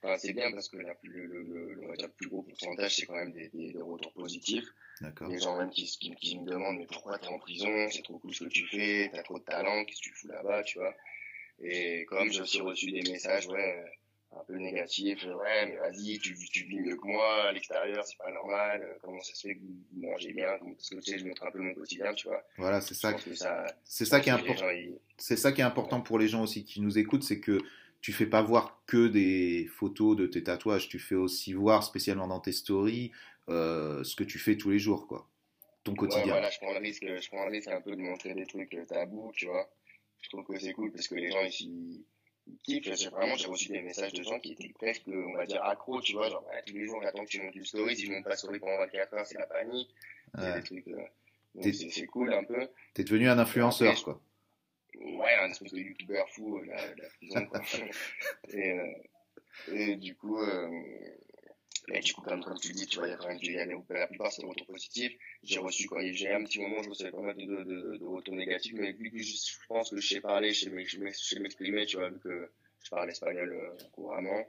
Enfin, 0.03 0.17
c'est 0.17 0.33
bien 0.33 0.51
parce 0.51 0.67
que 0.67 0.77
la 0.77 0.95
le, 1.03 1.25
le, 1.27 1.43
le, 1.43 1.73
le, 1.75 2.07
plus 2.17 2.27
gros 2.27 2.41
pourcentage, 2.41 2.95
c'est 2.95 3.05
quand 3.05 3.13
même 3.13 3.31
des, 3.33 3.49
des, 3.49 3.71
des 3.71 3.81
retours 3.81 4.13
positifs. 4.13 4.65
Les 5.27 5.37
gens 5.37 5.57
même 5.57 5.69
qui, 5.69 5.85
qui, 5.85 6.15
qui 6.15 6.39
me 6.39 6.45
demandent 6.45 6.77
mais 6.79 6.87
pourquoi 6.87 7.19
t'es 7.19 7.27
en 7.27 7.37
prison, 7.37 7.87
c'est 7.91 8.01
trop 8.01 8.17
cool 8.17 8.33
ce 8.33 8.43
que 8.45 8.49
tu 8.49 8.65
fais, 8.67 9.09
t'as 9.13 9.21
trop 9.21 9.37
de 9.37 9.43
talent, 9.43 9.85
qu'est-ce 9.85 9.99
que 9.99 10.09
tu 10.09 10.13
fous 10.15 10.27
là-bas, 10.27 10.63
tu 10.63 10.79
vois? 10.79 10.95
Et 11.61 12.05
comme 12.05 12.31
j'ai 12.31 12.41
aussi 12.41 12.61
reçu 12.61 12.91
des 12.91 13.03
messages, 13.03 13.47
ouais, 13.47 13.85
un 14.33 14.43
peu 14.45 14.57
négatifs, 14.57 15.25
ouais, 15.25 15.65
mais 15.67 15.77
vas-y, 15.77 16.19
tu, 16.19 16.33
tu 16.35 16.63
vis 16.63 16.79
mieux 16.79 16.95
que 16.95 17.05
moi, 17.05 17.49
à 17.49 17.51
l'extérieur, 17.51 18.03
c'est 18.05 18.17
pas 18.17 18.31
normal, 18.31 18.97
comment 19.01 19.19
ça 19.21 19.35
se 19.35 19.47
fait 19.47 19.55
que 19.55 19.59
vous 19.59 20.01
mangez 20.07 20.33
bien, 20.33 20.57
parce 20.59 20.89
que 20.89 20.95
tu 20.95 21.11
sais, 21.11 21.17
je 21.19 21.25
montre 21.25 21.45
un 21.45 21.51
peu 21.51 21.59
mon 21.59 21.73
quotidien, 21.73 22.13
tu 22.13 22.27
vois. 22.27 22.43
Voilà, 22.57 22.79
c'est 22.81 22.93
ça, 22.93 23.17
ça 23.33 23.65
c'est 23.83 24.05
ça 24.05 24.19
qui 24.19 24.29
est 24.29 24.33
important. 24.33 24.69
Ils... 24.69 24.97
C'est 25.17 25.35
ça 25.35 25.51
qui 25.51 25.61
est 25.61 25.65
important 25.65 26.01
pour 26.01 26.17
les 26.17 26.27
gens 26.27 26.43
aussi 26.43 26.63
qui 26.63 26.81
nous 26.81 26.97
écoutent, 26.97 27.23
c'est 27.23 27.39
que 27.39 27.59
tu 27.99 28.13
fais 28.13 28.25
pas 28.25 28.41
voir 28.41 28.81
que 28.87 29.07
des 29.07 29.67
photos 29.67 30.15
de 30.15 30.25
tes 30.25 30.43
tatouages, 30.43 30.87
tu 30.87 30.97
fais 30.97 31.15
aussi 31.15 31.53
voir 31.53 31.83
spécialement 31.83 32.27
dans 32.27 32.39
tes 32.39 32.53
stories 32.53 33.11
euh, 33.49 34.03
ce 34.03 34.15
que 34.15 34.23
tu 34.23 34.39
fais 34.39 34.55
tous 34.55 34.69
les 34.69 34.79
jours, 34.79 35.07
quoi. 35.07 35.27
Ton 35.83 35.93
quotidien. 35.95 36.23
Ouais, 36.23 36.31
voilà, 36.31 36.49
je 36.49 36.59
prends 36.59 36.73
le 36.73 36.79
risque, 36.79 37.05
je 37.05 37.27
prends 37.27 37.45
le 37.45 37.51
risque 37.51 37.67
un 37.67 37.81
peu 37.81 37.95
de 37.95 38.01
montrer 38.01 38.33
des 38.33 38.45
trucs 38.45 38.75
tabous, 38.87 39.31
tu 39.35 39.47
vois. 39.47 39.69
Je 40.21 40.29
trouve 40.29 40.45
que 40.45 40.57
c'est 40.59 40.73
cool 40.73 40.91
parce 40.91 41.07
que 41.07 41.15
les 41.15 41.31
gens 41.31 41.41
ici 41.41 42.05
ils 42.51 42.81
kiffent. 42.81 42.95
J'ai 42.95 43.09
vraiment 43.09 43.35
j'ai 43.35 43.47
reçu 43.47 43.69
des 43.69 43.81
messages 43.81 44.13
de 44.13 44.23
gens 44.23 44.39
qui 44.39 44.53
étaient 44.53 44.71
presque, 44.73 45.03
on 45.07 45.35
va 45.35 45.45
dire, 45.45 45.63
accros, 45.63 46.01
tu 46.01 46.13
vois. 46.13 46.29
Genre, 46.29 46.43
bah, 46.43 46.61
tous 46.65 46.73
les 46.73 46.85
jours, 46.85 47.01
j'attends 47.01 47.23
que 47.23 47.29
tu 47.29 47.41
montes 47.41 47.55
une 47.55 47.65
story. 47.65 47.95
Si 47.95 48.05
je 48.05 48.11
monte 48.11 48.23
pas 48.23 48.35
story 48.35 48.59
pendant 48.59 48.77
24 48.77 49.13
heures, 49.13 49.25
c'est 49.25 49.37
la 49.37 49.47
panique. 49.47 49.93
Ouais. 50.37 50.53
Des 50.53 50.63
trucs, 50.63 50.87
euh, 50.87 51.71
c'est 51.73 52.05
cool 52.07 52.33
un 52.33 52.43
peu. 52.43 52.67
T'es 52.93 53.03
devenu 53.03 53.29
un 53.29 53.39
influenceur, 53.39 53.91
Après, 53.91 54.03
quoi 54.03 54.21
ouais, 54.99 55.35
un 55.41 55.49
espèce 55.49 55.73
de 55.73 55.79
youtubeur 55.79 56.27
fou 56.29 56.57
euh, 56.57 56.65
la, 56.65 56.87
la 56.95 57.09
prison, 57.09 57.45
quoi. 57.47 57.61
et, 58.53 58.71
euh, 58.71 58.93
et 59.71 59.95
du 59.95 60.15
coup, 60.15 60.39
euh, 60.39 60.69
et 61.87 61.99
du 61.99 62.13
coup, 62.13 62.21
comme, 62.21 62.43
comme 62.43 62.59
tu 62.59 62.71
dis, 62.73 62.85
tu 62.85 62.97
vois, 62.97 63.07
il 63.07 63.11
y 63.11 63.13
a 63.13 63.17
quand 63.17 63.27
même, 63.27 63.83
a, 63.89 63.93
la 63.93 64.07
plupart 64.07 64.31
c'est 64.31 64.41
des 64.41 64.47
retours 64.47 64.67
positifs. 64.67 65.17
J'ai 65.43 65.59
reçu, 65.59 65.87
quoi, 65.87 66.01
j'ai 66.03 66.29
un 66.29 66.43
petit 66.43 66.59
moment, 66.59 66.81
je 66.83 66.89
recevais 66.89 67.11
pas 67.11 67.21
mal 67.21 67.35
de, 67.35 67.43
de, 67.43 67.63
de, 67.63 67.97
de 67.97 68.05
retours 68.05 68.35
négatifs, 68.35 68.73
mais 68.75 68.91
vu 68.93 69.09
que 69.11 69.17
je, 69.17 69.35
pense 69.67 69.89
que 69.89 69.97
je 69.97 70.07
sais 70.07 70.21
parler, 70.21 70.53
je 70.53 70.69
sais 70.69 71.39
m'exprimer, 71.39 71.85
tu 71.85 71.97
vois, 71.97 72.09
vu 72.09 72.19
que 72.19 72.51
je 72.83 72.89
parle 72.89 73.09
espagnol 73.09 73.51
euh, 73.51 73.83
couramment. 73.91 74.45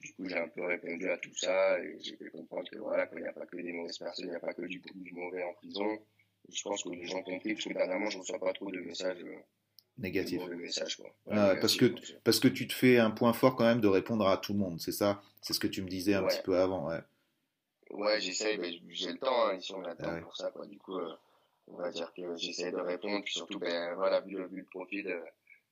Du 0.00 0.12
coup, 0.14 0.28
j'ai 0.28 0.36
un 0.36 0.48
peu 0.48 0.64
répondu 0.64 1.08
à 1.08 1.16
tout 1.18 1.34
ça 1.34 1.78
et 1.82 1.96
j'ai 2.00 2.16
fait 2.16 2.28
comprendre 2.28 2.68
que 2.70 2.78
voilà, 2.78 3.06
qu'il 3.06 3.18
n'y 3.20 3.26
a 3.26 3.32
pas 3.32 3.46
que 3.46 3.56
des 3.56 3.72
mauvaises 3.72 3.98
personnes, 3.98 4.26
il 4.26 4.30
n'y 4.30 4.36
a 4.36 4.40
pas 4.40 4.52
que 4.52 4.62
du, 4.62 4.80
du 4.80 5.12
mauvais 5.12 5.42
en 5.42 5.54
prison. 5.54 5.98
Je 6.50 6.62
pense 6.62 6.82
que 6.82 6.90
les 6.90 7.06
gens 7.06 7.18
ont 7.18 7.22
compris, 7.22 7.54
parce 7.54 7.64
que 7.64 7.72
dernièrement, 7.72 8.10
je 8.10 8.18
reçois 8.18 8.38
pas 8.38 8.52
trop 8.52 8.70
de 8.70 8.80
messages 8.80 9.22
euh, 9.24 9.38
négatif. 9.98 10.42
Message, 10.48 11.00
ah, 11.30 11.54
parce, 11.60 11.76
que, 11.76 11.94
parce 12.24 12.40
que 12.40 12.48
tu 12.48 12.66
te 12.66 12.72
fais 12.72 12.98
un 12.98 13.10
point 13.10 13.32
fort 13.32 13.56
quand 13.56 13.64
même 13.64 13.80
de 13.80 13.88
répondre 13.88 14.26
à 14.26 14.36
tout 14.36 14.52
le 14.52 14.58
monde, 14.58 14.80
c'est 14.80 14.92
ça? 14.92 15.22
C'est 15.40 15.52
ce 15.52 15.60
que 15.60 15.66
tu 15.66 15.82
me 15.82 15.88
disais 15.88 16.14
un 16.14 16.22
ouais. 16.22 16.28
petit 16.28 16.42
peu 16.42 16.58
avant, 16.58 16.88
ouais. 16.88 17.00
Ouais, 17.90 18.20
j'essaye, 18.20 18.58
mais 18.58 18.72
j'ai 18.88 19.12
le 19.12 19.18
temps, 19.18 19.46
hein, 19.46 19.54
ici 19.54 19.72
on 19.74 19.84
a 19.84 19.90
le 19.90 19.96
temps 19.96 20.12
ouais. 20.12 20.20
pour 20.20 20.36
ça, 20.36 20.50
quoi. 20.50 20.66
Du 20.66 20.78
coup, 20.78 20.96
euh, 20.96 21.14
on 21.68 21.76
va 21.76 21.90
dire 21.90 22.12
que 22.14 22.36
j'essaie 22.36 22.72
de 22.72 22.76
répondre, 22.78 23.22
puis 23.24 23.34
surtout, 23.34 23.58
ben 23.58 23.94
voilà, 23.94 24.20
vu 24.20 24.36
le, 24.36 24.46
vu 24.48 24.58
le 24.58 24.64
profil, 24.64 25.06
euh, 25.06 25.20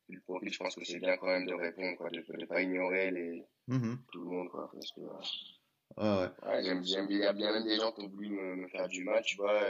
vu 0.08 0.16
le 0.16 0.22
profil, 0.22 0.52
je 0.52 0.58
pense 0.58 0.76
que 0.76 0.85
c'est 0.85 1.00
bien 1.00 1.16
quand 1.16 1.26
même 1.26 1.46
de 1.46 1.54
répondre, 1.54 1.96
quoi, 1.96 2.11
de 2.11 2.24
ne 2.38 2.46
pas 2.46 2.62
ignorer 2.62 3.11
les, 3.11 3.44
mm 3.66 3.76
-hmm. 3.76 3.96
tout 4.12 4.20
le 4.20 4.30
monde, 4.30 4.48
quoi, 4.50 4.70
parce 4.72 4.92
que... 4.92 5.00
Ah 5.96 6.30
ouais. 6.46 6.62
j'aime 6.64 7.06
il 7.11 7.18
y 7.18 7.24
a 7.24 7.35
bien 7.35 7.52
même 7.52 7.64
des 7.64 7.76
gens 7.76 7.92
qui 7.92 8.00
ont 8.02 8.08
voulu 8.08 8.30
me, 8.30 8.56
me 8.56 8.68
faire 8.68 8.88
du 8.88 9.04
mal, 9.04 9.22
tu 9.24 9.37
vois. 9.37 9.61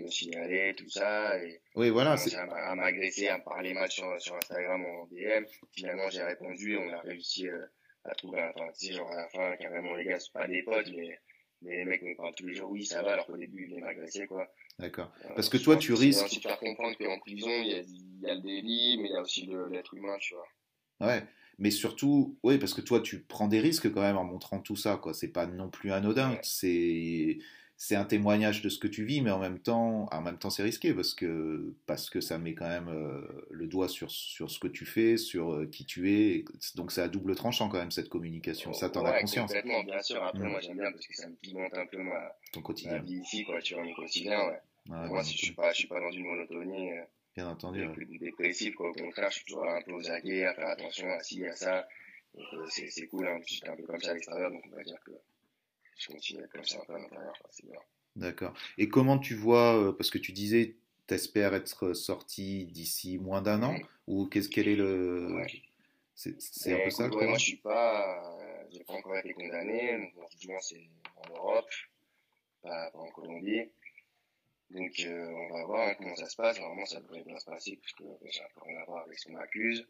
Me 0.00 0.08
signaler, 0.08 0.74
tout 0.76 0.88
ça. 0.88 1.38
Et 1.42 1.60
oui, 1.74 1.90
voilà. 1.90 2.16
C'est 2.16 2.34
à 2.36 2.74
m'agresser, 2.74 3.28
à 3.28 3.38
me 3.38 3.44
parler 3.44 3.74
mal 3.74 3.90
sur, 3.90 4.20
sur 4.20 4.36
Instagram 4.36 4.84
en 4.84 5.06
DM. 5.06 5.44
Finalement, 5.72 6.08
j'ai 6.10 6.22
répondu 6.22 6.74
et 6.74 6.78
on 6.78 6.92
a 6.92 7.00
réussi 7.00 7.48
euh, 7.48 7.66
à 8.04 8.14
trouver 8.14 8.40
un, 8.40 8.52
sais, 8.72 8.92
genre 8.92 9.10
à 9.10 9.16
la 9.16 9.28
fin, 9.28 9.56
carrément, 9.56 9.94
les 9.94 10.04
gars, 10.04 10.18
c'est 10.18 10.32
pas 10.32 10.46
des 10.46 10.62
potes, 10.62 10.90
mais, 10.94 11.18
mais 11.62 11.78
les 11.78 11.84
mecs 11.84 12.02
me 12.02 12.16
parlent 12.16 12.34
tous 12.34 12.46
les 12.46 12.54
jours, 12.54 12.70
oui, 12.70 12.84
ça 12.84 13.02
va, 13.02 13.12
alors 13.12 13.26
qu'au 13.26 13.36
début, 13.36 13.64
ils 13.64 13.70
venaient 13.70 13.82
m'agresser, 13.82 14.26
quoi. 14.26 14.46
D'accord. 14.78 15.10
Euh, 15.24 15.34
Parce 15.36 15.48
que 15.48 15.56
toi, 15.56 15.76
tu 15.76 15.92
risques. 15.92 16.26
C'est 16.28 16.40
faire 16.42 16.58
comprendre 16.58 16.96
qu'en 16.98 17.18
prison, 17.20 17.48
il 17.48 17.68
y, 17.68 17.74
a, 17.74 17.78
il 17.80 18.20
y 18.22 18.30
a 18.30 18.34
le 18.34 18.40
délit, 18.40 18.98
mais 19.00 19.08
il 19.08 19.12
y 19.12 19.16
a 19.16 19.22
aussi 19.22 19.48
l'être 19.70 19.94
humain, 19.94 20.16
tu 20.20 20.34
vois. 20.34 21.08
Ouais. 21.08 21.22
Mais 21.58 21.70
surtout, 21.70 22.36
oui, 22.42 22.58
parce 22.58 22.74
que 22.74 22.80
toi, 22.80 23.00
tu 23.00 23.22
prends 23.22 23.46
des 23.46 23.60
risques 23.60 23.92
quand 23.92 24.00
même 24.00 24.16
en 24.16 24.24
montrant 24.24 24.60
tout 24.60 24.76
ça, 24.76 24.96
quoi. 24.96 25.14
C'est 25.14 25.28
pas 25.32 25.46
non 25.46 25.70
plus 25.70 25.92
anodin. 25.92 26.32
Ouais. 26.32 26.40
C'est 26.42 27.38
c'est 27.86 27.96
un 27.96 28.06
témoignage 28.06 28.62
de 28.62 28.70
ce 28.70 28.78
que 28.78 28.88
tu 28.88 29.04
vis, 29.04 29.20
mais 29.20 29.30
en 29.30 29.38
même 29.38 29.58
temps, 29.58 30.08
en 30.10 30.22
même 30.22 30.38
temps, 30.38 30.48
c'est 30.48 30.62
risqué 30.62 30.94
parce 30.94 31.12
que 31.12 31.74
parce 31.84 32.08
que 32.08 32.22
ça 32.22 32.38
met 32.38 32.54
quand 32.54 32.66
même 32.66 32.88
euh, 32.88 33.20
le 33.50 33.66
doigt 33.66 33.90
sur 33.90 34.10
sur 34.10 34.50
ce 34.50 34.58
que 34.58 34.68
tu 34.68 34.86
fais, 34.86 35.18
sur 35.18 35.52
euh, 35.52 35.66
qui 35.66 35.84
tu 35.84 36.10
es. 36.10 36.46
Donc 36.76 36.92
c'est 36.92 37.02
à 37.02 37.08
double 37.08 37.34
tranchant 37.34 37.68
quand 37.68 37.76
même 37.76 37.90
cette 37.90 38.08
communication. 38.08 38.72
Ça, 38.72 38.88
t'en 38.88 39.04
ouais, 39.04 39.10
as 39.10 39.20
conscience. 39.20 39.52
Complètement, 39.52 39.84
bien 39.84 40.00
sûr. 40.00 40.22
Après, 40.22 40.38
mmh. 40.38 40.48
moi, 40.48 40.60
j'aime 40.60 40.78
bien 40.78 40.92
parce 40.92 41.06
que 41.06 41.14
ça 41.14 41.28
me 41.28 41.34
pimente 41.34 41.76
un 41.76 41.84
peu 41.84 41.98
ma 41.98 42.34
ton 42.54 42.62
quotidien. 42.62 42.92
Ma 42.92 42.98
vie 43.00 43.18
ici, 43.18 43.44
quoi. 43.44 43.60
Tu 43.60 43.74
vois, 43.74 43.84
mon 43.84 43.92
quotidien, 43.92 44.40
ouais. 44.46 44.60
moi, 44.86 45.22
si 45.22 45.36
je 45.36 45.44
suis 45.44 45.54
pas, 45.54 45.70
je 45.72 45.80
suis 45.80 45.88
pas 45.88 46.00
dans 46.00 46.10
une 46.10 46.24
monotonie. 46.24 46.90
Euh, 46.90 47.02
bien 47.36 47.48
entendu. 47.48 47.86
Ouais. 47.86 48.18
Dépressif, 48.18 48.74
quoi. 48.76 48.88
Au 48.88 48.94
contraire, 48.94 49.28
je 49.30 49.36
suis 49.36 49.44
toujours 49.44 49.68
un 49.68 49.82
peu 49.82 49.92
aux 49.92 50.10
aguets, 50.10 50.46
à 50.46 50.54
faire 50.54 50.68
attention 50.68 51.10
à 51.10 51.20
ci, 51.20 51.44
à 51.44 51.54
ça. 51.54 51.86
Donc 52.34 52.70
c'est 52.70 53.06
cool. 53.08 53.28
Hein. 53.28 53.40
Je 53.46 53.56
suis 53.56 53.68
un 53.68 53.76
peu 53.76 53.82
comme 53.82 54.00
ça 54.00 54.12
à 54.12 54.14
l'extérieur, 54.14 54.50
donc 54.50 54.62
on 54.72 54.74
va 54.74 54.82
dire 54.82 54.98
que 55.04 55.12
je 55.96 56.08
continue 56.08 56.46
comme 56.48 56.64
ça 56.64 56.78
un 56.80 56.84
peu 56.86 56.94
à 56.94 56.98
l'intérieur. 56.98 57.34
C'est 57.50 57.66
bien. 57.66 57.80
D'accord. 58.16 58.54
Et 58.78 58.88
comment 58.88 59.18
tu 59.18 59.34
vois, 59.34 59.96
parce 59.96 60.10
que 60.10 60.18
tu 60.18 60.32
disais, 60.32 60.76
t'espères 61.06 61.54
être 61.54 61.94
sorti 61.94 62.66
d'ici 62.66 63.18
moins 63.18 63.42
d'un 63.42 63.62
an, 63.62 63.76
ou 64.06 64.26
qu'est-ce 64.26 64.48
quel 64.48 64.68
est 64.68 64.76
le, 64.76 65.34
ouais. 65.34 65.46
c'est 66.14 66.72
un 66.72 66.84
peu 66.84 66.90
ça. 66.90 67.08
Ouais, 67.08 67.26
moi, 67.26 67.38
je 67.38 67.44
suis 67.44 67.56
pas, 67.56 68.38
j'ai 68.70 68.84
pas 68.84 68.94
encore 68.94 69.16
été 69.16 69.32
condamné. 69.32 69.98
Donc, 69.98 70.26
effectivement, 70.26 70.60
c'est 70.60 70.88
en 71.16 71.34
Europe. 71.34 71.70
pas, 72.62 72.90
en 72.94 73.08
Colombie. 73.10 73.70
Donc, 74.70 74.92
euh, 75.00 75.26
on 75.28 75.54
va 75.54 75.64
voir 75.66 75.88
hein, 75.88 75.94
comment 75.98 76.16
ça 76.16 76.28
se 76.28 76.36
passe. 76.36 76.58
Normalement, 76.58 76.86
ça 76.86 77.00
devrait 77.00 77.22
bien 77.22 77.38
se 77.38 77.44
passer, 77.44 77.78
puisque 77.80 78.02
ça 78.32 78.42
n'a 78.42 78.62
rien 78.62 78.80
à 78.80 78.84
voir 78.84 79.04
avec 79.04 79.18
ce 79.18 79.26
qu'on 79.26 79.34
m'accuse. 79.34 79.86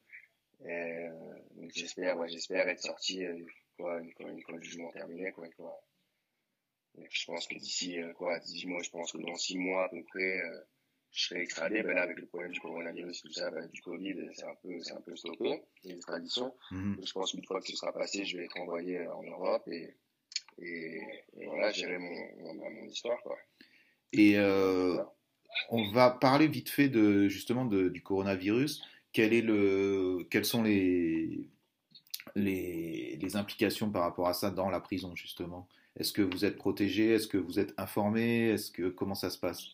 Euh, 0.67 1.11
donc, 1.57 1.71
j'espère, 1.75 2.19
ouais, 2.19 2.29
j'espère 2.29 2.69
être 2.69 2.83
sorti 2.83 3.25
euh, 3.25 3.45
quoi, 3.79 4.01
une, 4.01 4.13
fois, 4.13 4.31
une 4.31 4.43
fois 4.43 4.57
le 4.57 4.63
jugement 4.63 4.91
terminé, 4.91 5.33
quoi, 5.33 5.47
une 5.47 5.53
fois. 5.53 5.81
Je 7.11 7.25
pense 7.27 7.47
que 7.47 7.57
d'ici, 7.57 7.99
quoi, 8.17 8.39
18 8.39 8.67
mois, 8.67 8.83
je 8.83 8.91
pense 8.91 9.13
que 9.13 9.19
dans 9.19 9.35
6 9.35 9.59
mois 9.59 9.85
à 9.85 9.89
peu 9.89 10.03
près, 10.05 10.41
je 11.11 11.25
serai 11.27 11.43
extradé. 11.43 11.83
Ben 11.83 11.95
là, 11.95 12.03
avec 12.03 12.19
le 12.19 12.27
problème 12.27 12.53
du 12.53 12.61
coronavirus, 12.61 13.23
tout 13.23 13.33
ça, 13.33 13.51
ben, 13.51 13.69
du 13.69 13.81
Covid, 13.83 14.15
c'est 14.35 14.45
un 14.45 14.55
peu, 14.63 14.81
c'est 14.81 14.93
un 14.93 15.01
peu 15.01 15.17
stoppé, 15.17 15.63
l'extradition. 15.85 16.55
Mm 16.71 16.95
Je 17.05 17.13
pense 17.13 17.33
qu'une 17.33 17.45
fois 17.45 17.61
que 17.61 17.69
ce 17.69 17.77
sera 17.77 17.93
passé, 17.93 18.25
je 18.25 18.37
vais 18.37 18.45
être 18.45 18.59
envoyé 18.59 19.07
en 19.07 19.23
Europe 19.23 19.67
et, 19.69 19.95
et, 20.59 21.01
et 21.37 21.47
voilà, 21.47 21.71
gérer 21.73 21.99
mon, 21.99 22.55
mon, 22.55 22.71
mon 22.71 22.85
histoire, 22.87 23.21
quoi. 23.23 23.37
Et 24.13 24.39
euh, 24.39 25.03
on 25.71 25.91
va 25.93 26.11
parler 26.11 26.47
vite 26.47 26.69
fait 26.69 26.89
de, 26.89 27.29
justement 27.29 27.65
de, 27.65 27.89
du 27.89 28.03
coronavirus. 28.03 28.83
Quel 29.13 29.33
est 29.33 29.43
le, 29.43 30.27
quelles 30.31 30.45
sont 30.45 30.63
les, 30.63 31.49
les, 32.35 33.17
les, 33.21 33.37
implications 33.37 33.91
par 33.91 34.03
rapport 34.03 34.29
à 34.29 34.35
ça 34.35 34.51
dans 34.51 34.71
la 34.71 34.81
prison, 34.81 35.15
justement? 35.15 35.69
Est-ce 35.99 36.13
que 36.13 36.23
vous 36.23 36.45
êtes 36.45 36.57
protégé? 36.57 37.15
Est-ce 37.15 37.29
que 37.29 37.39
vous 37.39 37.59
êtes 37.59 37.73
informé? 37.79 38.51
Est-ce 38.51 38.71
que, 38.71 38.89
comment 38.89 39.15
ça 39.15 39.31
se 39.31 39.39
passe? 39.39 39.65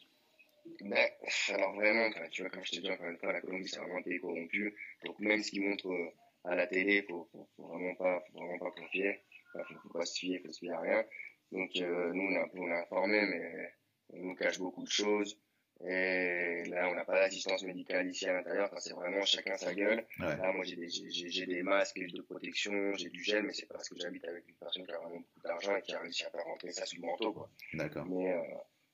Ben, 0.82 1.08
alors 1.48 1.74
vraiment, 1.74 2.08
tu 2.30 2.42
vois, 2.42 2.50
comme 2.50 2.64
je 2.64 2.72
t'ai 2.72 2.80
dit 2.80 2.90
encore 2.90 3.08
une 3.08 3.18
fois, 3.18 3.32
la 3.32 3.40
Colombie 3.40 3.68
c'est 3.68 3.80
vraiment 3.80 3.98
un 3.98 4.02
pays 4.02 4.20
corrompu. 4.20 4.74
Donc 5.04 5.18
même 5.18 5.42
ce 5.42 5.50
qu'ils 5.50 5.62
montrent 5.62 5.90
euh, 5.90 6.10
à 6.44 6.54
la 6.54 6.66
télé, 6.66 7.02
faut, 7.02 7.28
faut, 7.32 7.48
faut 7.56 7.66
vraiment 7.68 7.94
pas, 7.96 8.24
vraiment 8.32 8.58
pas 8.58 8.70
confier. 8.70 9.20
Enfin, 9.54 9.64
faut, 9.68 9.80
faut 9.88 9.98
pas 9.98 10.06
se 10.06 10.18
fier, 10.18 10.40
faut 10.44 10.52
se 10.52 10.60
fier 10.60 10.72
à 10.72 10.80
rien. 10.80 11.04
Donc 11.52 11.70
euh, 11.76 12.12
nous 12.14 12.22
on 12.22 12.30
est 12.32 12.50
on 12.54 12.68
est 12.68 12.80
informés, 12.80 13.26
mais 13.26 13.72
on 14.10 14.18
nous 14.18 14.34
cache 14.34 14.58
beaucoup 14.58 14.84
de 14.84 14.90
choses. 14.90 15.38
Et 15.82 16.64
là, 16.66 16.88
on 16.90 16.94
n'a 16.94 17.04
pas 17.04 17.20
d'assistance 17.20 17.62
médicale 17.62 18.06
ici 18.08 18.26
à 18.26 18.34
l'intérieur. 18.34 18.70
c'est 18.78 18.92
vraiment 18.92 19.24
chacun 19.24 19.56
sa 19.56 19.74
gueule. 19.74 20.04
Là, 20.18 20.52
moi, 20.52 20.62
j'ai 20.64 20.76
des, 20.76 20.88
j'ai, 20.88 21.46
des 21.46 21.62
masques 21.62 21.98
de 21.98 22.20
protection, 22.20 22.94
j'ai 22.94 23.08
du 23.08 23.24
gel, 23.24 23.44
mais 23.44 23.52
c'est 23.54 23.66
parce 23.66 23.88
que 23.88 23.98
j'habite 23.98 24.24
avec 24.26 24.46
une 24.46 24.56
personne 24.56 24.84
qui 24.84 24.92
a 24.92 24.98
vraiment 24.98 25.16
beaucoup 25.16 25.40
d'argent 25.42 25.74
et 25.76 25.82
qui 25.82 25.94
a 25.94 26.00
réussi 26.00 26.24
à 26.24 26.30
faire 26.30 26.44
rentrer 26.44 26.72
ça 26.72 26.84
sous 26.84 26.96
le 26.96 27.06
manteau, 27.06 27.32
quoi. 27.32 27.50
D'accord. 27.72 28.04
Mais, 28.06 28.32
euh, 28.32 28.42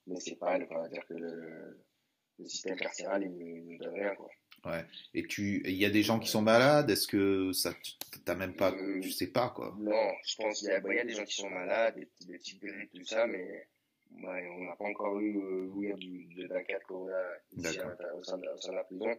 mais 0.06 0.20
c'est 0.20 0.36
pas, 0.36 0.58
on 0.58 0.88
dire 0.88 1.04
que 1.08 1.14
le, 1.14 1.84
le 2.38 2.46
système 2.46 2.76
carcéral, 2.76 3.24
il 3.24 3.66
ne 3.66 3.78
donne 3.78 3.94
rien, 3.94 4.14
quoi. 4.14 4.30
Ouais. 4.64 4.84
Et 5.12 5.24
tu, 5.26 5.62
il 5.64 5.74
y 5.76 5.84
a 5.84 5.90
des 5.90 6.02
gens 6.02 6.20
qui 6.20 6.28
sont 6.28 6.42
malades? 6.42 6.88
Est-ce 6.88 7.08
que 7.08 7.52
ça, 7.52 7.74
t'as 8.24 8.34
même 8.36 8.54
pas, 8.54 8.72
euh, 8.72 9.00
tu 9.00 9.10
sais 9.10 9.28
pas, 9.28 9.48
quoi? 9.50 9.76
Non, 9.78 10.12
je 10.24 10.36
pense 10.36 10.60
qu'il 10.60 10.68
y 10.68 10.72
a, 10.72 10.80
bah, 10.80 10.90
il 10.92 10.96
y 10.96 11.00
a 11.00 11.04
des 11.04 11.14
gens 11.14 11.24
qui 11.24 11.34
sont 11.34 11.50
malades, 11.50 11.96
des, 11.96 12.08
des 12.26 12.38
petites 12.38 12.62
grippes, 12.62 12.92
tout 12.92 13.04
ça, 13.04 13.26
mais, 13.26 13.68
Ouais, 14.22 14.48
on 14.48 14.64
n'a 14.64 14.76
pas 14.76 14.84
encore 14.84 15.18
eu 15.20 15.38
euh, 15.38 15.94
du, 15.94 16.24
de 16.34 16.46
la 16.46 16.62
4 16.62 16.86
corona 16.86 17.14
ici 17.56 17.78
au, 18.14 18.22
sein 18.22 18.38
de, 18.38 18.48
au 18.48 18.60
sein 18.60 18.70
de 18.70 18.76
la 18.76 18.84
prison. 18.84 19.14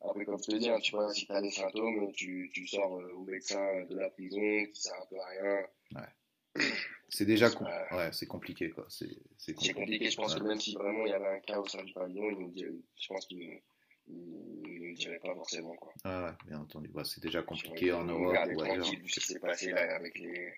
Après, 0.00 0.24
comme 0.24 0.38
je 0.38 0.52
te 0.52 0.56
dis, 0.56 0.68
hein, 0.68 0.78
tu 0.80 0.92
vois, 0.92 1.12
si 1.12 1.26
tu 1.26 1.32
as 1.32 1.42
des 1.42 1.50
symptômes, 1.50 2.12
tu, 2.12 2.50
tu 2.52 2.66
sors 2.66 2.98
euh, 2.98 3.12
au 3.14 3.24
médecin 3.24 3.84
de 3.84 3.96
la 3.96 4.08
prison 4.10 4.40
qui 4.72 4.80
sert 4.80 4.94
un 4.94 5.06
peu 5.06 5.16
à 5.20 5.26
rien. 5.26 5.66
Ouais. 5.96 6.64
C'est 7.08 7.24
déjà 7.24 7.50
com 7.50 7.66
ouais, 7.92 8.10
c'est 8.12 8.26
compliqué, 8.26 8.70
quoi. 8.70 8.86
C'est 8.88 9.06
compliqué. 9.54 9.74
compliqué. 9.74 10.10
Je 10.10 10.16
pense 10.16 10.34
que 10.34 10.42
même 10.42 10.60
si 10.60 10.74
vraiment 10.74 11.06
il 11.06 11.10
y 11.10 11.14
avait 11.14 11.36
un 11.36 11.40
cas 11.40 11.58
au 11.58 11.66
sein 11.66 11.82
du 11.82 11.92
pavillon, 11.92 12.30
nous, 12.32 12.52
je 12.54 13.08
pense 13.08 13.26
qu'il 13.26 13.60
ne 14.08 14.94
dirait 14.94 15.18
pas 15.18 15.34
forcément, 15.34 15.74
quoi. 15.76 15.92
Ah 16.04 16.24
ouais, 16.24 16.32
bien 16.46 16.60
entendu. 16.60 16.90
Ouais, 16.94 17.04
c'est 17.04 17.22
déjà 17.22 17.42
compliqué 17.42 17.92
en 17.92 18.04
Europe. 18.04 18.36
Ou 18.54 18.62
ailleurs. 18.62 18.84
ce 18.84 18.92
qui 18.92 19.20
s'est 19.20 19.40
passé 19.40 19.70
là 19.72 19.96
avec 19.96 20.18
les 20.18 20.52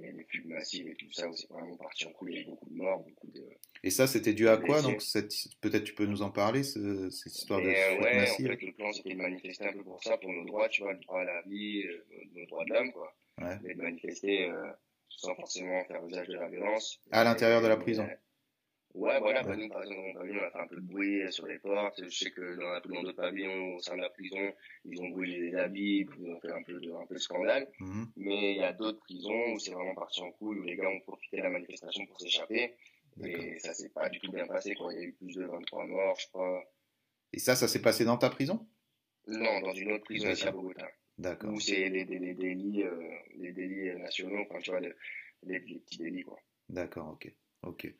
les, 0.00 0.24
fugues 0.24 0.46
massives 0.46 0.88
et 0.88 0.94
tout 0.94 1.10
ça, 1.12 1.28
où 1.28 1.34
c'est 1.34 1.48
vraiment 1.48 1.76
parti 1.76 2.06
en 2.06 2.12
couille, 2.12 2.32
il 2.34 2.38
y 2.38 2.42
a 2.42 2.46
beaucoup 2.46 2.68
de 2.68 2.74
morts, 2.74 3.04
beaucoup 3.04 3.28
de... 3.28 3.44
Et 3.82 3.90
ça, 3.90 4.06
c'était 4.06 4.34
dû 4.34 4.48
à 4.48 4.56
quoi 4.56 4.82
Donc, 4.82 5.02
peut-être 5.60 5.84
tu 5.84 5.94
peux 5.94 6.06
nous 6.06 6.22
en 6.22 6.30
parler, 6.30 6.62
ce, 6.62 7.10
cette 7.10 7.34
histoire 7.34 7.60
de 7.60 7.70
fugues 7.70 8.02
ouais, 8.02 8.16
massives 8.16 8.46
en 8.46 8.50
fait, 8.50 8.62
le 8.62 8.72
plan, 8.72 8.92
c'était 8.92 9.10
de 9.10 9.16
manifester 9.16 9.66
un 9.66 9.72
peu 9.72 9.82
pour 9.82 10.02
ça, 10.02 10.16
pour 10.18 10.32
nos 10.32 10.44
droits, 10.44 10.68
tu 10.68 10.82
vois, 10.82 10.92
le 10.92 11.00
droit 11.00 11.20
à 11.20 11.24
la 11.24 11.42
vie, 11.42 11.82
euh, 11.82 12.04
nos 12.34 12.46
droits 12.46 12.64
de 12.64 12.70
l'homme, 12.70 12.92
quoi. 12.92 13.14
Ouais. 13.40 13.58
Et 13.68 13.74
de 13.74 13.82
manifester 13.82 14.48
euh, 14.48 14.70
sans 15.08 15.34
forcément 15.34 15.84
faire 15.84 16.04
usage 16.06 16.28
de 16.28 16.34
la 16.34 16.48
violence. 16.48 17.00
À 17.10 17.24
l'intérieur 17.24 17.62
de 17.62 17.68
la 17.68 17.76
prison 17.76 18.04
Ouais, 18.04 18.18
voilà, 18.96 19.42
bah, 19.42 19.56
nous, 19.56 19.68
par 19.68 19.82
exemple, 19.82 20.00
dans 20.00 20.06
le 20.06 20.14
pavillon, 20.14 20.40
on 20.42 20.46
a 20.46 20.50
fait 20.50 20.58
un 20.58 20.66
peu 20.66 20.76
de 20.76 20.80
bruit 20.80 21.32
sur 21.32 21.46
les 21.46 21.58
portes. 21.58 22.02
Je 22.02 22.08
sais 22.08 22.30
que 22.30 22.56
dans, 22.56 22.94
dans 22.94 23.02
d'autres 23.02 23.16
pavillons 23.16 23.74
au 23.74 23.80
sein 23.80 23.96
de 23.96 24.00
la 24.00 24.10
prison, 24.10 24.52
ils 24.84 25.00
ont 25.02 25.08
brûlé 25.10 25.38
les 25.38 25.54
habits, 25.54 26.06
ils 26.18 26.30
ont 26.30 26.40
fait 26.40 26.50
un 26.50 26.62
peu 26.62 26.80
de, 26.80 26.92
un 26.92 27.06
peu 27.06 27.14
de 27.14 27.20
scandale. 27.20 27.68
Mhm. 27.80 28.10
Mais 28.16 28.52
il 28.52 28.58
y 28.58 28.62
a 28.64 28.72
d'autres 28.72 29.00
prisons 29.00 29.52
où 29.52 29.58
c'est 29.58 29.72
vraiment 29.72 29.94
parti 29.94 30.20
en 30.22 30.32
couille, 30.32 30.58
où 30.58 30.62
les 30.62 30.76
gars 30.76 30.88
ont 30.88 31.00
profité 31.00 31.38
de 31.38 31.42
la 31.42 31.50
manifestation 31.50 32.06
pour 32.06 32.20
s'échapper. 32.20 32.74
Et 33.22 33.58
ça 33.58 33.74
s'est 33.74 33.88
pas 33.88 34.08
du 34.08 34.18
tout 34.20 34.30
bien 34.30 34.46
passé, 34.46 34.74
quoi. 34.74 34.92
Il 34.92 35.00
y 35.00 35.02
a 35.02 35.06
eu 35.06 35.12
plus 35.12 35.34
de 35.34 35.44
23 35.44 35.86
morts, 35.86 36.16
je 36.20 36.28
crois. 36.28 36.64
Et 37.32 37.38
ça, 37.38 37.56
ça 37.56 37.68
s'est 37.68 37.82
passé 37.82 38.04
dans 38.04 38.18
ta 38.18 38.30
prison? 38.30 38.66
Non, 39.26 39.60
dans 39.60 39.72
une 39.72 39.92
autre 39.92 40.04
prison 40.04 40.30
ici 40.30 40.46
à 40.46 40.52
Bogota. 40.52 40.86
D'accord. 41.18 41.52
Où 41.52 41.60
c'est 41.60 41.88
les, 41.88 42.04
les, 42.04 42.18
les, 42.18 42.34
délits, 42.34 42.82
euh, 42.82 43.10
les 43.36 43.52
délits 43.52 43.98
nationaux, 43.98 44.42
enfin, 44.48 44.60
tu 44.60 44.70
vois, 44.70 44.80
les, 44.80 44.92
les 45.44 45.60
petits 45.60 45.98
délits, 45.98 46.24
quoi. 46.24 46.38
D'accord, 46.68 47.08
ok. 47.08 47.32
Ok. 47.62 47.92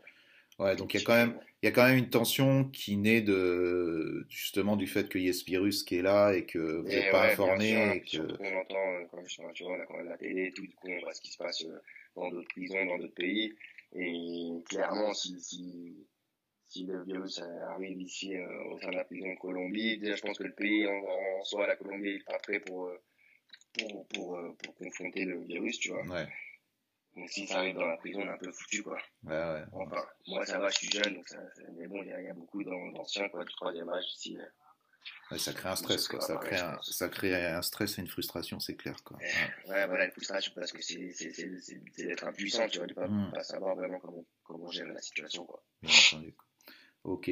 Ouais, 0.58 0.74
donc 0.74 0.94
il 0.94 1.00
y 1.00 1.02
a 1.02 1.04
quand 1.04 1.14
même, 1.14 1.38
il 1.62 1.66
y 1.66 1.68
a 1.68 1.72
quand 1.72 1.86
même 1.86 1.98
une 1.98 2.08
tension 2.08 2.64
qui 2.64 2.96
naît 2.96 3.20
de 3.20 4.26
justement 4.30 4.76
du 4.76 4.86
fait 4.86 5.08
qu'il 5.08 5.22
y 5.22 5.28
ait 5.28 5.34
ce 5.34 5.44
virus 5.44 5.82
qui 5.82 5.96
est 5.96 6.02
là 6.02 6.32
et 6.32 6.46
que 6.46 6.58
vous 6.58 6.88
n'êtes 6.88 7.10
pas 7.10 7.30
informé. 7.30 7.96
et 7.96 8.00
que... 8.00 8.22
On 8.40 8.56
entend, 8.60 8.76
euh, 8.76 9.04
comme 9.10 9.28
je, 9.28 9.36
tu 9.52 9.64
vois, 9.64 9.76
on 9.76 9.80
a 9.80 9.86
quand 9.86 9.96
même 9.98 10.08
la 10.08 10.16
télé, 10.16 10.52
tout 10.52 10.62
du 10.62 10.74
coup 10.74 10.88
on 10.88 11.00
voit 11.00 11.12
ce 11.12 11.20
qui 11.20 11.30
se 11.30 11.36
passe 11.36 11.62
euh, 11.64 11.78
dans 12.14 12.30
d'autres 12.30 12.48
prisons, 12.48 12.86
dans 12.86 12.98
d'autres 12.98 13.14
pays. 13.14 13.54
Et 13.94 14.48
clairement, 14.68 15.12
si, 15.12 15.38
si, 15.40 16.06
si 16.68 16.86
le 16.86 17.04
virus 17.04 17.42
arrive 17.68 18.00
ici 18.00 18.34
euh, 18.34 18.64
au 18.70 18.78
sein 18.78 18.88
de 18.88 18.96
la 18.96 19.04
prison 19.04 19.28
de 19.28 19.38
Colombie, 19.38 19.98
déjà 19.98 20.16
je 20.16 20.22
pense 20.22 20.38
que 20.38 20.44
le 20.44 20.54
pays 20.54 20.86
en, 20.86 21.04
en 21.40 21.44
soi, 21.44 21.66
la 21.66 21.76
Colombie, 21.76 22.10
est 22.10 22.24
pas 22.24 22.38
prêt 22.38 22.60
pour, 22.60 22.90
pour, 23.78 24.06
pour, 24.08 24.56
pour, 24.56 24.74
confronter 24.76 25.26
le 25.26 25.44
virus, 25.44 25.78
tu 25.78 25.90
vois. 25.90 26.02
Ouais. 26.04 26.26
Donc 27.16 27.30
si 27.30 27.46
ça 27.46 27.58
arrive 27.58 27.76
dans 27.76 27.86
la 27.86 27.96
prison, 27.96 28.20
on 28.20 28.26
est 28.26 28.30
un 28.30 28.36
peu 28.38 28.52
foutu, 28.52 28.82
quoi. 28.82 28.98
Ouais, 29.24 29.32
ouais. 29.32 29.64
Enfin, 29.72 30.04
moi, 30.26 30.44
ça 30.44 30.58
va, 30.58 30.68
je 30.68 30.76
suis 30.76 30.90
jeune, 30.90 31.14
donc 31.14 31.28
ça, 31.28 31.38
mais 31.76 31.86
bon, 31.86 32.02
il 32.02 32.08
y, 32.08 32.12
a, 32.12 32.20
y 32.20 32.28
a 32.28 32.34
beaucoup 32.34 32.62
d'anciens, 32.62 33.28
quoi, 33.30 33.44
du 33.44 33.54
troisième 33.54 33.88
âge 33.88 34.04
ici. 34.14 34.36
Ouais, 35.30 35.38
ça 35.38 35.52
crée 35.52 35.68
un 35.68 35.76
stress, 35.76 36.08
quoi. 36.08 36.20
Ça 36.20 36.36
crée 36.36 36.58
un, 36.58 36.78
ça 36.82 37.08
crée 37.08 37.46
un 37.46 37.62
stress 37.62 37.98
et 37.98 38.02
une 38.02 38.08
frustration, 38.08 38.60
c'est 38.60 38.76
clair, 38.76 38.96
quoi. 39.02 39.16
Ouais. 39.16 39.72
ouais, 39.72 39.86
voilà, 39.86 40.04
une 40.04 40.10
frustration 40.12 40.52
parce 40.54 40.72
que 40.72 40.82
c'est 40.82 40.98
d'être 41.96 42.26
impuissant, 42.26 42.68
tu 42.68 42.78
vois, 42.78 42.86
de 42.86 42.94
pas, 42.94 43.08
mmh. 43.08 43.32
pas 43.32 43.42
savoir 43.42 43.76
vraiment 43.76 43.98
comment, 43.98 44.24
comment 44.44 44.70
gérer 44.70 44.92
la 44.92 45.00
situation, 45.00 45.44
quoi. 45.44 45.62
Bien 45.82 45.92
entendu. 46.08 46.34
Ok. 47.04 47.30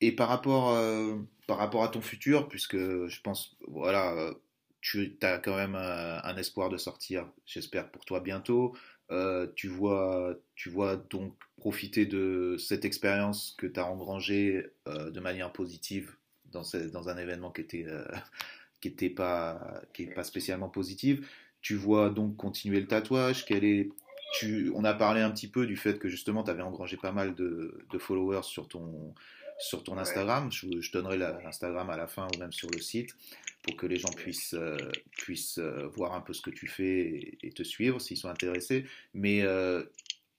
Et 0.00 0.12
par 0.12 0.28
rapport, 0.28 0.70
euh, 0.70 1.18
par 1.46 1.58
rapport 1.58 1.84
à 1.84 1.88
ton 1.88 2.00
futur, 2.00 2.48
puisque 2.48 2.76
je 2.76 3.20
pense, 3.20 3.56
voilà, 3.68 4.12
euh, 4.14 4.34
tu 4.80 5.16
as 5.22 5.38
quand 5.38 5.56
même 5.56 5.76
un, 5.76 6.20
un 6.24 6.36
espoir 6.36 6.70
de 6.70 6.76
sortir, 6.76 7.30
j'espère 7.46 7.90
pour 7.90 8.04
toi 8.04 8.20
bientôt. 8.20 8.76
Euh, 9.10 9.46
tu, 9.56 9.68
vois, 9.68 10.34
tu 10.54 10.70
vois 10.70 10.96
donc 10.96 11.34
profiter 11.56 12.06
de 12.06 12.56
cette 12.58 12.84
expérience 12.84 13.54
que 13.58 13.66
tu 13.66 13.78
as 13.78 13.86
engrangée 13.86 14.66
euh, 14.88 15.10
de 15.10 15.20
manière 15.20 15.52
positive 15.52 16.16
dans, 16.50 17.08
un 17.08 17.16
événement 17.16 17.50
qui 17.50 17.60
était, 17.60 17.84
euh, 17.86 18.04
qui 18.80 18.90
pas, 19.10 19.82
qui 19.92 20.06
pas 20.06 20.24
spécialement 20.24 20.68
positif. 20.68 21.20
Tu 21.60 21.76
vois 21.76 22.10
donc 22.10 22.36
continuer 22.36 22.80
le 22.80 22.86
tatouage. 22.86 23.44
Est, 23.50 23.90
tu, 24.34 24.72
on 24.74 24.84
a 24.84 24.94
parlé 24.94 25.20
un 25.20 25.30
petit 25.30 25.48
peu 25.48 25.66
du 25.66 25.76
fait 25.76 25.98
que 25.98 26.08
justement 26.08 26.42
tu 26.42 26.50
avais 26.50 26.62
engrangé 26.62 26.96
pas 26.96 27.12
mal 27.12 27.34
de, 27.34 27.84
followers 27.98 28.42
sur 28.44 28.66
ton, 28.66 29.14
sur 29.62 29.82
ton 29.84 29.96
Instagram. 29.98 30.50
Je, 30.50 30.80
je 30.80 30.92
donnerai 30.92 31.16
l'Instagram 31.16 31.88
à 31.90 31.96
la 31.96 32.06
fin 32.06 32.28
ou 32.34 32.38
même 32.38 32.52
sur 32.52 32.70
le 32.70 32.80
site 32.80 33.14
pour 33.62 33.76
que 33.76 33.86
les 33.86 33.96
gens 33.96 34.10
puissent, 34.10 34.54
euh, 34.54 34.76
puissent 35.12 35.58
euh, 35.58 35.86
voir 35.94 36.14
un 36.14 36.20
peu 36.20 36.32
ce 36.32 36.42
que 36.42 36.50
tu 36.50 36.66
fais 36.66 37.36
et, 37.42 37.50
te 37.50 37.62
suivre 37.62 38.00
s'ils 38.00 38.16
sont 38.16 38.28
intéressés. 38.28 38.84
Mais 39.14 39.42
euh, 39.42 39.84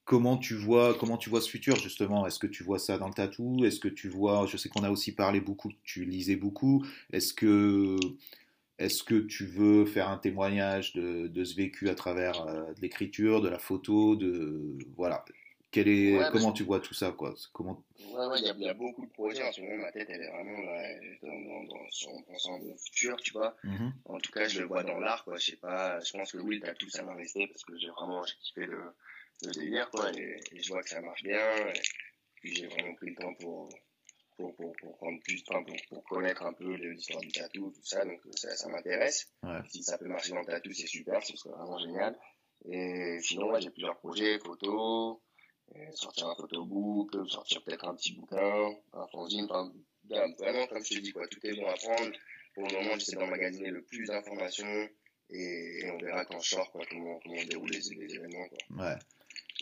comment 0.04 0.38
tu 0.38 0.56
vois 0.56 0.94
comment 0.96 1.18
tu 1.18 1.30
vois 1.30 1.42
ce 1.42 1.50
futur 1.50 1.78
justement? 1.78 2.28
Est-ce 2.28 2.40
que 2.40 2.48
tu 2.48 2.64
vois 2.64 2.80
ça 2.80 2.98
dans 2.98 3.08
le 3.08 3.14
tatou? 3.14 3.64
Est-ce 3.66 3.80
que 3.80 3.88
tu 3.88 4.10
vois 4.10 4.46
Je 4.46 4.58
sais 4.58 4.70
qu'on 4.70 4.84
a 4.84 4.92
aussi 4.92 5.14
parlé 5.14 5.40
beaucoup, 5.40 5.72
tu 5.84 6.06
lisais 6.06 6.36
beaucoup. 6.36 6.86
Est-ce 7.12 7.34
que 7.34 7.98
est-ce 8.80 9.04
que 9.04 9.16
tu 9.16 9.46
veux 9.46 9.86
faire 9.86 10.10
un 10.10 10.18
témoignage 10.18 10.94
de, 10.94 11.28
de 11.28 11.44
ce 11.46 11.56
vécu 11.56 11.90
à 11.90 11.96
travers 11.96 12.46
de 12.46 12.82
l'écriture, 12.82 13.42
de 13.42 13.48
la 13.48 13.60
photo, 13.60 14.16
de 14.16 14.78
voilà 14.98 15.24
est, 15.82 16.32
comment 16.32 16.52
tu 16.52 16.64
vois 16.64 16.80
tout 16.80 16.94
ça, 16.94 17.12
quoi? 17.12 17.34
Comment... 17.52 17.84
Ouais, 18.12 18.26
ouais, 18.28 18.40
il 18.40 18.46
y, 18.46 18.50
a, 18.50 18.54
y, 18.54 18.70
a 18.70 18.74
beaucoup 18.74 19.06
de 19.06 19.12
projets. 19.12 19.44
En 19.44 19.52
ce 19.52 19.62
moment, 19.62 19.78
ma 19.78 19.92
tête, 19.92 20.08
elle 20.10 20.22
est 20.22 20.30
vraiment 20.30 20.58
dans, 21.22 21.64
dans, 21.66 21.90
son, 21.92 22.22
pensant 22.24 22.60
au 22.60 22.78
futur, 22.78 23.18
tu 23.18 23.34
vois. 23.34 23.56
Mm-hmm. 23.64 23.92
En 24.06 24.20
tout 24.20 24.32
cas, 24.32 24.48
je 24.48 24.60
le 24.62 24.68
vois 24.68 24.84
dans 24.84 25.00
l'art, 25.00 25.24
quoi. 25.24 25.38
Je 25.38 25.52
sais 25.52 25.58
pas, 25.58 26.00
je 26.02 26.12
pense 26.12 26.32
que 26.32 26.38
oui, 26.38 26.56
le 26.56 26.62
tatou, 26.62 26.90
ça 26.90 27.04
m'a 27.04 27.16
resté 27.16 27.48
parce 27.48 27.64
que 27.64 27.78
j'ai 27.78 27.90
vraiment, 27.90 28.24
j'ai 28.26 28.36
kiffé 28.42 28.66
le, 28.66 28.82
le 29.44 29.52
délire, 29.52 29.90
quoi. 29.90 30.12
Et, 30.14 30.40
je 30.54 30.70
vois 30.70 30.84
que 30.84 30.90
ça 30.90 31.02
marche 31.02 31.24
bien. 31.24 31.40
Et 31.68 31.82
puis, 32.36 32.56
j'ai 32.56 32.68
vraiment 32.68 32.94
pris 32.96 33.10
le 33.10 33.16
temps 33.16 33.34
pour, 33.36 33.70
pour, 34.38 34.56
pour, 34.56 34.74
pour 34.74 34.98
prendre 34.98 35.20
plus 35.24 35.42
de 35.42 35.46
temps 35.46 35.64
pour, 35.64 35.76
pour 35.90 36.04
connaître 36.04 36.44
un 36.44 36.54
peu 36.54 36.74
l'histoire 36.76 37.22
du 37.22 37.32
tatou, 37.32 37.72
tout 37.72 37.86
ça. 37.86 38.06
Donc, 38.06 38.20
ça, 38.36 38.56
ça 38.56 38.68
m'intéresse. 38.70 39.32
Ouais. 39.44 39.60
Si 39.70 39.84
ça 39.84 39.98
peut 39.98 40.08
marcher 40.08 40.32
dans 40.32 40.40
le 40.40 40.46
tatou, 40.46 40.72
c'est 40.74 40.88
super, 40.88 41.24
ce 41.24 41.36
serait 41.36 41.56
vraiment 41.56 41.80
génial. 41.80 42.18
Et 42.66 43.20
sinon, 43.22 43.48
moi, 43.48 43.60
j'ai 43.60 43.70
plusieurs 43.70 43.98
projets, 43.98 44.40
photos. 44.40 45.18
Sortir 45.94 46.28
un 46.28 46.36
photobook, 46.36 47.12
sortir 47.30 47.64
peut-être 47.64 47.86
un 47.86 47.96
petit 47.96 48.14
bouquin, 48.14 48.72
un 48.94 49.08
fanzine, 49.08 49.46
enfin, 49.46 49.72
vraiment, 50.38 50.68
comme 50.68 50.84
je 50.84 50.96
te 50.96 51.00
dis, 51.00 51.12
quoi, 51.12 51.28
tout 51.28 51.40
est 51.46 51.56
bon 51.56 51.68
à 51.68 51.74
prendre. 51.74 52.12
Pour 52.54 52.68
le 52.68 52.74
moment, 52.74 52.98
j'essaie 52.98 53.16
d'emmagasiner 53.16 53.70
le 53.70 53.82
plus 53.84 54.06
d'informations 54.06 54.90
et, 55.30 55.90
on 55.92 55.98
verra 55.98 56.26
quand 56.26 56.40
je 56.40 56.50
sors, 56.50 56.72
quoi, 56.72 56.86
comment, 56.90 57.20
comment 57.20 57.44
déroule 57.46 57.70
les, 57.72 57.96
les 57.96 58.16
événements, 58.16 58.48
quoi. 58.48 58.86
Ouais. 58.86 58.96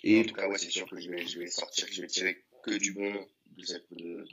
Et... 0.03 0.21
En 0.21 0.23
tout 0.23 0.33
cas, 0.33 0.47
ouais, 0.47 0.57
c'est 0.57 0.71
sûr 0.71 0.89
que 0.89 0.99
je 0.99 1.09
vais, 1.09 1.25
je 1.25 1.39
vais 1.39 1.47
sortir, 1.47 1.87
je 1.91 2.01
vais 2.01 2.07
tirer 2.07 2.43
que 2.63 2.71
du 2.71 2.93
bon 2.93 3.27
de 3.45 3.65
cette, 3.65 3.91
de, 3.93 4.25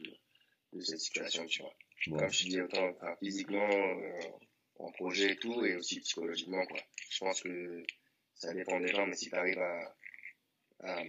de, 0.73 0.81
cette 0.81 1.01
situation, 1.01 1.47
tu 1.47 1.63
vois. 1.63 1.75
Comme 2.19 2.33
je 2.33 2.49
dis, 2.49 2.61
autant 2.61 2.89
enfin, 2.89 3.15
physiquement, 3.21 3.69
euh, 3.71 4.21
en 4.79 4.91
projet 4.93 5.33
et 5.33 5.37
tout, 5.37 5.65
et 5.65 5.77
aussi 5.77 6.01
psychologiquement, 6.01 6.65
quoi. 6.67 6.81
Je 7.11 7.19
pense 7.19 7.41
que 7.43 7.85
ça 8.35 8.55
dépend 8.55 8.81
des 8.81 8.89
gens, 8.89 9.07
mais 9.07 9.17
si 9.17 9.29
tu 9.29 9.35
arrives 9.35 9.59
à, 9.59 9.97
à, 10.81 11.03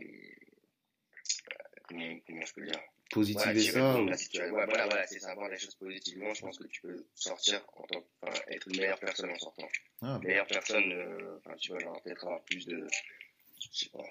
comment, 1.89 2.19
comment 2.25 2.45
je 2.45 2.53
peux 2.53 2.65
dire 2.65 2.79
positiver 3.11 3.59
ça 3.59 3.99
ou... 3.99 4.05
ouais, 4.05 4.49
voilà, 4.51 4.85
voilà 4.85 5.07
c'est 5.07 5.19
ça, 5.19 5.33
voir 5.33 5.49
les 5.49 5.57
choses 5.57 5.75
positivement, 5.75 6.33
je 6.33 6.41
pense 6.41 6.59
que 6.59 6.67
tu 6.67 6.81
peux 6.81 7.05
sortir, 7.15 7.65
en 7.77 7.83
tant, 7.83 8.05
enfin, 8.21 8.39
être 8.49 8.67
une 8.67 8.77
meilleure 8.77 8.99
personne 8.99 9.31
en 9.31 9.39
sortant. 9.39 9.67
Ah, 10.01 10.19
une 10.21 10.27
meilleure 10.27 10.47
personne, 10.47 10.91
euh, 10.91 11.37
enfin, 11.37 11.55
tu 11.57 11.71
vas 11.71 11.79
peut-être 12.03 12.23
avoir 12.23 12.43
plus 12.43 12.67
de, 12.67 12.87
je 13.61 13.67
sais 13.71 13.89
pas, 13.89 14.05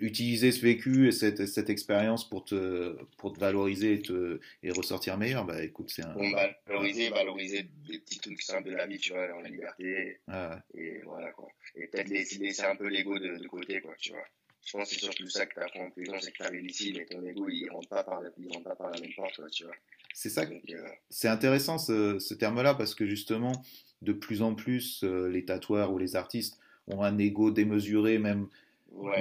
utiliser 0.00 0.50
ce 0.52 0.60
vécu 0.60 1.08
et 1.08 1.12
cette, 1.12 1.46
cette 1.46 1.70
expérience 1.70 2.28
pour 2.28 2.44
te, 2.44 2.96
pour 3.18 3.32
te 3.32 3.40
valoriser 3.40 3.94
et, 3.94 4.02
te, 4.02 4.40
et 4.62 4.70
ressortir 4.70 5.16
meilleur, 5.18 5.44
bah 5.44 5.62
écoute, 5.62 5.90
c'est 5.90 6.02
un. 6.02 6.12
Bon, 6.14 6.30
valoriser, 6.66 7.10
valoriser 7.10 7.66
des 7.88 7.98
petits 7.98 8.18
trucs 8.18 8.42
simples 8.42 8.70
de 8.70 8.74
la 8.76 8.86
vie, 8.86 8.98
tu 8.98 9.12
vois, 9.12 9.28
dans 9.28 9.40
la 9.40 9.48
liberté. 9.48 10.20
Ah 10.28 10.58
et 10.74 11.00
voilà, 11.04 11.30
quoi. 11.32 11.48
Et 11.74 11.86
peut-être 11.86 12.08
laisser, 12.08 12.38
laisser 12.38 12.64
un 12.64 12.76
peu 12.76 12.88
l'ego 12.88 13.18
de, 13.18 13.36
de, 13.36 13.48
côté, 13.48 13.80
quoi, 13.80 13.94
tu 13.98 14.12
vois. 14.12 14.24
Je 14.64 14.72
pense 14.72 14.88
que 14.88 14.94
c'est 14.94 15.00
surtout 15.00 15.28
ça 15.28 15.46
que 15.46 15.54
tu 15.54 15.60
apprends 15.60 15.86
en 15.86 15.90
prison, 15.90 16.14
c'est 16.20 16.32
que 16.32 16.36
tu 16.36 16.42
arrives 16.42 16.66
ici, 16.66 16.94
mais 16.96 17.04
ton 17.06 17.24
ego, 17.24 17.48
il 17.48 17.68
rentre 17.70 17.88
pas 17.88 18.04
par, 18.04 18.20
il 18.38 18.52
rentre 18.52 18.64
pas 18.64 18.76
par 18.76 18.90
la 18.90 19.00
même 19.00 19.12
porte, 19.14 19.40
tu 19.50 19.64
vois. 19.64 19.74
C'est 20.12 20.28
ça. 20.28 20.42
Euh, 20.42 20.88
c'est 21.08 21.28
intéressant 21.28 21.78
ce, 21.78 22.18
ce 22.18 22.34
terme-là 22.34 22.74
parce 22.74 22.94
que 22.94 23.06
justement, 23.06 23.52
de 24.02 24.12
plus 24.12 24.42
en 24.42 24.54
plus, 24.54 25.02
euh, 25.04 25.28
les 25.28 25.44
tatoueurs 25.44 25.92
ou 25.92 25.98
les 25.98 26.16
artistes 26.16 26.58
ont 26.88 27.02
un 27.02 27.18
ego 27.18 27.50
démesuré, 27.50 28.18
même 28.18 28.48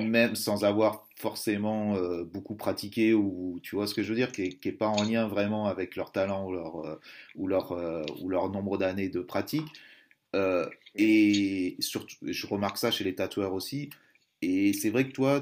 même 0.01 0.35
sans 0.35 0.63
avoir 0.63 1.05
forcément 1.15 1.95
euh, 1.95 2.23
beaucoup 2.23 2.55
pratiqué 2.55 3.13
ou 3.13 3.59
tu 3.61 3.75
vois 3.75 3.87
ce 3.87 3.93
que 3.93 4.03
je 4.03 4.09
veux 4.09 4.15
dire, 4.15 4.31
qui 4.31 4.57
n'est 4.63 4.71
pas 4.71 4.87
en 4.87 5.03
lien 5.03 5.27
vraiment 5.27 5.67
avec 5.67 5.95
leur 5.95 6.11
talent 6.11 6.47
ou 6.47 6.53
leur, 6.53 6.85
euh, 6.85 6.95
ou 7.35 7.47
leur, 7.47 7.71
euh, 7.73 8.03
ou 8.21 8.29
leur 8.29 8.49
nombre 8.49 8.77
d'années 8.77 9.09
de 9.09 9.21
pratique. 9.21 9.67
et 10.95 11.75
surtout, 11.79 12.15
je 12.21 12.47
remarque 12.47 12.77
ça 12.77 12.91
chez 12.91 13.03
les 13.03 13.15
tatoueurs 13.15 13.53
aussi. 13.53 13.89
Et 14.41 14.73
c'est 14.73 14.89
vrai 14.89 15.07
que 15.07 15.13
toi, 15.13 15.41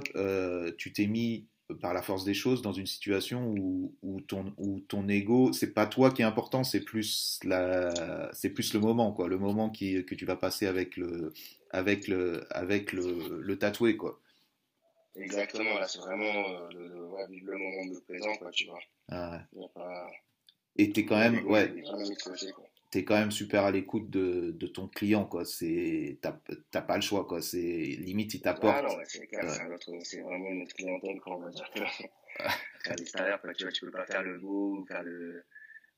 tu 0.78 0.94
t'es 0.94 1.08
mis 1.08 1.48
par 1.82 1.94
la 1.94 2.02
force 2.02 2.24
des 2.24 2.34
choses 2.34 2.62
dans 2.62 2.72
une 2.72 2.86
situation 2.86 3.50
où, 3.50 3.94
où 4.02 4.22
ton, 4.22 4.54
où 4.58 4.80
ton 4.80 5.08
ego, 5.10 5.52
c'est 5.52 5.74
pas 5.74 5.86
toi 5.86 6.12
qui 6.12 6.22
est 6.22 6.26
important, 6.26 6.64
c'est 6.64 6.80
plus, 6.80 7.40
la, 7.44 8.30
c'est 8.34 8.52
plus 8.52 8.74
le 8.74 8.80
moment, 8.80 9.12
quoi, 9.12 9.28
le 9.28 9.38
moment 9.38 9.70
qui, 9.70 10.06
que 10.06 10.16
tu 10.16 10.26
vas 10.26 10.38
passer 10.38 10.66
avec 10.66 10.96
le, 10.96 11.34
avec 11.72 12.08
le, 12.08 12.46
avec 12.52 12.94
le, 12.94 13.42
le 13.42 13.60
tatoué, 13.60 13.98
quoi. 13.98 14.22
Exactement, 15.16 15.78
là, 15.80 15.88
c'est 15.88 16.00
vraiment 16.00 16.24
euh, 16.26 16.70
le, 16.74 17.06
ouais, 17.08 17.26
le 17.30 17.58
moment 17.58 17.86
de 17.94 18.00
présent, 18.00 18.34
quoi, 18.36 18.52
tu 18.52 18.66
vois. 18.66 18.80
Ah 19.10 19.42
ouais. 19.52 19.68
Pas... 19.74 20.08
Et 20.78 20.92
t'es 20.92 21.06
quand 21.06 21.18
même, 21.18 21.46
ouais. 21.48 21.74
T'es 22.90 23.04
quand 23.04 23.16
même 23.16 23.32
super 23.32 23.66
à 23.66 23.72
l'écoute 23.72 24.10
de, 24.10 24.52
de, 24.52 24.68
ton 24.68 24.88
client, 24.88 25.26
quoi. 25.26 25.44
C'est, 25.44 26.20
t'as 26.22 26.82
pas 26.82 26.96
le 26.96 27.02
choix, 27.02 27.26
quoi. 27.26 27.42
C'est 27.42 27.58
limite, 27.60 28.34
il 28.34 28.42
t'apporte. 28.42 28.78
Ah 28.78 28.82
non, 28.82 28.98
c'est 29.06 29.20
ouais. 29.20 30.00
c'est 30.04 30.22
vraiment 30.22 30.52
notre 30.54 30.74
clientèle, 30.74 31.20
quoi, 31.20 31.36
on 31.36 31.42
va 31.42 31.50
dire. 31.50 31.70
faire 32.84 32.96
des 32.96 33.06
salaires, 33.06 33.42
tu 33.58 33.64
vois, 33.64 33.72
tu 33.72 33.86
peux 33.86 33.92
pas 33.92 34.06
faire 34.06 34.24
le 34.24 34.40
beau, 34.40 34.86
faire 34.86 35.04
le. 35.04 35.44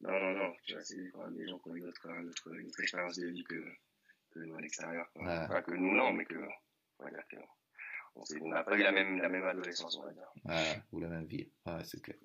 Non, 0.02 0.20
non, 0.20 0.34
non, 0.34 0.54
tu 0.64 0.74
vois, 0.74 0.84
c'est 0.84 1.12
quand 1.14 1.26
même 1.26 1.36
des 1.36 1.48
gens 1.48 1.60
qui 1.60 1.70
ont 1.70 1.76
une 1.76 1.86
autre, 1.86 2.08
notre, 2.08 2.50
notre 2.50 2.82
expérience 2.82 3.18
de 3.18 3.28
vie 3.28 3.44
que, 3.44 3.64
que 4.32 4.40
nous 4.40 4.56
à 4.56 4.62
l'extérieur, 4.62 5.12
quoi. 5.14 5.24
Ouais. 5.24 5.48
Pas 5.48 5.62
que 5.62 5.74
nous, 5.74 5.96
non, 5.96 6.14
mais 6.14 6.26
que, 6.26 6.40
on 7.00 7.04
va 7.04 7.12
dire 7.12 7.28
que 7.30 7.38
on 8.42 8.50
n'a 8.50 8.64
pas 8.64 8.78
eu 8.78 8.84
la 8.84 8.92
même, 8.92 9.18
la 9.22 9.30
même 9.30 9.46
adolescence, 9.46 9.98
on 9.98 10.04
va 10.04 10.12
dire. 10.12 10.32
Ah, 10.48 10.76
ou 10.92 11.00
la 11.00 11.08
même 11.08 11.26
vie. 11.26 11.50
Ah, 11.66 11.80
c'est 11.84 12.02
clair. 12.02 12.18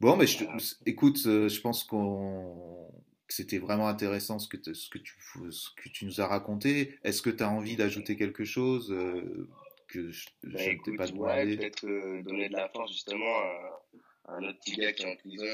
Bon, 0.00 0.16
mais 0.16 0.26
je, 0.26 0.44
écoute, 0.84 1.20
euh, 1.26 1.48
je 1.48 1.60
pense 1.60 1.84
qu'on 1.84 2.90
que 2.90 3.11
c'était 3.32 3.58
vraiment 3.58 3.88
intéressant 3.88 4.38
ce 4.38 4.48
que, 4.48 4.56
ce, 4.74 4.88
que 4.90 4.98
tu, 4.98 5.14
ce 5.50 5.70
que 5.76 5.88
tu 5.88 6.04
nous 6.04 6.20
as 6.20 6.26
raconté. 6.26 6.98
Est-ce 7.02 7.22
que 7.22 7.30
tu 7.30 7.42
as 7.42 7.50
envie 7.50 7.76
d'ajouter 7.76 8.16
quelque 8.16 8.44
chose 8.44 8.92
euh, 8.92 9.48
que 9.88 10.10
je, 10.10 10.28
bah, 10.44 10.60
pas 10.96 11.06
demandé? 11.06 11.56
Peut-être 11.56 11.86
euh, 11.86 12.22
donner 12.22 12.48
de 12.48 12.54
la 12.54 12.68
force 12.68 12.92
justement 12.92 13.36
à, 13.38 13.82
un 14.28 14.42
autre 14.44 14.58
petit 14.60 14.76
gars 14.76 14.92
qui 14.92 15.04
est 15.04 15.12
en 15.12 15.16
prison, 15.16 15.44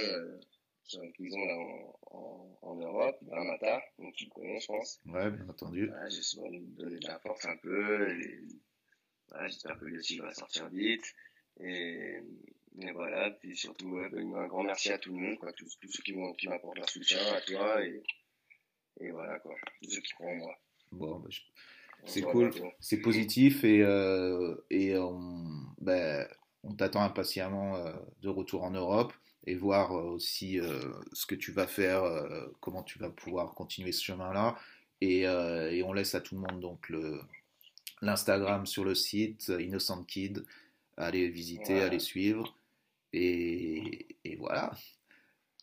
qui 0.84 0.96
est 0.96 1.00
en 1.00 1.10
prison 1.12 1.38
là, 1.38 1.56
en, 2.10 2.58
en, 2.62 2.74
Europe, 2.76 3.16
dans 3.22 3.44
Mata, 3.44 3.82
donc 3.98 4.14
tu 4.14 4.24
le 4.24 4.30
connais, 4.30 4.60
je 4.60 4.66
pense. 4.66 5.00
Ouais, 5.06 5.30
bien 5.30 5.48
entendu. 5.48 5.90
Ouais, 5.90 6.10
juste 6.10 6.38
lui 6.50 6.60
donner 6.60 6.98
de 6.98 7.06
la 7.06 7.18
force 7.20 7.44
un 7.44 7.56
peu. 7.56 8.08
J'espère 9.42 9.78
que 9.78 9.84
lui 9.84 9.98
aussi 9.98 10.18
va 10.18 10.32
sortir 10.34 10.68
vite. 10.68 11.14
Et, 11.60 12.18
et 12.80 12.92
voilà, 12.92 13.30
puis 13.32 13.56
surtout, 13.56 13.98
un 13.98 14.46
grand 14.46 14.62
merci 14.62 14.90
à 14.90 14.98
tout 14.98 15.12
le 15.12 15.20
monde, 15.20 15.38
quoi, 15.38 15.52
tous, 15.52 15.68
ceux 15.90 16.02
qui 16.02 16.14
m'apportent 16.14 16.78
leur 16.78 16.88
soutien, 16.88 17.18
à 17.34 17.40
toi, 17.40 17.84
et, 17.84 18.02
et 19.00 19.10
voilà, 19.10 19.38
quoi, 19.40 19.54
tous 19.82 19.90
ceux 19.90 20.00
qui 20.00 20.12
croient 20.12 20.30
en 20.30 20.36
moi. 20.36 20.54
Bon, 20.92 21.18
bah, 21.18 21.28
c'est 22.06 22.22
cool, 22.22 22.52
c'est 22.80 23.00
positif, 23.00 23.64
et, 23.64 23.82
euh, 23.82 24.54
et 24.70 24.96
on, 24.96 25.44
ben, 25.80 26.28
on 26.64 26.74
t'attend 26.74 27.02
impatiemment 27.02 27.76
euh, 27.76 27.92
de 28.22 28.28
retour 28.28 28.64
en 28.64 28.70
Europe 28.70 29.12
et 29.46 29.54
voir 29.54 29.92
euh, 29.92 30.02
aussi 30.10 30.60
euh, 30.60 30.92
ce 31.12 31.26
que 31.26 31.34
tu 31.34 31.52
vas 31.52 31.66
faire, 31.66 32.02
comment 32.60 32.82
tu 32.82 32.98
vas 32.98 33.10
pouvoir 33.10 33.54
continuer 33.54 33.92
ce 33.92 34.04
chemin-là. 34.04 34.56
Et, 35.00 35.20
et, 35.20 35.82
on 35.84 35.92
laisse 35.92 36.16
à 36.16 36.20
tout 36.20 36.34
le 36.34 36.40
monde 36.40 36.60
donc 36.60 36.88
le, 36.88 37.20
l'Instagram 38.02 38.66
sur 38.66 38.84
le 38.84 38.96
site, 38.96 39.48
Innocent 39.48 40.02
Kid. 40.02 40.44
Allez 40.96 41.28
visiter, 41.28 41.80
allez 41.80 42.00
suivre. 42.00 42.57
Et, 43.12 44.06
et 44.24 44.36
voilà. 44.36 44.72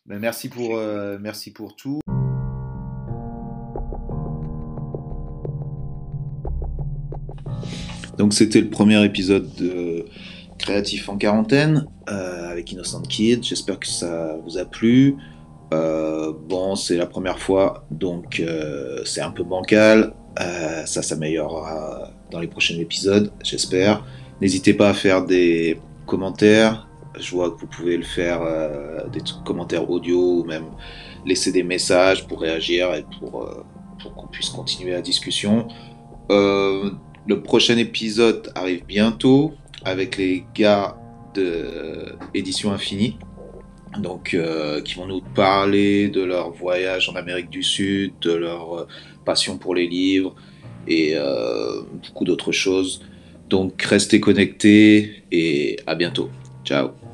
Mais 0.06 0.18
merci, 0.20 0.48
pour, 0.48 0.76
euh, 0.76 1.18
merci 1.20 1.52
pour 1.52 1.74
tout. 1.74 2.00
Donc 8.16 8.32
c'était 8.32 8.60
le 8.60 8.70
premier 8.70 9.04
épisode 9.04 9.52
de 9.56 10.06
Créatif 10.58 11.08
en 11.08 11.18
quarantaine 11.18 11.86
euh, 12.08 12.50
avec 12.50 12.72
Innocent 12.72 13.02
Kid. 13.02 13.44
J'espère 13.44 13.78
que 13.78 13.86
ça 13.86 14.38
vous 14.44 14.58
a 14.58 14.64
plu. 14.64 15.16
Euh, 15.74 16.32
bon, 16.48 16.76
c'est 16.76 16.96
la 16.96 17.06
première 17.06 17.40
fois, 17.40 17.86
donc 17.90 18.42
c'est 19.04 19.20
un 19.20 19.32
peu 19.32 19.42
bancal. 19.42 20.14
ça 20.38 21.02
s'améliorera 21.02 22.12
dans 22.30 22.40
les 22.40 22.46
prochains 22.46 22.78
épisodes, 22.78 23.32
j'espère. 23.42 24.06
N'hésitez 24.40 24.72
pas 24.72 24.90
à 24.90 24.94
faire 24.94 25.24
des 25.24 25.78
commentaires. 26.06 26.85
Je 27.18 27.30
vois 27.30 27.50
que 27.50 27.60
vous 27.60 27.66
pouvez 27.66 27.96
le 27.96 28.04
faire, 28.04 28.42
euh, 28.42 29.06
des 29.08 29.20
commentaires 29.44 29.88
audio 29.90 30.40
ou 30.40 30.44
même 30.44 30.66
laisser 31.24 31.52
des 31.52 31.62
messages 31.62 32.26
pour 32.26 32.40
réagir 32.40 32.94
et 32.94 33.04
pour, 33.18 33.42
euh, 33.42 33.64
pour 34.00 34.14
qu'on 34.14 34.26
puisse 34.26 34.50
continuer 34.50 34.92
la 34.92 35.02
discussion. 35.02 35.68
Euh, 36.30 36.90
le 37.26 37.42
prochain 37.42 37.76
épisode 37.78 38.52
arrive 38.54 38.84
bientôt 38.86 39.54
avec 39.84 40.16
les 40.16 40.44
gars 40.54 40.96
de 41.34 42.16
Édition 42.34 42.72
Infinie. 42.72 43.18
Donc, 43.98 44.36
qui 44.84 44.94
vont 44.94 45.06
nous 45.06 45.22
parler 45.22 46.08
de 46.08 46.20
leur 46.20 46.50
voyage 46.50 47.08
en 47.08 47.14
Amérique 47.14 47.48
du 47.48 47.62
Sud, 47.62 48.12
de 48.20 48.32
leur 48.32 48.86
passion 49.24 49.56
pour 49.56 49.74
les 49.74 49.86
livres, 49.86 50.34
et 50.86 51.16
beaucoup 52.06 52.26
d'autres 52.26 52.52
choses. 52.52 53.00
Donc 53.48 53.80
restez 53.82 54.20
connectés 54.20 55.22
et 55.32 55.78
à 55.86 55.94
bientôt. 55.94 56.30
Ciao 56.64 57.05